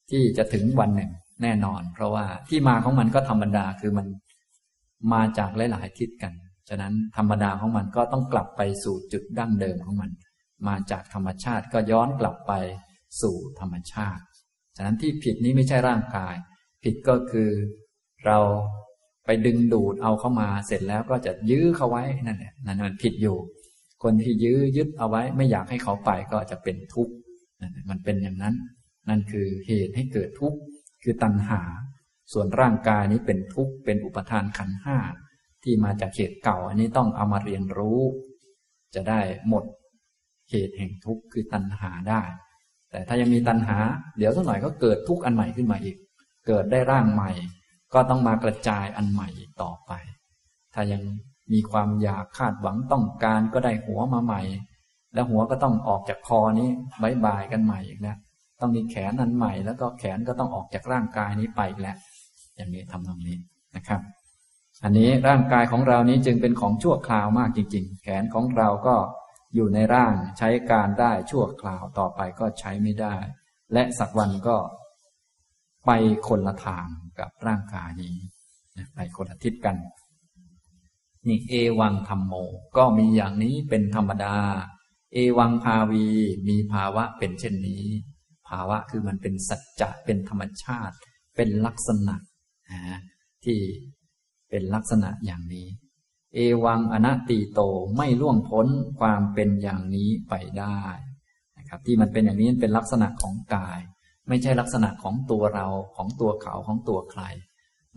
[0.09, 1.11] ที่จะถึงวันหนึ่ง
[1.41, 4.07] แน่นอน เพราะว่าที่มาของมันก็ธรรมดาคือมัน
[5.13, 6.33] มาจากหลาย ๆ ทิศกัน
[6.69, 10.11] ฉะนั้นธรรมดาของมันก็ต้องกลับไปสู่จุดดั้งเดิมของมัน
[10.67, 12.53] มาจากธรรมชาติก็ย้อนกลับไป
[13.21, 14.23] สู่ธรรมชาติ
[14.75, 16.35] ฉะนั้นที่ผิดนี้ไม่ใช่ร่างกาย
[16.87, 17.49] ผิดก็คือ
[18.25, 18.37] เรา
[19.25, 23.37] ไปดึงดูดเอาเข้ามาเสร็จแล้วก็จะยื้อเขาไว้นั่นแหละนั่นมันผิดอยู่
[24.03, 27.13] คนที่ยื้อยึดเอาไว้ ไม่อยากให้เขาไปก็จะเป็นทุกข์
[27.89, 28.55] มันเป็นอย่างนั้น
[29.09, 30.57] นั่นคือเหตุให้เกิดทุกข์
[31.03, 31.61] คือตัณหา
[32.33, 34.97] ส่วนร่างกายนี้เป็นทุกข์เป็นอุปทานขันห้า
[35.63, 38.01] ที่มาจากเหตุเก่า อันนี้ต้องเอามาเรียนรู้
[38.95, 39.19] จะได้
[39.49, 39.63] หมด
[40.51, 42.21] เหตุแห่งทุกข์คือตัณหาได้
[42.91, 43.77] แต่ถ้ายังมีตัณหา
[44.17, 45.97] เดี๋ยวสักหน่อยก็เกิดทุกข์อันใหม่ขึ้นมาอีก
[46.47, 47.31] เกิดได้ร่างใหม่
[47.93, 49.91] ก็ต้องมากระจายอันใหม่อีกต่อไป
[50.73, 51.01] ถ้ายัง
[51.53, 54.41] มีความอยากคาดหวังต้องการก็ได้หัวมาใหม่
[55.13, 56.69] แล้วหัวก็ต้องออกจากคอนี้
[57.01, 58.17] บายบายกันใหม่อีกแล้ว
[58.59, 61.97] ต้องมีแขนอันใหม่ แล้วก็แขนก็ต้องออกจากร่างกายนี้ไปแล้ว
[62.55, 63.37] อย่างนี้ทำตรงนี้
[63.75, 64.01] นะครับ
[64.83, 68.95] อันนี้ร่างกายของเรานี้จึงเป็นของชั่วคราวมากจริง ๆ แขนของเราก็
[69.55, 73.15] อยู่ในร่างใช้การได้ชั่วคราวต่อไปก็ใช้ไม่ได้
[73.73, 74.55] และสักวันก็
[75.87, 75.91] ไป
[76.27, 76.87] คนละทาง
[77.19, 78.17] กับร่างกายนี้
[78.95, 79.75] ไปคนละทิศกัน
[81.27, 82.33] นี่เอวังธรรมโม
[82.77, 84.35] ก็มีอย่างนี้เป็นธรรมดา
[85.13, 86.05] เอวังภาวี
[86.47, 87.85] มีภาวะเป็นเช่นนี้
[88.47, 90.95] ภาวะคือมันเป็นสัจจะเป็นธรรมชาติ
[91.35, 92.15] เป็นลักษณะ
[93.45, 93.59] ที่
[94.49, 95.67] เป็นลักษณะอย่างนี้
[96.33, 97.61] เอวังอนัตติโต
[97.95, 98.67] ไม่ล่วงพ้น
[98.99, 100.81] ความเป็นอย่างนี้ไปได้
[101.57, 103.79] นะครับ ที่มันเป็นอย่างนี้เป็นลักษณะของกาย
[104.29, 107.23] ไม่ใช่ลักษณะของตัวเราของตัวเขาของตัวใคร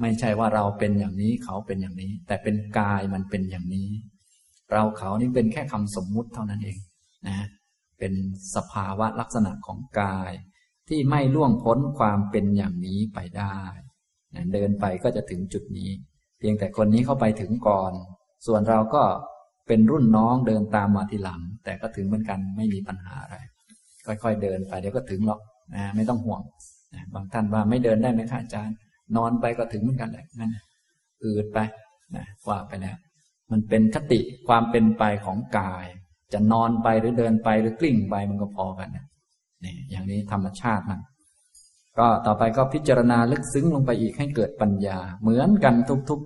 [0.01, 3.89] ไม่ใช่ว่าเราเป็นอย่างนี้เขาเป็นอย่างนี้ แต่เป็นกายมันเป็นอย่างนี้
[4.73, 6.78] เราเขานี่เป็นแค่คำสมมุติเท่านั้นเอง
[7.28, 7.47] นะ
[7.98, 8.12] เป็น
[8.55, 10.32] สภาวะลักษณะของกาย
[10.89, 13.59] ที่ไม่ล่วงพ้นความเป็นอย่างนี้ไปได้
[14.35, 15.90] นะเดินไปก็จะถึงจุดนี้
[16.39, 17.93] เพียงแต่คนนี้เข้าไปถึงก่อน
[18.47, 19.02] ส่วนเราก็
[19.66, 23.36] เป็นรุ่นน้องเดินตามมาทีหลัง แต่ก็ถึงเหมือนกันไม่มีปัญหาอะไร
[24.07, 25.40] ค่อยๆเดินไปเดี๋ยวก็ถึงหรอก
[25.76, 26.42] นะไม่ต้องห่วง
[26.94, 28.76] นะบางท่านว่าไม่เดินได้ไหมคะอาจารย์
[29.16, 30.51] นอนไปก็ถึงเหมือนกันแหละนั่น
[31.24, 31.59] อืดไป
[32.16, 32.97] นะว่าไปแล้ว
[33.51, 35.86] มันเป็นคติความเป็นไปของกาย
[36.32, 39.06] จะนอนไปหรือเดินไปหรือกลิ้งไปมันก็พอกันนะ
[39.64, 41.01] นี่อย่างนี้ธรรมชาติมัน
[41.98, 45.74] ก็ต่อไปก็พิจารณาลึกซึ้งลงไปอีกให้เกิดปัญญา เหมือนกัน
[46.10, 46.20] ทุก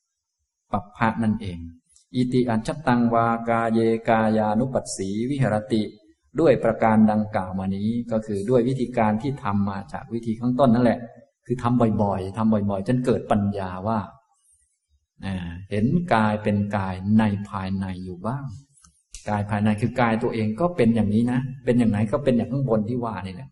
[0.00, 1.58] ๆปัปพะนั่นเอง
[2.14, 5.82] อิติอัจฉตังวากาเยกายานุปัสสีวิหรติ
[6.40, 11.00] ด้วยประการดังกล่าวมานี้ก็คือด้วยวิธีการที่ทำมาจากวิธีข้างต้นนั่นแหละ
[11.46, 13.98] คือทำบ่อยๆทำบ่อยๆ จนเกิดปัญญาว่า
[15.70, 18.44] เห็นกายเป็นกายในภายในอยู่บ้าง
[19.28, 23.50] กายภายในคือกายตัวเองก็เป็นอย่างนี้นะ เป็นอย่างไหนก็เป็นอย่างข้างบนที่ว่านี่แหละ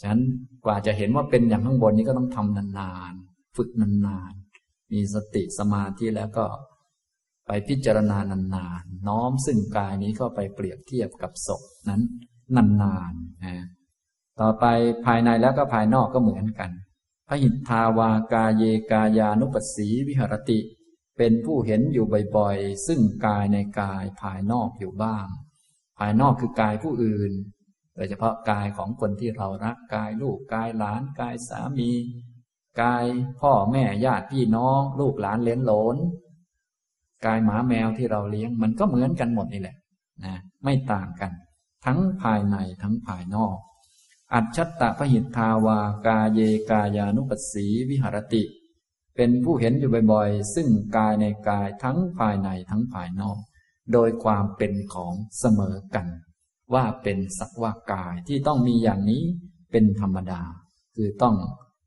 [0.00, 0.22] ฉะนั้น
[0.64, 6.44] กว่าจะเห็นว่าเป็นอย่างข้างบนนี้ก็ต้องทำนานๆ ฝึกนานๆ มีสติสมาธิแล้วก็
[7.46, 12.02] ไปพิจารณานานๆน้อมซึ่งกายนี้ก็ไปเปรียบเทียบกับศพนั้น
[12.82, 13.64] นานๆนะ
[14.40, 14.64] ต่อไป
[15.06, 16.70] ภายในแล้วก็ภายนอกก็เหมือนกัน
[17.28, 20.60] พระหิทธาวากาเยกายานุปัสสีวิหรติ
[21.18, 22.06] เป็นผู้เห็นอยู่
[22.36, 25.26] บ่อยๆ ซึ่งกายในกายภายนอกอยู่บ้าง
[25.98, 27.32] ภายนอกคือกายผู้อื่น
[27.94, 31.90] โดยเฉพาะกายของคนที่เรารักกายลูกกายหลานกายสามี
[32.82, 33.04] กาย
[33.40, 35.96] พ่อแม่ญาติพี่น้อง ลูกหลานเลี้ยงหลน
[37.26, 39.76] กายหมาแมวที่เราเลี้ยง มันก็เหมือนกันหมดนี่แหละ
[40.24, 40.34] นะ
[40.64, 41.32] ไม่ต่างกัน
[41.86, 43.56] ทั้งภายในทั้งภายนอก
[44.34, 46.40] อัจฉตะพหิทธาวากาเย
[46.70, 48.44] กายานุปัสสีวิหรติ
[49.16, 53.38] เป็นผู้เห็นอยู่บ่อยๆ ซึ่งกายในกายทั้งภายในทั้งภายนอก
[53.92, 56.06] โดยความเป็นของเสมอกัน
[56.74, 59.22] ว่าเป็นสักว่ากายที่ต้องมีอย่างนี้
[59.70, 60.42] เป็นธรรมดา
[60.96, 61.36] คือต้อง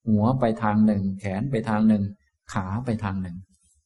[0.07, 2.03] หัวไปทางหนึ่ง แขนไปทางหนึ่ง
[2.53, 3.37] ขาไปทางหนึ่ง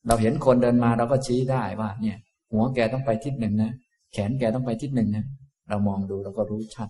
[0.08, 2.18] เราเห็นคนเดินมาเราก็ชี้ได้ว่า เนี่ย
[2.52, 3.72] หัวแกต้องไปทิศหนึ่งนะ
[4.14, 5.26] แขนแกต้องไปทิศหนึ่งนะ
[5.70, 6.90] เรามองดูเราก็รู้ชัด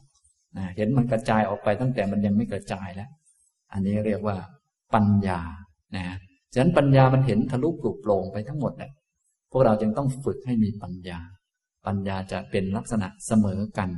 [0.58, 3.10] นะเห็นมันกระจายออกไปตั้งแต่มันยังไม่กระจายแล้ว
[3.74, 4.36] อันนี้เรียกว่า
[4.94, 5.40] ปัญญา
[5.96, 6.04] นะ
[6.54, 8.92] ฉะนั้นปัญญามันเห็นทะลุปลุกโปร่งไปทั้งหมดเลย
[9.52, 11.20] พวกเราจึงต้องฝึกให้มีปัญญา
[11.86, 13.90] ปัญญาจะเป็นลักษณะเสมอกัน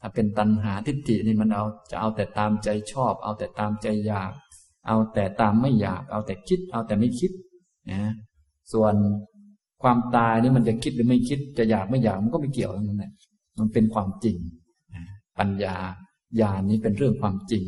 [0.00, 4.32] ถ้าเป็นตัณหาทิฏฐินี่มันเอาจะเอาแต่ตามใจชอบ เอาแต่ตามใจอยาก
[4.86, 7.32] เอาแต่ตามไม่อยาก เอาแต่คิด เอาแต่ไม่คิด
[7.90, 8.12] นะ
[8.72, 8.94] ส่วน
[9.82, 13.12] ความตายนี่มันจะคิดหรือไม่คิดจะอยากไม่อยากมันก็ไม่เกี่ยวนั่นแหละ
[13.58, 14.36] มันเป็นความจริง
[15.38, 15.76] ปัญญา
[16.40, 17.64] ญาณนี้เป็นเรื่องความจริง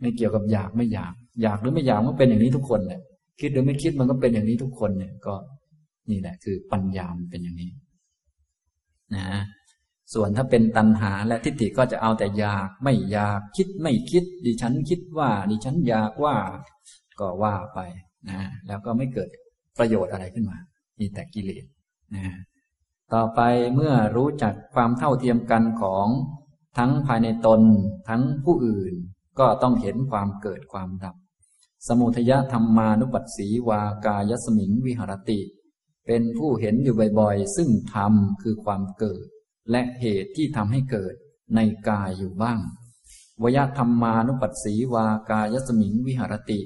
[0.00, 3.00] ไม่เกี่ยวกับอยากไม่อยาก อยากหรือไม่อยากมันเป็นอย่างนี้ทุกคนเลย
[3.40, 5.34] คิดหรือไม่คิดมันก็เป็นอย่างนี้ทุกคนเนี่ยก็
[6.10, 7.70] นี่แหละ คือปัญญามันเป็นอย่างนี้
[9.14, 9.26] นะ
[10.14, 16.36] ส่วนถ้าเป็นตัณหาและทิฏฐิก็จะเอาแต่อยากไม่อยากคิดไม่คิด ดิฉันคิดว่า ดิฉันอยากว่า
[17.20, 17.80] ก็ว่าไป
[18.30, 19.28] นะแล้วก็ไม่เกิด
[19.78, 20.58] ประโยชน์อะไรขึ้นมา
[20.98, 21.64] มีแต่กิเลส
[22.14, 22.26] นะ
[23.14, 23.40] ต่อไป
[23.74, 26.06] เมื่อรู้จักความเท่าเทียมกันของ
[26.78, 27.60] ทั้งภายในตน
[28.08, 28.94] ทั้งผู้อื่น
[29.38, 31.16] ก็ต้องเห็นความเกิดความดับ
[31.88, 35.40] สมุทยธรรมานุปัสสีวากายสมิงวิหรติ
[36.06, 38.12] เป็นผู้เห็นอยู่บ่อยๆ ซึ่งธรรม
[38.42, 39.26] คือความเกิด
[39.70, 41.14] และเหตุที่ทำให้เกิด
[41.54, 42.60] ในกายอยู่บ้าง
[43.42, 46.60] วยธรรมานุปัสสีวากายสมิงวิหรติ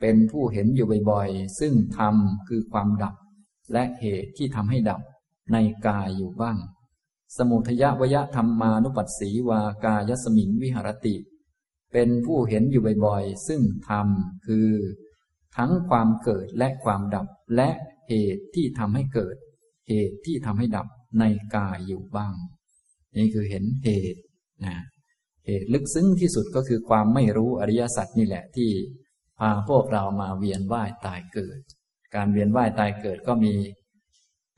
[0.00, 2.14] เป็นผู้เห็นอยู่บ่อยๆ ซึ่งธรรม
[2.48, 3.14] คือความดับ
[3.72, 5.00] และเหตุที่ทำให้ดับ
[5.52, 5.56] ใน
[5.86, 6.58] กายอยู่บ้าง
[7.36, 11.16] สมุทยวยธรรมานุปัสสีวากายสมิงวิหรติ
[11.92, 14.06] เป็นผู้เห็นอยู่บ่อยๆ ซึ่งธรรม
[14.46, 14.68] คือ
[15.56, 17.26] ทั้งความเกิดและความดับ
[17.56, 17.70] และ
[18.08, 19.36] เหตุที่ทำให้เกิด
[19.88, 20.86] เหตุที่ทำให้ดับ
[21.20, 21.24] ใน
[21.56, 22.34] กายอยู่บ้าง
[23.16, 24.20] นี่คือเห็นเหตุ
[24.64, 24.76] นะ
[25.46, 28.70] เหตุลึกซึ้งที่สุดก็คือความไม่รู้อริยสัจนี่แหละที่
[29.38, 31.58] พาพวกเรามาเวียนว่ายตายเกิด
[32.14, 33.54] การเวียนว่ายตายเกิดก็มี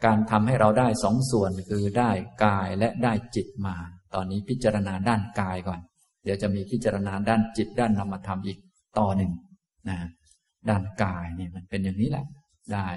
[0.05, 2.11] การทำให้เราได้สองส่วนคือได้
[2.45, 3.77] กายและได้จิตมา
[4.15, 5.81] ตอนนี้พิจารณาด้านกายก่อน
[6.25, 8.59] เดี๋ยวจะมีพิจารณาด้านจิตด้านนามธรรมอีก
[8.99, 9.33] ต่อหนึ่ง
[9.89, 9.99] นะ
[10.69, 12.27] ด้านกายเนี่ยมันเป็นอย่างนี้แหละ
[12.75, 12.89] ได้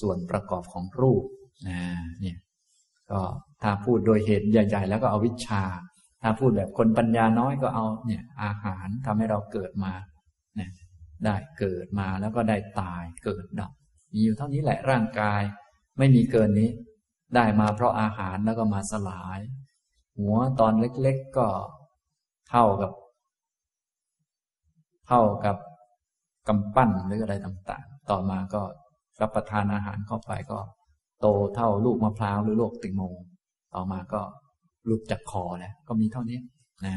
[0.00, 1.24] ส่วนประกอบของรูป
[1.68, 1.78] นะ
[2.20, 2.38] เนี่ย
[3.10, 3.20] ก็
[3.62, 5.62] ถ้าพูดโดยเหตุใหญ่ ๆ แล้วก็เอาวิชา
[6.22, 9.92] ถ้าพูดแบบคนปัญญาน้อยก็เอาเนี่ยอาหารทำให้เราเกิดมา
[11.24, 13.72] ได้เกิดมาแล้วก็ได้ตายเกิดดับ
[14.12, 15.42] มีอยู่เท่านี้แหละร่างกาย
[15.98, 16.70] ไม่มีเกินนี้
[17.34, 19.40] ได้มาเพราะอาหารแล้วก็มาสลาย
[20.18, 21.48] หัวตอนเล็กๆก็
[22.50, 22.92] เท่ากับ
[25.08, 25.56] เท่ากับ
[26.48, 28.62] กำปั้นหรืออะไรต่างๆ ต่อมาก็
[29.20, 30.58] รับประทานอาหารเข้าไปก็
[31.20, 33.02] โตเท่าลูกมะพร้าวหรือลูกติงโม
[33.74, 34.20] ต่อมาก็
[34.86, 36.38] หลุดจากคอแล้วก็มีเท่านี้
[36.84, 36.94] นะ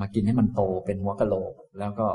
[0.00, 2.08] มากินให้มันโตเป็นหัวกะโหลก แล้วก็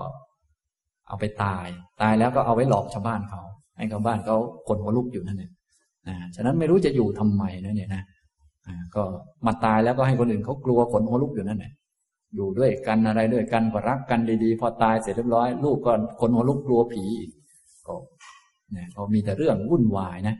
[1.08, 1.68] เอาไปตาย
[2.02, 3.42] ตายแล้วก็เอาไว้หลอกชาวบ้านเขา
[3.78, 5.52] ให้ชาวบ้านเขาคนหัวลุกอยู่นั่นเอง
[6.08, 8.04] นะฉะนั้นไม่รู้จะอยู่ทำไมนะเนี่ยนะ
[8.96, 9.04] ก็
[9.46, 11.74] มาตายแล้วก็ให้คนอื่นเขากลัวขนหัวลุกอยู่นั่นแหละ
[12.36, 17.28] อยู่ด้วยกันอะไรด้วยกันก็รักกันดีๆ พอตายเสร็จเรียบร้อย ลูกก็คนหัวลุกกลัวผีก
[17.88, 17.96] ก็
[18.72, 20.36] เนี่ยเขามีแต่เรื่องวุ่นวายนะ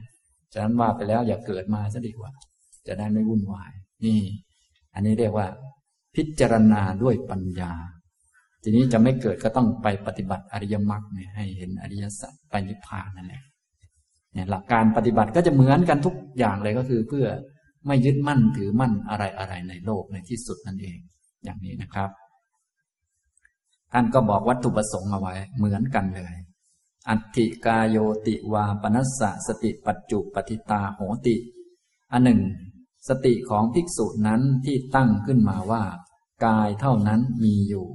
[0.54, 2.32] ฉะนั้นว่าไปแล้วอย่าเกิดมาซะดีกว่า
[2.88, 3.72] จะได้ไม่วุ่นวาย
[4.06, 4.20] นี่
[4.94, 5.48] อันนี้เรียกว่า
[6.16, 7.74] พิจารณาด้วยปัญญา
[8.64, 13.44] ทีนี้จะไม่เกิดก็ต้องไปปฏิบัติอริยมรรคเนี่ยให้เห็นอริยสัจไปนิพพานนั่นแหละ
[14.34, 17.28] เนี่ยหลักการปฏิบัติก็จะเหมือนกันทุกอย่างเลยก็คือ เพื่อ
[17.88, 20.98] ไม่ยึดมั่นถือมั่นอะไรอะไรในโลกในที่สุดนั่นเอง
[21.44, 22.10] อย่างนี้นะครับ
[23.94, 26.36] ท่านก็บอกวัตถุประสงค์เอาไว้ เหมือนกันเลย
[27.10, 27.98] อัติกายโย
[28.28, 31.36] ติวาปนัสสะสติปัจจุปฏิตาโหติ
[32.12, 32.42] อันหนึ่ง
[33.10, 35.84] สติของภิกษุนั้นที่ตั้งขึ้นมาว่า
[36.46, 37.88] กายเท่านั้นมีอยู่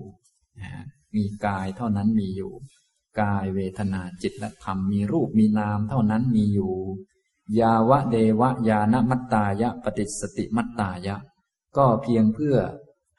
[1.15, 2.53] มีกายเท่านั้นมีอยู่
[3.21, 6.75] กายเวทนาจิตและธรรมมีรูปมีนามเท่านั้นมีอยู่
[7.61, 11.17] ยาวะเดวะยานมัตตายะปฏิสติมัตตายะ
[11.77, 12.57] ก็เพียงเพื่อ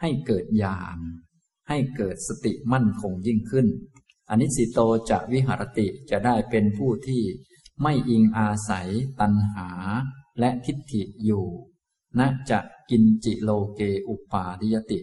[0.01, 0.99] ให้เกิดญาณ
[1.69, 3.67] ให้เกิดสติมั่นคงยิ่งขึ้น
[4.29, 4.79] อนิสิโต
[5.09, 7.23] จะวิหรติจะได้เป็นผู้ที่
[7.81, 8.89] ไม่อิงอาศัย
[9.19, 9.69] ตัณหา
[10.39, 11.45] และทิฏฐิอยู่
[12.19, 12.59] ณจะ
[12.89, 14.99] กินจิโลเกอุปาทิยติ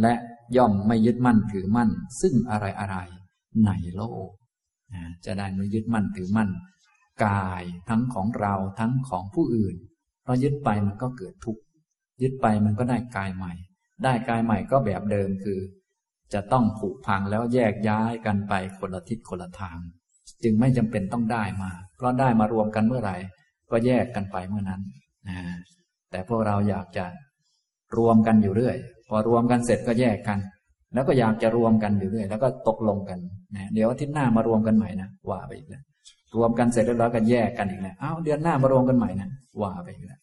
[0.00, 0.14] และ
[0.56, 2.96] ย่อมไม่ยึดมั่นถือมั่น ซึ่งอะไรอะไร
[3.66, 4.28] ในโลก
[5.24, 6.50] จะได้ไม่ยึดมั่นถือมั่น
[7.26, 9.76] กายทั้งของเราทั้งของผู้อื่น
[10.22, 11.62] เพราะยึดไปมันก็เกิดทุกข์
[12.22, 13.52] ยึดไปมันก็ได้กายใหม่
[14.04, 15.60] ได้กายใหม่ก็แบบเดิมคือ
[16.32, 19.78] จะต้องผุพังแล้วแยกย้ายกันไปคนละทิศคนละทาง
[20.42, 23.16] จึงไม่จำเป็นต้องได้มา เพราะได้มารวมกันเมื่อไหร่
[23.70, 24.82] ก็แยกกันไปเมื่อนั้น
[25.28, 25.38] นะ
[26.10, 27.04] แต่พวกเราอยากจะ
[27.96, 28.76] รวมกันอยู่เรื่อย
[29.08, 30.38] พอรวมกันเสร็จก็แยกกัน
[30.94, 33.18] แล้วก็อยากจะรวมกันอยู่เรื่อยแล้วก็ตกลงกัน
[33.54, 35.82] นะเดี๋ยวอาทิตย์หน้ามารวมกันใหม่นะว่าไปอีกแล้ว
[36.36, 39.28] รวมกันเสร็จแล้วก็แยกกันอีกแล้วเอ้าเดือนหน้ามารวมกันใหม่นะ
[39.60, 40.20] ว่าไปอีกแล้ว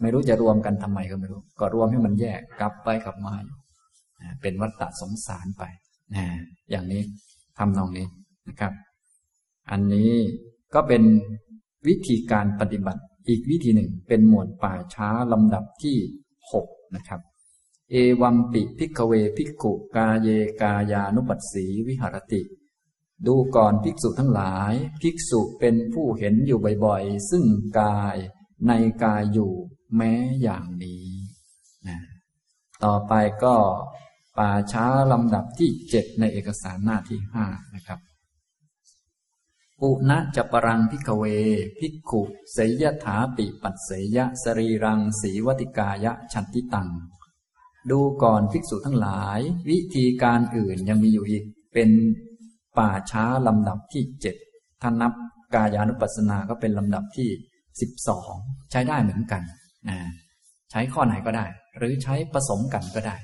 [0.00, 3.58] ไม่รู้จะรวมกันทำไมก็ไม่รู้ ก็รวมให้มันแยกกลับไปกลับมาอยู่
[4.40, 5.64] เป็นวัฏฏะสงสารไป
[6.14, 6.24] นะ
[6.70, 7.02] อย่างนี้
[7.58, 8.06] ทำนองนี้
[8.48, 8.72] นะครับ
[9.70, 10.12] อันนี้
[10.74, 11.02] ก็เป็น
[11.88, 15.96] วิธีการปฏิบัติอีกวิธีหนึ่งเป็นหมวดป่าช้าลำดับที่
[16.52, 17.20] หกนะครับ
[17.90, 20.28] เอวัมปิพิกเวพิกุกาเย
[20.60, 22.42] กายานุปัสสีวิหารติ
[23.26, 27.44] ดูก่อนภิกษุทั้งหลาย ภิกษุเป็นผู้เห็นอยู่บ่อยๆ ซึ่ง
[27.80, 28.16] กาย
[28.66, 28.72] ใน
[29.04, 29.52] กายอยู่
[29.96, 30.12] แม้
[30.42, 31.06] อย่างนี้
[31.88, 32.00] นะ
[32.84, 33.12] ต่อไป
[33.44, 33.56] ก็
[34.38, 38.00] ป่าช้าลำดับที่เจ็ดในเอกสารหน้าที่ห้านะครับ
[39.80, 41.24] ปุณะจปรังพิกเว
[41.78, 46.88] พิกขุเสยถาปิปัสเสยสรีรังสีวติกายะชันติตัง
[47.90, 49.40] ดูก่อนภิกษุทั้งหลาย
[49.70, 51.42] วิธีการอื่นยังมีอยู่อีก
[51.74, 51.90] เป็น
[52.78, 54.36] ป่าช้าลำดับที่เจ็ด
[54.82, 55.12] ท่านนับ
[55.54, 57.28] กายานุปัสสนาก็เป็นลำดับที่
[57.80, 58.34] สิบสอง
[58.70, 59.42] ใช้ได้เหมือนกัน
[59.88, 59.98] นะ
[60.70, 61.46] ใช้ข้อไหนก็ได้
[61.78, 63.16] หรือใช้ผสมกันก็ได้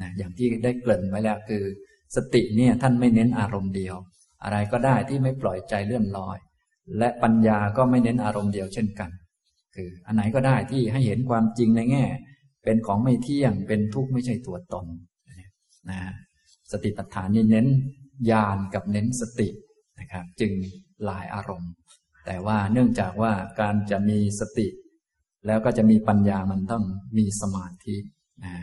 [0.00, 1.62] นะอย่างที่ได้เกริ่นไว้แล้วคือ
[2.16, 3.96] สติเนี่ยท่านไม่เน้นอารมณ์เดียว
[4.44, 6.38] อะไรก็ได้ที่ไม่ปล่อยใจเลื่อนลอย
[6.98, 9.10] และปัญญาก็ไม่เน้นอารมณ์เดียวเช่นกัน
[9.74, 12.04] คืออันไหนก็ได้ที่ให้เห็นความจริงในแง่
[12.66, 14.86] เป็นของไม่เที่ยง เป็นทุกข์ไม่ใช่ตัวตน
[15.90, 16.00] นะ
[16.72, 17.66] สติปัฏฐานนี่เน้น
[18.30, 19.48] ญาณกับเน้นสติ
[20.00, 20.52] นะครับ จึง
[21.04, 21.72] หลายอารมณ์
[22.26, 24.68] แต่ว่าเนื่องจากว่าการจะมีสติ
[25.46, 26.84] แล้วก็จะมีปัญญามันต้อง
[27.18, 27.96] มีสมาธิ
[28.44, 28.54] นะ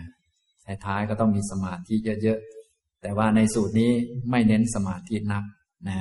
[0.86, 3.92] ท้ายๆก็ต้องมีสมาธิเยอะๆ แต่ว่าในสูตรนี้
[4.32, 5.44] ไม่เน้นสมาธินัก
[5.90, 5.98] นะ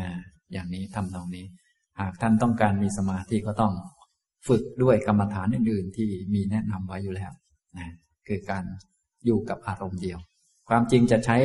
[0.53, 1.47] อย่างนี้ทำตรงนี้
[2.01, 3.73] หากท่านต้องการมีสมาธิก็ต้อง
[4.49, 7.33] ฝึกด้วยกรรมฐานอื่นๆ ที่มีแนะนำไว้อยู่แล้ว
[7.79, 7.91] นะ
[8.27, 8.65] คือการ
[9.25, 10.19] อยู่กับอารมณ์เดียว
[10.69, 11.39] ความจริงจะใช้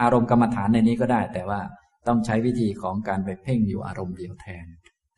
[0.00, 1.60] อารมณ์กรรมฐานในนี้ก็ได้ แต่ว่า
[2.06, 4.66] ต้องใช้วิธีของการไปเพ่งอยู่อารมณ์เดียวแทน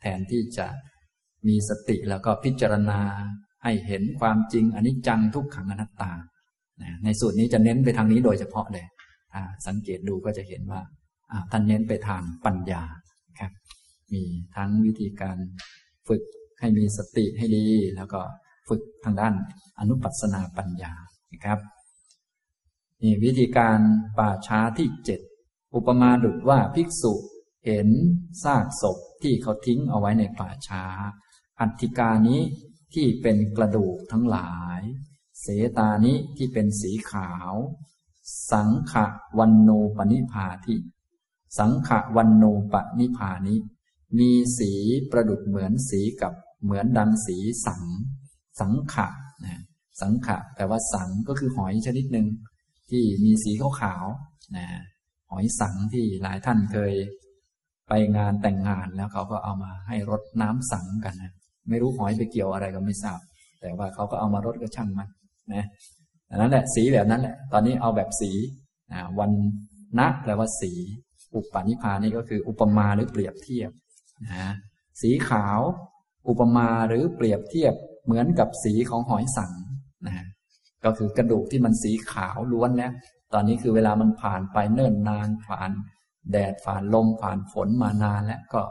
[0.01, 0.67] แทนที่จะ
[1.47, 2.99] มีสติแล้วก็พิจารณา
[3.63, 6.11] ให้เห็นความจริงอนิจจังทุกขังอนัตตา
[7.03, 8.85] ในสูตรนี้จะเน้นไปทางนี้โดยเฉพาะเลย
[9.67, 10.81] สังเกตดูก็จะเห็นว่า
[11.51, 12.83] ท่านเน้นไปทางปัญญา
[13.39, 13.51] ครับ
[14.13, 14.23] มี
[14.55, 15.37] ทั้งวิธีการ
[16.07, 16.21] ฝึก
[16.59, 17.65] ให้มีสติให้ดี
[17.95, 18.21] แล้วก็
[18.67, 19.33] ฝึกทางด้าน
[19.79, 20.93] อนุปัสนาปัญญา
[21.31, 21.59] นะครับ
[23.01, 23.79] นี่วิธีการ
[24.17, 25.19] ป่าช้าที่เจ็ด
[25.75, 27.13] อุปมาดุดว่าภิกษุ
[27.65, 27.89] เห็น
[28.43, 30.83] ซากศพที่เขาทิ้งเอาไว้ในป่าช้า
[31.59, 32.41] อัติกานี้
[32.93, 34.81] ที่เป็นกระดูกทั้งหลาย
[35.41, 37.53] เสตานิที่เป็นสีขาว
[38.51, 38.93] สังข
[39.39, 40.75] วันโนปนิพาทิ
[41.57, 43.55] สังขวันโนปนิพานิ
[44.17, 44.71] มีสี
[45.11, 46.33] ประดุดเหมือนสีกับ
[46.63, 47.83] เหมือนดังสีสัง
[48.59, 49.07] สังขะ
[49.45, 49.59] นะ
[50.01, 52.27] สังขะแต่ว่าสังก็คือหอยชนิดหนึ่ง
[52.89, 54.05] ที่มีสีขาวขาว
[54.57, 54.65] นะ
[55.31, 56.93] หอยสังที่หลายท่านเคย
[57.89, 61.33] ไปงานแต่งงานแล้วเขาก็เอามาให้รดน้ำสังกันนะ
[61.69, 63.19] ไม่รู้หอยไปเกี่ยวอะไรก็ไม่ทราบ
[63.61, 65.09] แต่ว่าเขาก็เอามารดก็ช่างมัน
[65.53, 65.65] นะ
[66.35, 68.31] นั้นแหละสีแบบนั้นแหละ ตอนนี้เอาแบบสี
[69.19, 69.31] วัน
[69.99, 70.71] นะแปลว่าสี
[71.35, 73.71] อุปนิพานี่ก็คือ อุปมาหรือเปรียบเทียบ
[74.25, 74.51] นะ
[75.01, 75.59] สีขาว
[76.27, 77.73] อุปมาหรือเปรียบเทียบ
[78.07, 79.51] เหมือนกับสีของหอยสัง
[80.07, 80.25] นะ
[80.83, 82.91] ก็คือกระดูกที่มันสีขาวล้วนแล้ว
[83.33, 85.69] ตอนนี้คือเวลามันผ่านไปเนิ่นนานผ่าน
[86.31, 88.61] แดดผ่านลมผ่านฝนมานานแล้วก็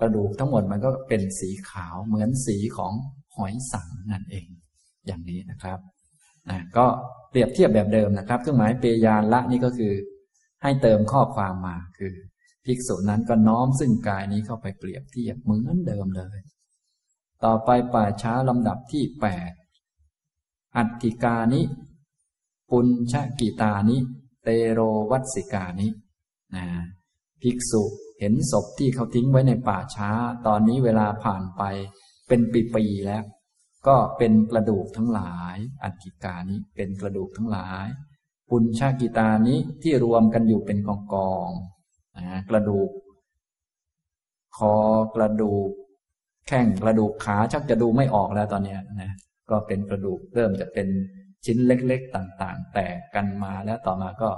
[0.00, 2.92] กระดูกทั้งหมดมันก็เป็นสีขาวเหมือนสีของ
[3.36, 4.46] หอยสังนั่นเอง
[5.06, 5.78] อย่างนี้นะครับ
[6.50, 6.86] นะก็
[7.30, 9.92] เปรียบเทียบแบบเดิมนะครับเครื่องหมายเปยานละนี่ก็คือ
[10.62, 12.12] ให้เติมข้อความมาคือ
[12.64, 16.38] ภิกษุนั้นก็น้อมซึ่งกายนี้เข้าไปเปรียบเทียบเหมือนเดิมเลย
[17.44, 19.52] ต่อไปป่าช้าลำดับที่แปด
[20.76, 21.62] อัตติกานิ
[22.70, 23.96] ปุญชกิตานิ
[24.42, 24.80] เตโร
[25.10, 25.88] วัตสิกานิ
[26.54, 26.66] นะ
[27.42, 27.82] ภิกษุ
[28.18, 30.10] เห็นศพที่เขาทิ้งไว้ในป่าช้า
[30.46, 31.62] ตอนนี้เวลาผ่านไป
[32.28, 32.40] เป็น
[32.74, 33.24] ปีๆแล้ว
[33.86, 37.86] ก็เป็นกระดูกทั้งหลาย อัตติกานี้เป็นกระดูกทั้งหลาย
[38.50, 41.48] ปุญชากิตานี้ที่รวมกันอยู่เป็นกองกอง
[42.16, 42.90] นะกระดูก
[44.56, 44.74] คอ
[45.14, 45.70] กระดูก
[46.52, 49.12] แข้งกระดูกขาชักจะดูไม่ออกแล้วตอนนี้นะ
[49.50, 50.88] ก็เป็นกระดูกเริ่มจะเป็น
[51.44, 54.30] ชิ้นเล็กๆต่างๆ แตกกันมาแล้วต่อมาก็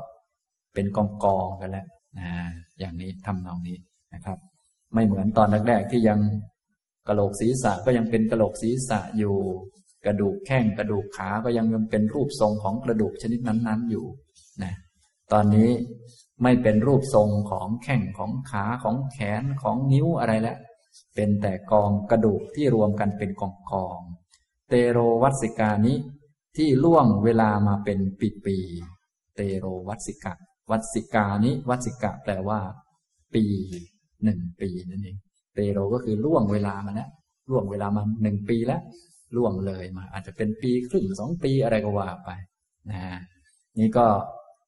[0.74, 1.86] เป็นกองกองกันแล้ว
[2.18, 2.32] นะ
[2.78, 3.76] อย่างนี้ทำนองนี้
[4.14, 4.38] นะครับ
[4.94, 6.20] ไม่เหมือนตอนแรกๆที่ยัง
[7.08, 9.34] กระโหลกศีรษะก็ยังเป็นกระโหลกศีรษะอยู่
[10.06, 14.06] กระดูกแข้งกระดูกขาก็ยังยังเป็นรูปทรงของกระดูกชนิดนั้นๆอยู่
[14.62, 14.74] นะ
[15.32, 15.70] ตอนนี้
[16.42, 20.58] ไม่เป็นรูปทรงของแข้งของขาของแขนของนิ้วอะไรแล้ว
[21.14, 24.00] เป็นแต่กองกระดูกที่รวมกันเป็นกองกอง
[24.68, 25.96] เตโรวัสิกานี้
[26.56, 28.56] ที่ล่วงเวลามาเป็นปีปี
[29.36, 30.34] เตโรวัสิกะ
[30.70, 32.60] วัสิกานี้วัสิกะแปลว่า
[33.34, 33.44] ปี
[34.24, 35.16] หนึ่งปีนั่นเอง
[35.54, 37.10] เตโรก็คือล่วงเวลามาแล้ว
[37.50, 38.82] ล่วงเวลามาหนึ่งปีแล้ว
[39.36, 42.30] ล่วงเลยมา อาจจะเป็นปีครึ่งสองปีอะไรก็ว่าไป
[42.90, 43.02] นะ
[43.78, 44.06] นี่ก็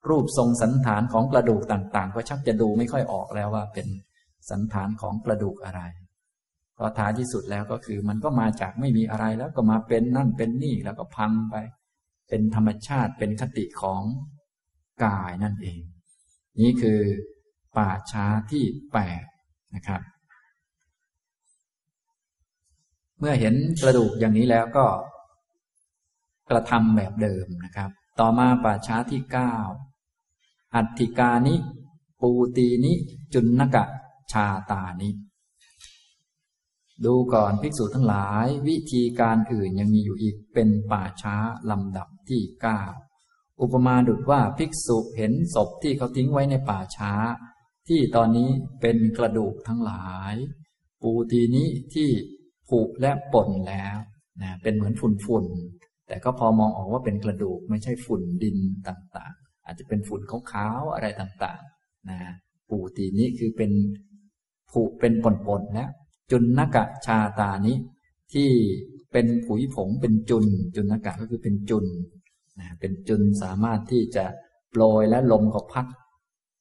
[0.09, 3.87] รูปทรงสันฐานของกระดูกต่าง ๆ ก็ชักจะดูไม่ค่อยออกแล้วว่าเป็น
[4.51, 5.81] สันฐานของกระดูกอะไร
[6.75, 11.57] เพราะท้ายที่สุดแล้วก็คือ มันก็มาจากไม่มีอะไรแล้วก็มาเป็นนั่นเป็นนี่แล้วก็พังไป
[12.29, 14.03] เป็นธรรมชาติเป็นคติของ
[15.05, 15.81] กายนั่นเอง
[16.61, 17.01] นี่คือ
[17.77, 19.25] ป่าช้าที่แปด
[19.75, 20.03] นะครับ
[23.19, 24.87] เมื่อเห็นกระดูกอย่างนี้แล้วก็
[26.51, 27.91] กระทำแบบเดิมนะครับ
[28.21, 29.55] ต่อมาป่าช้าที่เก้า
[30.75, 31.55] อัติกานิ
[32.21, 32.93] ปูตีนิ
[33.35, 33.85] จุนนกะ
[34.33, 35.11] ชาตานิ
[37.05, 41.37] ดูก่อนภิกษุทั้งหลาย วิธีการอื่นยังมีอยู่อีกเป็นป่าช้า
[41.71, 42.83] ลำดับที่เก้า
[43.61, 47.13] อุปมาดุดว่าภิกษุเห็นศพที่เขาทิ้งไว้ในป่าช้า
[47.89, 48.49] ที่ตอนนี้
[48.81, 50.35] เป็นกระดูกทั้งหลาย
[51.03, 52.09] ปูตีนี้ที่
[52.69, 53.97] ผุและป่นแล้ว
[54.43, 55.45] นะเป็นเหมือนฝุ่นฝุ่น
[56.07, 58.59] แต่ก็พอมองออกว่าเป็นกระดูกไม่ใช่ฝุ่นดิน
[58.89, 62.19] ต่างๆ อาจจะเป็นฝุ่นขาวๆอะไรต่างๆนะ
[62.71, 63.71] ปูตีนี้คือเป็น
[64.71, 65.91] ผุเป็นป่นๆแล้ว
[66.31, 67.75] จุนนกะชาตานิ
[68.33, 68.51] ที่
[69.13, 70.47] เป็นผุยผงเป็นจุน
[70.77, 71.87] จุนนกะก็คือเป็นจุน
[72.61, 74.25] นะเป็นจุนสามารถที่จะ
[74.71, 75.87] โปรยและลมก็พัด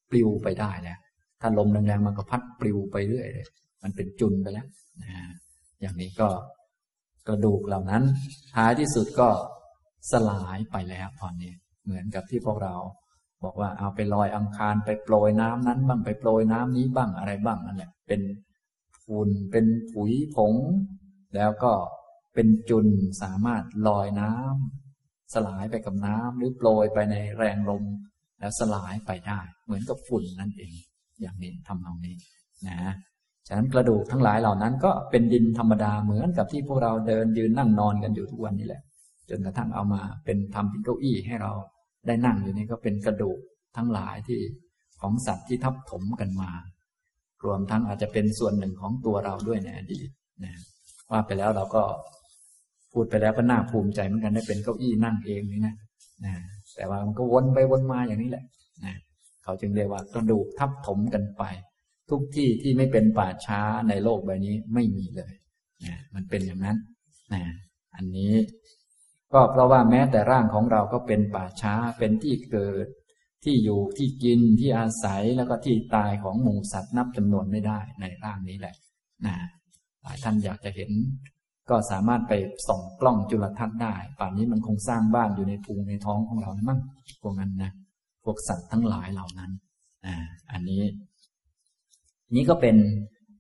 [0.09, 0.99] ปลิวไปได้แล้ว
[1.41, 3.47] ถ้าลมแรงๆมันก็พัดปลิวไปเรื่อยเลย
[3.83, 4.67] มันเป็นจุนไปแล้ว
[5.03, 5.11] นะ
[5.81, 6.29] อย่างนี้ก็
[7.27, 8.03] กระดูกเหล่านั้น
[8.55, 9.29] ท้ายที่สุดก็
[10.11, 11.51] สลายไปแล้วตอนนี้
[11.85, 12.75] เหมือนกับที่พวกเรา
[13.43, 18.21] บอกว่าเอาไปลอยอังคารไปโปรยน้ำนั้นบ้างไปโปรยน้ำนี้บ้างอะไรบ้างนั่นแหละเป็น
[19.05, 20.55] ฝุ่น เป็นผุยผง
[21.35, 21.73] แล้วก็
[22.33, 22.87] เป็นจุน
[23.21, 27.83] สามารถลอยน้ำสลายไปกับน้ำหรือโปรยไปในแรงลม
[28.39, 30.73] แล้วสลายไปได้ เหมือนกับฝุ่นนั่นเอง
[31.21, 32.15] อย่างนี้ทำตรงนี้
[32.67, 32.77] นะ
[33.47, 38.81] ฉะนั้นกระดูกทั้งหลายเหล่านั้นก็เป็นดินธรรมดาเหมือนกับที่พวกเราเดินยืนนั่งนอนกันอยู่ทุกวันนี้แหละ
[39.29, 41.51] จนกระทั่งเอามาเป็นทำเป็นเก้าอี้ให้เรา
[42.07, 43.39] ได้นั่งอยู่นี่ก็เป็นกระดูก
[43.77, 44.39] ทั้งหลายที่
[45.01, 46.49] ของสัตว์ที่ทับถมกันมา
[47.45, 50.09] รวมทั้งอาจจะเป็นส่วนหนึ่งของตัวเราด้วยในอดีต
[50.43, 50.53] นะ
[51.11, 51.83] ว่าไปแล้วเราก็
[52.93, 55.75] พูดไปแล้วก็น่าภูมิใจเหมือนกันได้เป็นเก้าอี้นั่งเองนี่นะ
[56.25, 56.33] นะ
[56.75, 58.45] แต่ว่ามันก็วนไปวนมาอย่างนี้แหละ
[58.85, 58.93] นะ
[59.43, 61.43] เขาจึงเรียกว่ากระดูกทับถมกันไป
[62.09, 65.33] ทุกที่ที่ไม่เป็นป่าช้าในโลกใบนี้ไม่มีเลย
[65.85, 66.77] นะมันเป็นอย่างนั้น
[67.33, 67.43] นะ
[67.95, 68.33] อันนี้
[69.33, 72.87] ก็เพราะว่าแม้แต่ร่างของเราก็เป็นป่าช้าเป็นที่เกิด
[73.43, 78.75] ที่อยู่ที่กินที่อาศัยแล้วก็ที่ตายของหมูสัตว์นับจำนวนไม่ได้ในร่างนี้แหละ
[79.25, 79.35] นะ
[80.01, 80.91] หลายท่านอยากจะเห็น
[81.69, 82.33] ก็สามารถไป
[82.67, 86.79] ส่องกล้องจุลทรรศน์ได้ ป่านนี้มันคงสร้างบ้านอยู่ในพุงในท้องของเรานะมั้ง
[87.21, 87.71] พวกนั้นนะ
[88.23, 89.51] พวกสัตว์ทั้งหลายเหล่านั้น
[90.05, 90.15] อ่า
[90.51, 90.83] อันนี้
[92.35, 92.77] นี้ก็เป็น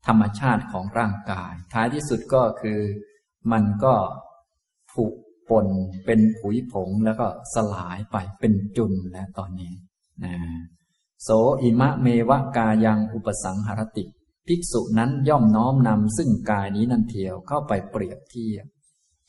[0.07, 2.79] ธรรมชาติของร่างกาย ท้ายที่สุดก็คือ
[3.51, 3.93] มันก็
[4.93, 5.05] ผุ
[5.49, 5.67] ปน
[6.05, 9.73] เป็นผุยผงแล้วก็สลายไปเป็นจุนแล้วตอนนี้
[10.23, 10.35] นะ
[11.23, 11.29] โส
[11.61, 14.05] อิมะเมวะกายังอุปสังหรติ
[14.47, 18.65] ภิกษุนั้นย่อมน้อมนำซึ่งกายนี้นั่นเทียวเข้าไปเปรียบเทียบ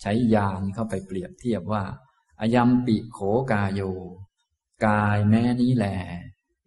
[0.01, 1.85] ใช้ยานเข้าไปเปรียบเทียบว่า
[2.41, 3.19] อายัมปิโข
[3.53, 3.81] กายโย
[4.87, 5.87] กายแม้นี้แหล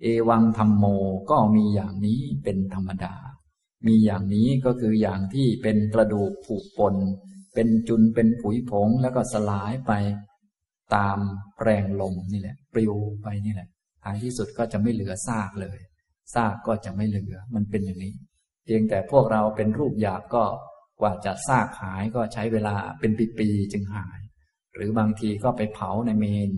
[0.01, 0.85] เอวังธรรมโม
[1.29, 3.15] ก็มีอย่างนี้เป็นธรรมดา
[3.87, 6.95] มีอย่างนี้ก็คืออย่างที่เป็นกระดูกผุปน
[7.53, 9.91] เป็นจุนเป็นผุยผงแล้วก็สลายไป
[10.95, 11.17] ตาม
[11.61, 13.69] แรงลมนี่แหละ ปลิวไปนี่แหละ
[14.03, 15.79] ท้ายที่สุดก็จะไม่เหลือซากเลย
[16.33, 18.13] ซากก็จะไม่เหลือ มันเป็นอย่างนี้
[18.65, 20.43] เพียงแต่พวกเราเป็นรูปหยาบก็
[21.01, 24.19] กว่าจะซากหายก็ใช้เวลาเป็นปีๆจึงหาย
[24.75, 26.51] หรือบางทีก็ไปเผาในเมน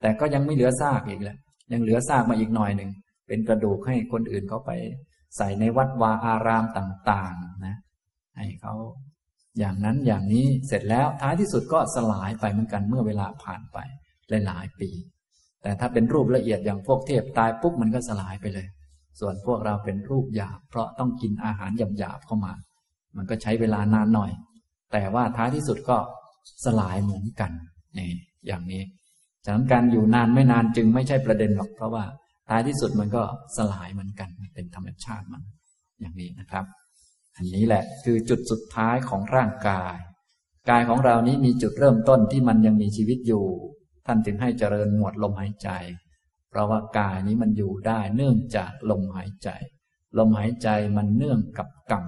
[0.00, 1.38] แต่ก็ยังไม่เหลือซากอีกแหละ
[1.72, 2.90] ยังเหลือซากมาอีกหน่อยหนึ่ง
[3.28, 4.70] เป็นกระดูกให้คนอื่นเขาไป
[5.36, 7.76] ใส่ในวัดวาอารามต่างๆ นะ
[8.36, 8.74] ให้เขา
[9.58, 13.78] อย่างนั้นอย่างนี้เสร็จแล้วท้ายที่สุดก็สลายไปเหมือนกันเมื่อเวลาผ่านไป
[14.46, 14.90] หลายๆปี
[15.62, 18.66] แต่ถ้าเป็นรูปละเอียดอย่างพวกเทพตายปุ๊บมันก็สลายไปเลย
[19.20, 22.52] ส่วนพวกเราเป็นรูปหยาบเพราะต้องกินอาหารหยาบๆเข้ามา
[23.16, 24.30] มันก็ใช้เวลานานหน่อย
[24.92, 25.98] แต่ว่าท้ายที่สุดก็
[26.64, 27.50] สลายเหมือนกัน
[27.98, 28.10] นี่
[28.46, 28.82] อย่างนี้
[29.44, 32.04] ฉะนั้นการอยู่นานไม่นานจึงไม่ใช่ประเด็นหรอกเพราะว่า
[32.48, 33.22] ท้ายที่สุดมันก็
[33.56, 35.42] สลายเหมือนกันเป็นธรรมชาติมัน
[36.00, 36.64] อย่างนี้นะครับ
[37.36, 39.96] อันนี้แหละคือจุดสุดท้ายของร่างกาย
[40.70, 43.44] กายของเรานี้มีจุดเริ่มต้นที่มันยังมีชีวิตอยู่
[44.06, 45.70] ท่านจึงให้เจริญหมวดลมหายใจ
[46.50, 49.50] เพราะว่ากายนี้มันอยู่ได้เนื่องจากลมหายใจ
[50.18, 52.04] ลมหายใจมันเนื่องกับกรรม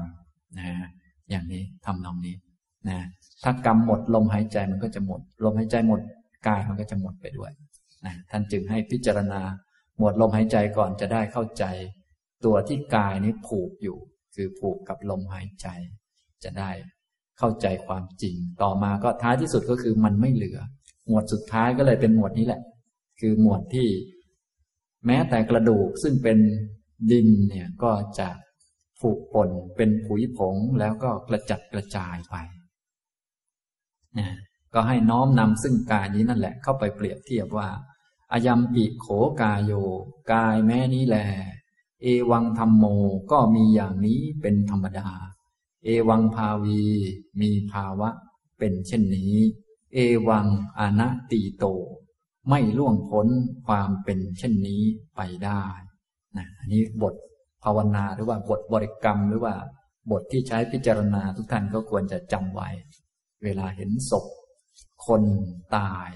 [0.59, 0.70] นะ
[1.31, 2.36] อย่างนี้ทำนองนี้
[2.89, 2.98] นะ
[3.44, 6.01] ถ้ากรรมหมดลมหายใจมันก็จะหมด ลมหายใจหมด
[6.48, 7.52] กายมันก็จะหมดไปด้วย
[8.06, 9.40] นะท่านจึงให้พิจารณา
[9.98, 11.64] หมวดลมหายใจก่อนจะได้เข้าใจ
[12.44, 13.98] ตัวที่กายนี้ผูกอยู่
[14.35, 15.66] คือผูกกับลมหายใจ
[16.44, 16.70] จะได้
[17.39, 20.59] เข้าใจความจริง ต่อมาก็ท้ายที่สุดก็คือมันไม่เหลือ
[21.06, 22.60] หมวดสุดท้ายก็เลยเป็นหมวดนี้แหละ
[23.20, 23.88] คือหมวดที่
[25.06, 26.38] แม้แต่กระดูกซึ่งเป็น
[27.10, 28.28] ดินเนี่ยก็จะ
[29.00, 32.36] ผูกปนเป็นผุยผงแล้วก็กระจัดกระจายไป
[34.18, 34.28] นะ
[34.74, 37.68] ก็ให้น้อมนำซึ่งกายนี้นั่นแหละ เข้าไปเปรียบเทียบว่า
[38.32, 39.06] อายัมปิโข
[39.42, 39.72] กายโย
[40.32, 41.18] กายแม้นี้แล
[42.02, 42.84] เอวังธรรมโม
[43.32, 45.08] ก็มีอย่างนี้เป็นธรรมดา
[45.84, 46.82] เอวังภาวี
[47.40, 48.08] มีภาวะ
[48.58, 49.34] เป็นเช่นนี้
[49.94, 49.98] เอ
[50.28, 50.47] วัง
[50.78, 51.64] อนัตติโต
[52.48, 53.28] ไม่ล่วงพ้น
[53.66, 54.82] ความเป็นเช่นนี้
[55.16, 55.64] ไปได้
[56.36, 57.14] นะอันนี้บท
[57.64, 59.55] ภาวนาหรือว่าบทบริกรรมหรือว่า
[60.10, 62.69] บทที่ใช้พิจารณาทุกท่านก็ควรจะจำไว้
[63.44, 64.27] เวลาเห็นศพ
[65.06, 65.23] คน
[65.77, 66.10] ตาย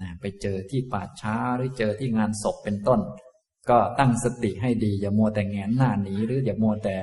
[0.00, 3.00] นะไปเจอที่ป่าช้าหรือเจอที่งานศพเป็นต้น
[3.70, 6.96] ก็ตั้งสติให้ดี อย่ามัวแต่แงนหน้าหนีหรืออย่ามัวแต่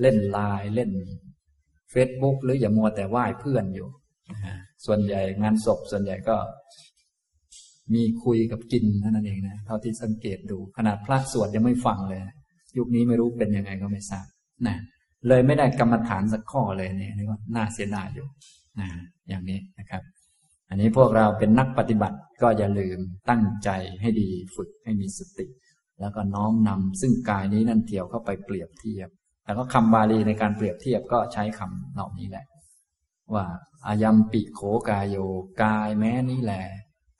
[0.00, 0.90] เล่นไลน์เล่น
[1.90, 3.88] เฟซบุ๊กหรืออย่ามัวแต่ไหว้เพื่อนอยู่
[4.86, 6.36] ส่วนใหญ่งานศพส่วนใหญ่ก็
[7.94, 12.20] มีคุยกับกินนั่นเองนะเท่าที่สังเกตดูขนาดพระสวดยังไม่ฟังเลย
[12.78, 14.26] ยุคนี้ไม่รู้เป็นยังไงก็ไม่ทราบ
[14.66, 14.76] นะ
[15.28, 18.26] เลยไม่ได้กรรมฐานสักข้อเลยเนี่ยนี่ก็น่าเสียดายอยู่
[18.80, 18.88] นะ
[19.28, 20.02] อย่างนี้นะครับ
[20.68, 22.98] อันนี้พวกเราเป็นนักปฏิบัติก็อย่าลืม
[23.30, 25.46] ตั้งใจให้ดีฝึกให้มีสติ
[26.00, 29.08] แล้วก็น้อมนำซึ่งกายนี้นั่นเที่ยวเข้าไปเปรียบเทียบ
[29.44, 32.44] แล้วก็คำบาลีในการเปรียบเทียบก็ใช้คำเหล่านี้แหละ
[33.34, 33.46] ว่า
[33.86, 34.60] อายัมปิโข
[34.90, 35.16] กายโย
[35.62, 36.64] กายแม้นี้แหละ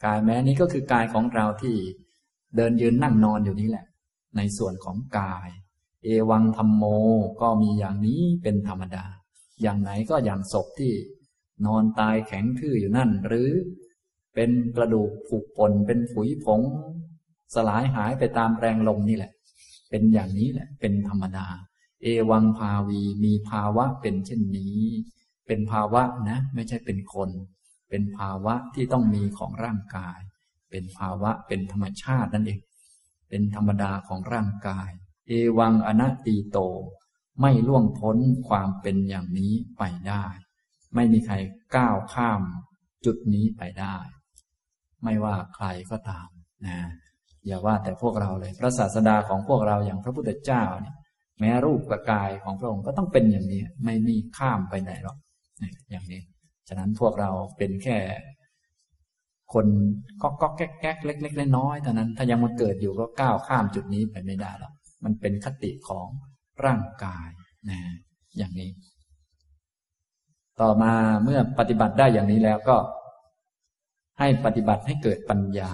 [0.04, 1.76] กายแม้นี้ก็คือกายของเราที่
[2.56, 3.86] เดินยืนนั่งนอนอยู่นี้แหละ
[4.36, 5.48] ในส่วนของกาย
[6.04, 6.84] เอวังธรรมโม
[7.40, 9.04] ก็มีอย่างนี้เป็นธรรมดา
[9.62, 10.92] อย่างไหนก็อย่างศพที่
[11.66, 13.50] นอนตายแข็งทื่ออยู่นั่น หรือ
[14.34, 16.60] เป็นกระดูกผุปนเป็นผุยผง
[17.54, 19.32] สลายหายไปตามแรงลมนี่แหละ
[19.90, 21.46] เป็นอย่างนี้แหละ เป็นธรรมดา
[22.02, 24.80] เอวังภาวีมีภาวะเป็นเช่นนี้
[25.46, 27.30] เป็นภาวะนะ ไม่ใช่เป็นคน
[27.90, 30.18] เป็นภาวะที่ต้องมีของร่างกาย
[30.70, 32.60] เป็นภาวะเป็นธรรมชาตินั่นเอง
[33.28, 34.90] เป็นธรรมดาของร่างกาย
[35.28, 36.58] เอวังอนัตติโต
[37.40, 40.24] ไม่ล่วงพ้นความเป็นอย่างนี้ไปได้
[40.94, 41.34] ไม่มีใคร
[41.76, 42.42] ก้าวข้าม
[43.04, 43.96] จุดนี้ไปได้
[45.02, 46.28] ไม่ว่าใครก็ตาม
[46.66, 46.78] นะ
[47.46, 50.94] อย่าว่าแต่พวกเราเลย พระศาสดาของพวกเราอย่างพระพุทธเจ้าเนี่ย
[51.40, 55.16] แม้รูปกายของพระองค์ก็ต้องเป็นอย่างนี้ ไม่มีข้ามไปไหนหรอก
[55.90, 56.22] อย่างนี้
[56.68, 57.98] ฉะนั้นพวกเราเป็นแค่
[59.52, 59.66] คน
[60.22, 64.72] ก็ก็แก๊กแก๊กเล็กๆน้อยๆเท่านั้น ถ้ายังมาเกิดอยู่ก็ก้าวข้ามจุดนี้ไปไม่ได้หรอก
[65.04, 66.08] มันเป็นคติของ
[66.64, 67.28] ร่างกาย
[67.70, 67.80] นะ
[68.38, 68.70] อย่างนี้
[70.60, 70.92] ต่อมา
[71.24, 72.76] เมื่อปฏิบัติได้อย่างนี้แล้วก็
[74.18, 75.72] ให้ปฏิบัติให้เกิดปัญญา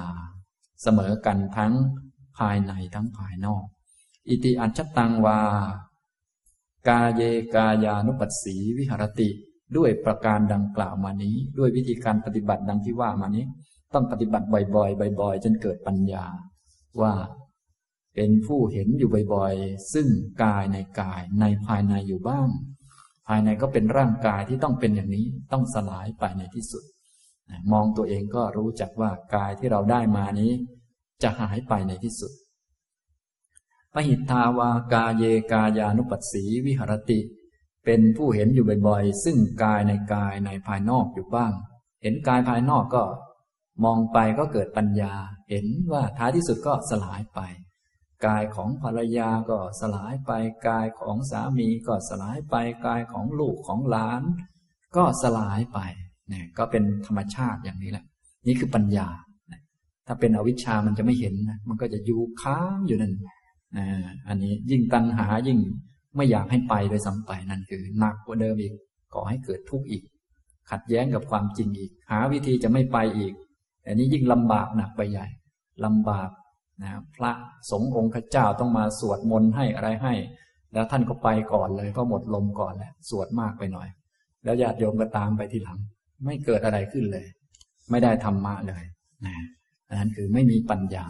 [0.83, 1.73] เสมอกันทั้ง
[2.39, 3.65] ภายในทั้งภายนอก
[4.29, 5.41] อิติอัจฉตังวา
[6.89, 7.23] กาเย
[7.55, 9.31] กายานุปัสสีวิหรติ
[9.77, 13.45] ด้วยประการดังกล่าวมานี้ ด้วยวิธีการปฏิบัติดังที่ว่ามานี้
[13.95, 16.25] ต้องปฏิบัติบ่อยๆบ่อยๆจนเกิดปัญญา
[17.03, 17.15] ว่า
[18.15, 20.07] เป็นผู้เห็นอยู่บ่อยๆ ซึ่ง
[20.43, 22.49] กายในกายในภายในอยู่บ้าง
[23.29, 26.85] ภายในก็เป็นร่างกายที่ต้องเป็นอย่างนี้ต้องสลายไปในที่สุด
[27.73, 30.53] มองตัวเองก็รู้จักว่ากายที่เราได้มานี้
[31.23, 32.33] จะหายไปในที่สุด
[33.95, 37.21] ปหิทธาวากาเยกายานุปัสสีวิหรติ
[37.91, 41.53] เป็นผู้เห็นอยู่บ่อยๆ ซึ่งกายในกายในภายนอกอยู่บ้าง
[42.03, 43.03] เห็นกายภายนอกก็
[43.85, 45.13] มองไปก็เกิดปัญญา
[45.51, 47.41] เห็นว่าท้ายที่สุดก็สลายไป
[48.27, 50.33] กายของภรรยาก็สลายไป
[50.69, 52.55] กายของสามีก็สลายไป
[52.87, 54.23] กายของลูกของหลาน
[54.97, 55.79] ก็สลายไป
[56.29, 58.05] เนี่ยก็เป็นธรรมชาติอย่างนี้แหละ
[58.47, 59.09] นี่คือปัญญา
[60.07, 63.15] ถ้าเป็นอวิชชามันจะไม่เห็นนะ มันก็จะอยู่ค้างอยู่นั่น
[64.29, 65.59] อันนี้ยิ่งตัณหายิ่ง
[66.17, 68.73] ไม่อยากให้ไปโดยซ้ำไปนั่นคือหนักกว่าเดิมอีก
[69.15, 70.03] ก่อให้เกิดทุกข์อีก
[70.71, 73.33] ขัดแย้งกับความจริงอีก หาวิธีจะไม่ไปอีก
[73.87, 75.27] อันนี้ยิ่งลำบากหนักไปใหญ่
[75.85, 76.31] ลำบาก
[76.83, 77.33] นะพระ
[77.71, 80.15] สงฆ์องค์เจ้าต้องมาสวดมนต์ให้อะไรให้
[80.73, 83.89] แล้วท่านก็ไปก่อนเลยเพราะหมดลมก่อนแล้วสวดมากไปหน่อย
[84.45, 85.79] แล้วญาติโยมก็ตามไปทีหลัง
[86.25, 87.27] ไม่เกิดอะไรขึ้นเลย
[87.91, 88.85] ไม่ได้ธรรมะเลย
[89.27, 89.35] นะ
[89.89, 91.07] อันนั้นคือไม่มีปัญญา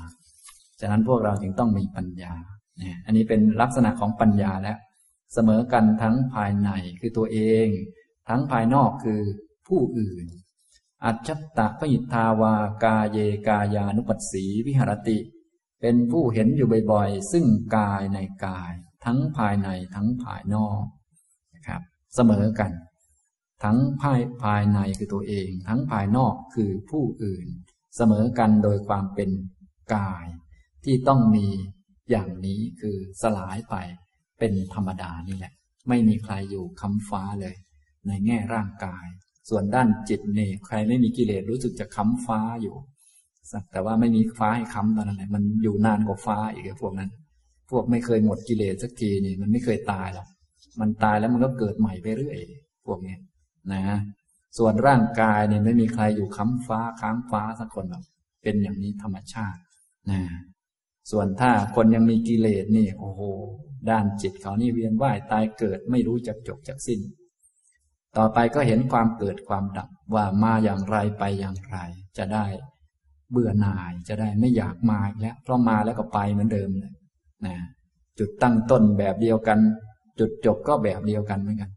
[0.80, 2.32] ฉะนั้นพวกเราจึงต้องมีปัญญา
[2.78, 4.78] เนี่ยอันนี้เป็นลักษณะของปัญญาแล้ว
[5.32, 7.68] เสมอกันทั้งภายในคือตัวเอง
[8.28, 9.22] ทั้งภายนอกคือ
[9.68, 10.26] ผู้อื่น
[11.04, 13.18] อัจฉตะพยิทาวากาเย
[13.48, 15.18] กายานุปัสสีวิหรติ
[15.80, 17.46] เป็นผู้เห็นอยู่บ่อยๆ ซึ่ง
[17.76, 18.72] กายในกาย
[19.04, 20.84] ทั้งภายในทั้งภายนอก
[21.54, 21.82] นะครับ
[22.14, 22.72] เสมอกัน
[23.64, 27.46] ทั้งภายภายในคือตัวเอง ทั้งภายนอกคือผู้อื่น
[27.96, 29.30] เสมอกันโดยความเป็น
[29.94, 30.26] กาย
[30.84, 31.46] ที่ต้องมี
[32.10, 33.74] อย่างนี้คือสลายไป
[34.38, 35.52] เป็นธรรมดานี่แหละ
[35.88, 37.54] ไม่มีใครอยู่ค้ำฟ้าเลย
[38.06, 39.06] ในแง่ร่างกาย
[39.48, 42.76] ส่วนด้านจิตนี่ใครไม่มีกิเลสรู้สึกจะค้ำฟ้าอยู่
[43.52, 47.10] สักแต่ว่าไม่มีฟ้าให้ค้ำตอนนั้นแหละมันอยู่นานกว่าฟ้าอีกพวกนั้น
[47.70, 50.28] พวกไม่เคยหมดกิเลสสักทีนี่มันไม่เคยตายหรอก
[50.80, 52.36] มันตายแล้วมันก็เกิดใหม่ไปเรื่อย
[52.86, 53.16] พวกนี้
[53.72, 53.82] นะ
[54.58, 58.04] ส่วนร่างกายเนี่ยไม่มีใครอยู่ค้ำฟ้าค้างฟ้าสักคนหรอก
[58.42, 59.60] เป็นอย่างนี้ธรรมชาติ
[60.10, 60.20] นะ
[61.10, 63.20] ส่วนถ้าคนยังมีกิเลสนี่โอ้โห
[63.90, 67.00] ด้านจิตเขานี่เวียนว่ายตายเกิดไม่รู้จักจบจักสิ้น
[68.16, 71.76] ต่อไปก็เห็นความเกิดความดับว่ามาอย่างไรไปอย่างไร
[72.18, 72.46] จะได้
[73.30, 76.94] เบื่อหน่ายจะได้ไม่อยากมาอีกแล้วเพราะมาแล้วก็ไปเหมือนเดิมเลย
[77.46, 77.56] นะ
[78.18, 79.58] จุดตั้งต้นแบบเดียวกัน
[80.18, 81.70] จุดจบก็แบบเดียวกันเหมือนกัน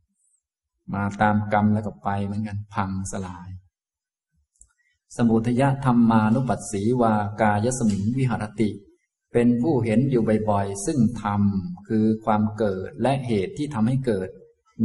[0.94, 3.50] มาตามกรรมแล้วก็ไปเหมือนกัน พังสลาย
[5.18, 8.70] สมุทยธรรมานุปัสสีวากายสมิงวิหรติ
[9.34, 11.42] เป็นผู้เห็นอยู่บ่อยๆ ซึ่งธรรม
[11.88, 14.30] คือความเกิดและเหตุที่ทำให้เกิด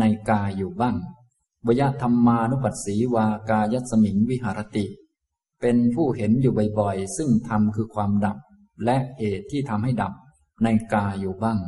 [0.01, 0.97] ในกายอยู่บ้าง
[1.66, 4.86] วยธรรมานุปัสสีวากายสมิงวิหารติ
[5.60, 8.36] เป็นผู้เห็นอยู่บ่อยๆ ซึ่งธรรมคือความดับ
[8.85, 10.12] และเหตุที่ทำให้ดับ
[10.64, 11.59] ในกายอยู่บ้าง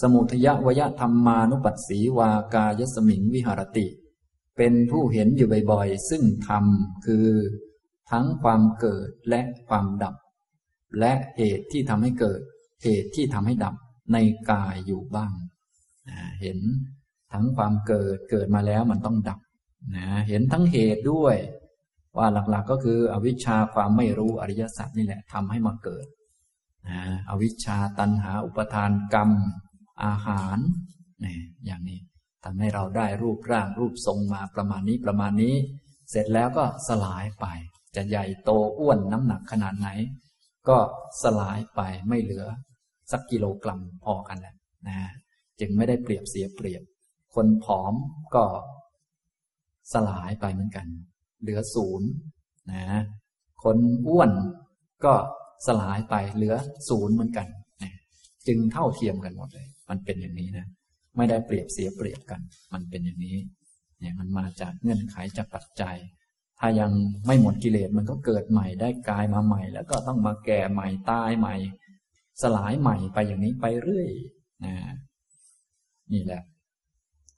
[0.00, 3.86] สมุทยวยธรรมานุปัสสีวากายสมิงวิหารติ
[4.56, 6.64] เป็นผู้เห็นอยู่บ่อยๆ ซึ่งธรรม
[7.06, 7.26] คือ
[8.10, 10.14] ทั้งความเกิดและความดับ
[10.98, 12.40] และเหตุที่ทำให้เกิด
[12.84, 13.74] เหตุที่ทำให้ดับ
[14.12, 14.18] ใน
[14.50, 15.32] กายอยู่บ้าง
[16.40, 16.58] เห็น
[17.32, 19.40] ทั้งความเกิดเกิดมาแล้วมันต้องดับ
[19.96, 21.36] นะเห็นทั้งเหตุด้วย
[22.18, 26.06] ว่าหลักๆก็คืออวิชชาความไม่รู้อริยสัจนี่แหละทำให้มาเกิด
[26.88, 27.00] นะ
[27.30, 29.30] อวิชชาตันหาอุปทานกรรม
[30.04, 30.58] อาหาร
[31.24, 31.36] นี่
[31.66, 32.00] อย่างนี้
[32.44, 35.54] ทำให้เราได้รูปร่างรูปทรงมาประมาณนี้ประมาณนี้
[36.10, 37.46] เสร็จแล้วก็สลายไป
[37.96, 39.88] จะใหญ่โตอ้วนน้ำหนักขนาดไหน
[40.68, 40.78] ก็
[41.22, 42.44] สลายไปไม่เหลือ
[43.10, 44.54] สักกิโลกรัมพอกันแหละ
[44.88, 44.98] นะ
[45.60, 46.82] จึงไม่ได้เปรียบเสียเปรียบ
[47.34, 47.94] คนผอม
[48.34, 48.44] ก็
[49.92, 50.86] สลายไปเหมือนกัน
[51.42, 52.08] เหลือศูนย์
[52.72, 52.84] นะ
[53.62, 53.76] คน
[54.08, 54.30] อ้วน
[55.04, 55.14] ก็
[55.66, 56.54] สลายไปเหลือ
[56.88, 57.46] ศูนย์เหมือนกัน
[57.82, 57.92] นะ
[58.46, 60.66] จึงเท่าเทียมกันหมดเลย มันเป็นอย่างนี้นะ
[61.16, 62.40] ไม่ได้เปรียบเสียเปรียบกัน
[62.72, 63.36] มันเป็นอย่างนี้
[64.00, 65.96] เนี่ยมันมาจากเงื่อนไขจากปัจจัย
[66.64, 66.92] ถ้ายัง
[67.26, 71.54] ไม่หมดกิเลสมันก็เกิดใหม่ได้กายมาใหม่ แล้วก็ต้องมาแก่ใหม่ตายใหม่
[72.42, 74.10] สลายใหม่ไปอย่างนี้ไปเรื่อย
[74.64, 74.74] นะ
[76.12, 76.42] นี่แหละ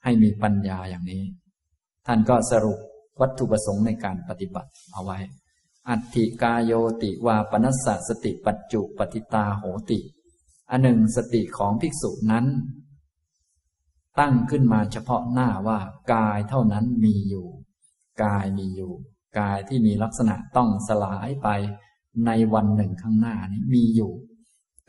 [0.05, 1.23] ให้มีปัญญาอย่างนี้
[2.07, 2.79] ท่านก็สรุป
[3.21, 5.19] วัตถุประสงค์ในการปฏิบัติเอาไว้
[5.89, 6.73] อัตถิกายโย
[7.03, 10.01] ติวาปนัสสะสติปัจจุปฏิตาโหติ
[10.71, 12.47] อันหนึ่งสติของภิกษุนั้น
[14.19, 15.79] ตั้งขึ้นมาเฉพาะหน้าว่า
[16.13, 17.47] กายเท่านั้นมีอยู่
[18.23, 18.93] กายมีอยู่
[19.39, 21.49] กายที่มีลักษณะต้องสลายไป
[22.27, 24.13] ในวันหนึ่งข้างหน้านี้มีอยู่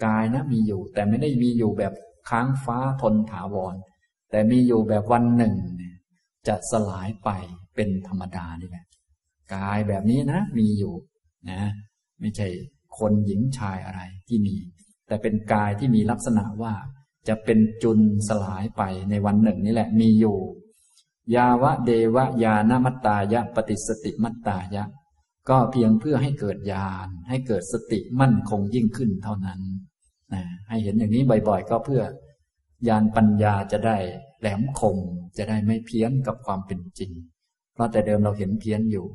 [0.06, 1.94] กายนะมีอยู่ แต่ไม่ได้มีอยู่แบบ
[2.30, 3.76] ค้างฟ้าทนถาวร
[4.32, 5.54] แต่มีอยู่แบบวันหนึ่ง
[6.48, 7.30] จะสลายไป
[7.76, 8.86] เป็นธรรมดานี่แหละ
[9.56, 10.94] กายแบบนี้นะ มีอยู่
[11.50, 11.62] นะ
[12.20, 12.48] ไม่ใช่
[12.98, 14.56] คนหญิงชายอะไรที่มี
[15.08, 16.74] แต่เป็นกายที่มีลักษณะว่า
[17.28, 20.38] จะเป็นจุนสลายไปในวันหนึ่งนี่แหละมีอยู่
[21.36, 24.84] ยาวะเดวะยานมัตตายะ ปฏิสติมัตตายะ
[25.50, 29.62] ก็เพียงเพื่อให้เกิดญาณให้เกิดสติมั่นคงยิ่งขึ้นเท่านั้น
[30.34, 32.02] นะให้เห็นอย่างนี้บ่อยๆ ก็เพื่อ
[32.88, 33.98] ญาณปัญญาจะได้
[34.40, 34.98] แหลมคม
[35.38, 37.12] จะได้ไม่เพี้ยนกับความเป็นจริง
[37.74, 39.06] เพราะแต่เดิมเราเห็นเพี้ยนอยู่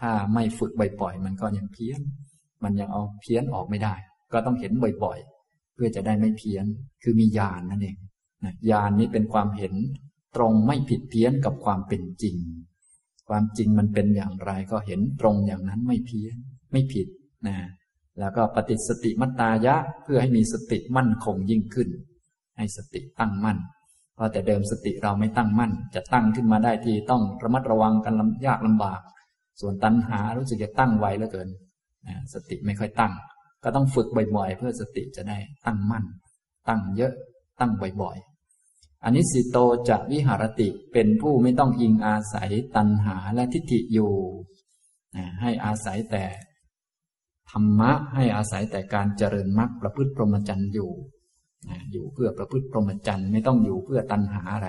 [0.00, 2.00] ถ้าไม่ฝึกบ่อยๆ มันก็ยังเพี้ยน
[2.64, 3.94] มันยังเอาเพี้ยนออกไม่ได้
[4.32, 4.72] ก็ต้องเห็น
[5.04, 6.64] บ่อยๆ เพื่อจะได้ไม่เพี้ยน
[7.02, 7.96] คือมีญาณนนั่นเอง
[8.70, 9.74] ญาณนนี้เป็นความเห็น
[10.36, 12.36] ตรงไม่ผิดเพี้ยนกับความเป็นจริง
[13.28, 16.36] ความจริงมันเป็นอย่างไรก็เห็นตรงอย่างนั้นไม่เพี้ยน
[16.72, 17.08] ไม่ผิด
[17.46, 17.56] นะ
[18.18, 21.88] แล้วก็ปฏิสติมัตตายะเพื่อให้มีสติมั่นคงยิ่งขึ้น
[22.56, 23.58] ให้สติตั้งมั่น
[24.14, 28.14] เพราะแต่เดิมสติเราไม่ตั้งมั่น จะตั้งขึ้นมาได้ทีต้องระมัดระวังกัน
[28.46, 29.00] ยากลำบาก
[29.60, 31.48] ส่วนตัณหารู้สึกจะตั้งไวเหลือเกิน
[32.34, 33.12] สติไม่ค่อยตั้ง
[33.64, 34.06] ก็ต้องฝึก
[34.36, 36.04] บ่อยๆ เพื่อสติจะได้ตั้งมั่น
[36.68, 37.12] ตั้งเยอะ
[37.60, 37.70] ตั้ง
[38.02, 38.16] บ่อย
[39.08, 39.58] อนนี้สิโต
[39.88, 44.12] จะวิหารติเป็นผู้ไม่ต้องอิงอาศัยตัณหาและทิฏฐิอยู่
[45.40, 46.24] ให้อาศัยแต่
[47.50, 50.90] ธรรมะให้อาศัยแต่การเจริญมรรคประพฤติพรหมจรรย์อยู่
[51.92, 54.68] อยู่เพื่อประพฤติพรหมจรรย์ไม่ต้องอยู่เพื่อตัณหาอะไร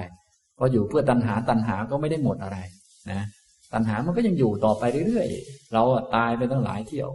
[0.55, 2.57] เพราะอยู่เพื่อตัณหาตัณหาก็ไม่ได้หมดอะไร
[3.11, 3.22] นะ
[3.73, 5.84] ตัณหามันก็ยังอยู่ต่อไปเรื่อยๆ เรา
[6.15, 7.09] ตายไปตั้งหลายเที่ยว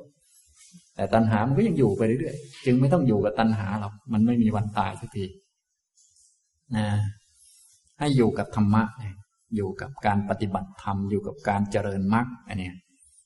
[0.96, 5.24] แต่ตัณหามันก็ยังอยู่ไปเรื่อยๆ จึงไม่ต้องอยู่กับตัณหาหรอกมันไม่มีวันตายสักที
[6.76, 6.86] นะ
[7.98, 8.82] ให้อยู่กับธรรมะ
[9.54, 12.72] อยู่กับการปฏิบัติธรรมอยู่กับการเจริญมรรคอันนี้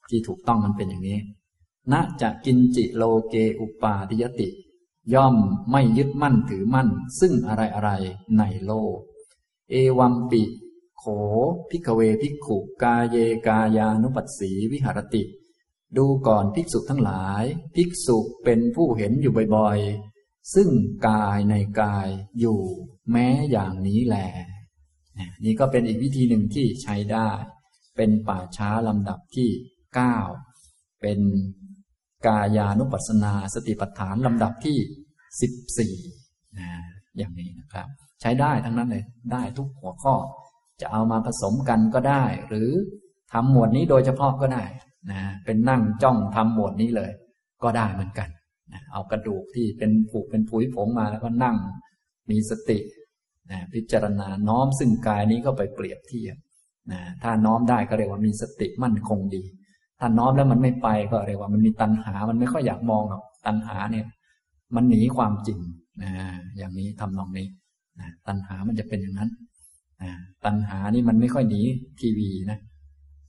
[0.09, 1.19] ที่ถูกต้องมันเป็นอย่างนี้
[1.93, 4.49] ณจะกินจิโลเกอุปาทิยติ
[5.15, 5.37] ย่อม
[5.71, 6.89] ไม่ยึดมั่นถือมั่น
[7.21, 7.91] ซึ่งอะไรอะไร
[8.39, 8.97] ในโลก
[9.71, 10.43] เอวัมปิ
[10.99, 11.05] โข
[11.71, 13.17] พิกเวภิกขุกาเย
[13.47, 15.23] กายานุปัสสีวิหารติ
[15.97, 17.45] ดูก่อนภิกษุทั้งหลาย
[17.75, 20.69] ภิกษุเป็นผู้เห็นอยู่บ่อยๆ ซึ่ง
[21.09, 22.09] กายในกาย
[22.41, 22.61] อยู่
[23.13, 24.17] แม้อย่างนี้แหล
[25.45, 27.29] นี่ก็เป็นอีกวิธีหนึ่งที่ใช้ได้
[27.97, 29.49] เป็นป่าช้าลำดับที่
[29.95, 30.17] เก้า
[31.01, 31.21] เป็น
[32.27, 34.79] กายานุปัสสนาสติปัฏฐานลำดับที่
[35.41, 35.95] สิบสี่
[36.59, 36.71] นะ
[37.17, 37.89] อย่างนี้นะครับ
[38.21, 40.15] ใช้ได้ทั้งนั้นเลยได้ทุกหัวข้อ
[40.81, 42.71] จะเอามาผสมกันก็ได้ หรือ
[43.33, 44.65] ทำหมวดนี้โดยเฉพาะก็ได้
[45.11, 47.11] นะเป็นนั่งจ้องทำหมวดนี้เลย
[47.63, 48.29] ก็ได้เหมือนกัน
[48.73, 51.57] นะเอากระดูกที่เป็นผุเป็นผุยผงมาแล้วก็นั่ง
[52.31, 52.79] มีสติ
[53.51, 56.37] นะพิจารณาน้อมซึ่งกายนี้ก็ไปเปรียบเทียบ
[56.93, 59.43] นะถ้าน้อมได้ก็เรียกว่ามีสติมั่นคงดี
[60.01, 64.07] ถ้าน้อมแล้วมันไม่ไปก็เรียกว่ามันมีตัณหา มันไม่ค่อยอยากมองหรอกตัณหาเนี่ย
[64.75, 65.59] มันหนีความจริง
[66.03, 66.13] นะ
[66.59, 67.47] อย่างนี้ทำนองนี้
[68.01, 69.31] นะตัณหามันจะเป็นอย่างนั้น
[70.03, 70.11] นะ
[70.45, 71.63] ตัณหานี่มันไม่ค่อยหนี
[72.01, 72.59] ทีวีนะ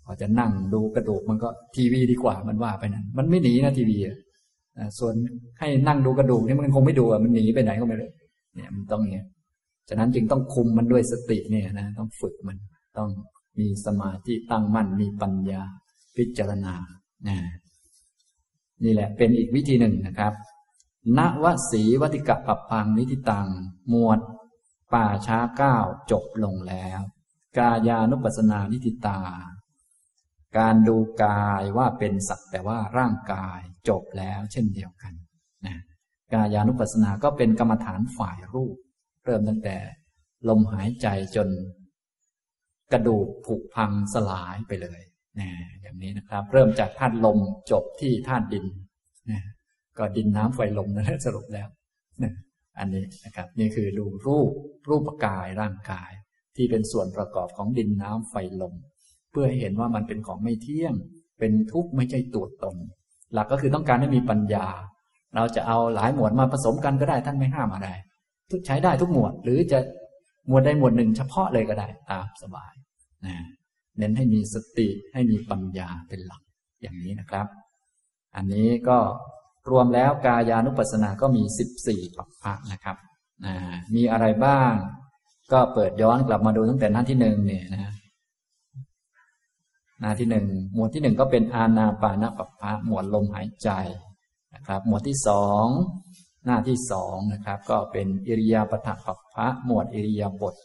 [0.06, 4.18] พอจะนั่งดูกระดูกมันก็ทีวีดีกว่ามันว่าไปนั้นมันไม่หนีนะทีวีอะ
[5.00, 5.14] ส่วน
[5.60, 8.10] ให้นั่งดูกระดูกนี่มันคงไม่ดูอะมันหนีไปไหนก็ไม่รู้
[8.56, 9.26] เนี่ยมันต้องเนี่ย
[9.90, 12.58] ฉะนั้นจึงต้องคุมมันด้วยสติเนี่ยนะต้องฝึกมัน
[12.98, 13.10] ต้อง
[13.60, 15.62] มีสมาธิตั้งมั่นมีปัญญา
[16.18, 16.76] พิจารณา
[18.84, 20.34] นี่แหละเป็นอีกวิธีหนึ่งนะครับ
[21.18, 23.48] ณวสีวัติกะปับพังนิติตัง
[23.90, 24.20] หมวด
[24.94, 25.78] ป่าช้าเก้า
[26.12, 27.00] จบลงแล้ว
[27.58, 29.20] กายานุปัสนานิติตา
[30.58, 35.14] การดูกายว่าเป็นสักแต่ว่าร่างกายจบแล้วเช่นเดียวกัน
[35.66, 35.76] นะ
[36.34, 38.76] กายานุปัสสนาก็เป็นกรรมฐานฝ่ายรูป
[39.28, 39.76] เริ่มตั้งแต่
[40.50, 41.48] ลมหายใจจน
[42.94, 45.02] กระดูกผุพังสลายไปเลย
[45.40, 45.50] นะ
[45.82, 47.40] อย่างนี้นะครับ เริ่มจากธาตุลม
[47.72, 48.66] จบที่ธาตุดิน
[49.32, 49.42] นะ
[49.98, 51.68] ก็ดินน้ำไฟลมนั่นแหละสรุปแล้ว
[52.24, 52.34] นะ
[52.80, 54.52] อันนี้นะครับ นี่คือดูรูป
[54.90, 56.12] รูปกายร่างกาย
[56.56, 58.74] ที่เป็นส่วนประกอบของดินน้ำไฟลม
[59.32, 60.94] เพื่อให้เห็นว่ามันเป็นของไม่เที่ยง
[61.40, 62.76] เป็นทุกข์ไม่ใช่ตัวตน
[63.34, 64.68] หลักก็คือต้องการให้มีปัญญา
[65.36, 67.90] เราจะเอาหลายหมวดมาผสมกันก็ได้ท่านไม่ห้ามอะไร
[68.52, 69.80] ทุกใช้ได้ทุกหมวด หรือจะ
[70.48, 72.74] หมวดใดหมวดหนึ่งเฉพาะเลยก็ได้ ตามสบาย
[73.26, 73.36] นะ
[73.98, 76.42] เน้นให้มีสติให้มีปัญญาเป็นหลัก
[76.82, 77.48] อย่างนี้นะครับ
[78.36, 78.98] อันนี้ก็
[79.70, 82.98] รวมแล้วกายานุปัสสนาก็มีสิบสี่ปัปพะนะครับ
[83.96, 84.72] มีอะไรบ้าง
[85.52, 87.94] ก็เปิดย้อนกลับมาดูตั้งแต่หน้าที่หนึ่งเนี่ยนะ
[90.02, 93.70] หน้าที่หนึ่งหมวดที่หนึ่งก็เป็นอาณาปานปัปพะหมวดลมหายใจ
[94.56, 95.66] นะครับ หมวดที่สอง
[96.46, 100.56] หน้าที่สองนะครับ ก็เป็นอิริยาปถปัปพะหมวดอิริยาบถ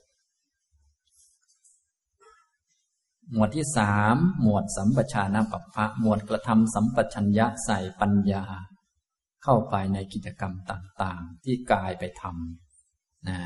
[3.32, 8.44] หมวดที่สามหมวดสัมปชานะปัปพะหมวดกระทำสัมปชัญญะใส่ปัญญา
[9.44, 13.38] เข้าไปในกิจกรรมต่างๆ ที่กายไปทำนะ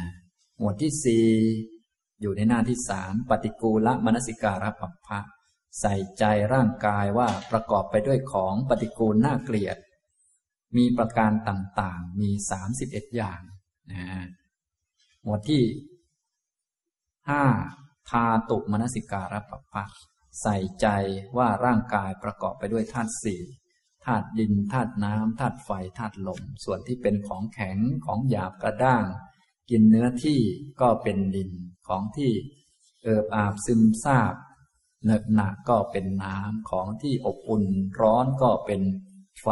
[0.59, 1.27] หมวดที่สี่
[2.21, 5.19] อยู่ในหน้าที่สามปฏิกูลมนสิการะปัปพะ
[5.81, 9.77] ใส่ใจร่างกายว่าประกอบไปด้วยของปฏิกูลน่าเกลียด
[10.77, 13.41] มีประการต่างๆ มีสามสิบเอ็ดอย่าง
[13.93, 14.25] นะ
[15.23, 15.63] หมวดที่
[17.29, 17.45] ห้า
[18.11, 19.85] ทาตุมนสิการะปะปะ
[20.43, 20.87] ใส่ใจ
[21.37, 23.43] ว่าร่างกายประกอบไปด้วยธาตุสี่
[24.05, 29.05] ธาตุดินธาตุน้ำธาตุไฟธาตุลม ส่วนที่เป็นของแข็งของหยาบกระด้าง
[29.71, 30.41] กินเนื้อที่
[30.81, 31.51] ก็เป็นดิน
[31.89, 32.33] ของที่
[33.03, 34.35] เอิบอาบซึมซาบ
[35.05, 37.65] เนกหนักก็เป็นน้ำของที่อบอุ่น
[38.01, 38.81] ร้อนก็เป็น
[39.43, 39.49] ไฟ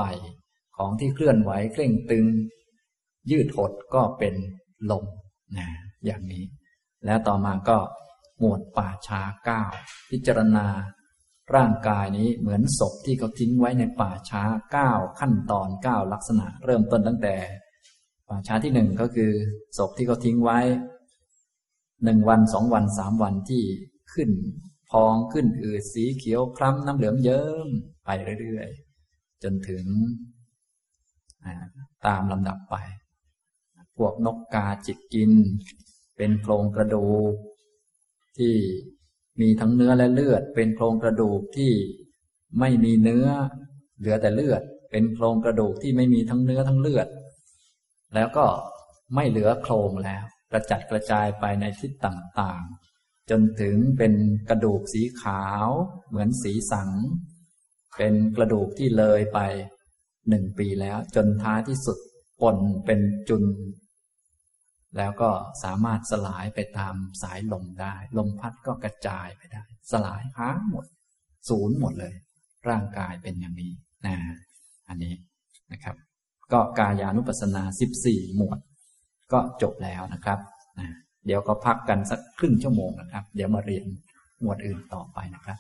[0.77, 2.27] ของที่เคลื่อนไหวเคร่งตึง
[3.31, 4.35] ยืดหดก็เป็น
[4.91, 5.05] ลม
[5.57, 5.69] นะ
[6.05, 6.45] อย่างนี้
[7.07, 7.79] แล้วต่อมาก็
[8.41, 9.63] หมวดป่าช้าเก้า
[10.11, 10.67] พิจารณา
[11.55, 14.43] ร่างกายนี้เหมือนศพที่เขาทิ้งไว้ในป่าช้า
[14.73, 14.91] เก้า
[15.21, 17.37] ขั้นตอนเก้าลักษณะ เริ่มต้นตั้งแต่
[18.29, 19.33] ป่าช้าที่หนึ่งก็คือ
[19.79, 20.59] ศพที่เขาทิ้งไว้
[22.05, 23.63] หนึ่งวันสองวันสามวันที่
[24.13, 24.31] ขึ้น
[24.91, 27.69] พองขึ้นอืดสีเขียวคล้ำน้ำเหลืองเยิ้ม
[28.05, 28.11] ไป
[28.41, 29.85] เรื่อยๆ จนถึง
[32.07, 32.77] ตามลำดับไป
[33.97, 35.33] พวกนกกาจิกกิน
[36.17, 37.33] เป็นโครงกระดูก
[38.39, 38.55] ที่
[39.41, 41.73] มีทั้งเนื้อและเลือด เป็นโครงกระดูกที่
[42.61, 43.27] ไม่มีเนื้อ
[43.99, 47.09] เหลือแต่เลือด เป็นโครงกระดูกที่ไม่มีทั้งเนื้อทั้งเลือด
[48.15, 48.47] แล้วก็
[49.15, 54.15] ไม่เหลือโครงแล้ว กระจัดกระจายไปในทิศต่างๆ จนถึงเป็น
[54.49, 55.69] กระดูกสีขาว
[56.09, 56.91] เหมือนสีสัง
[57.97, 59.39] เป็นกระดูกที่เลยไป
[60.29, 61.99] หนึ่งปีแล้ว จนท้ายที่สุด
[62.43, 62.57] ปน
[62.87, 63.45] เป็นจุน
[64.99, 65.31] แล้วก็
[65.65, 70.85] สามารถสลายไปตามสายลมได้ ลมพัดก็กระจายไปได้ สลายหาหมด
[71.49, 72.15] ศูนย์หมดเลย
[72.69, 73.73] ร่างกายเป็นอย่างนี้
[74.07, 74.17] นะ
[74.89, 75.15] อันนี้
[75.73, 75.97] นะครับ
[76.53, 78.59] ก็กายานุปัสสนาสิบสี่หมวด
[79.33, 80.39] ก็จบแล้วนะครับ
[80.79, 80.89] นะ
[81.27, 83.85] เดี๋ยวก็พักกันสักครึ่งชั่วโมงนะครับ เดี๋ยวมาเรียน
[84.41, 85.59] หมวดอื่นต่อไปนะครับ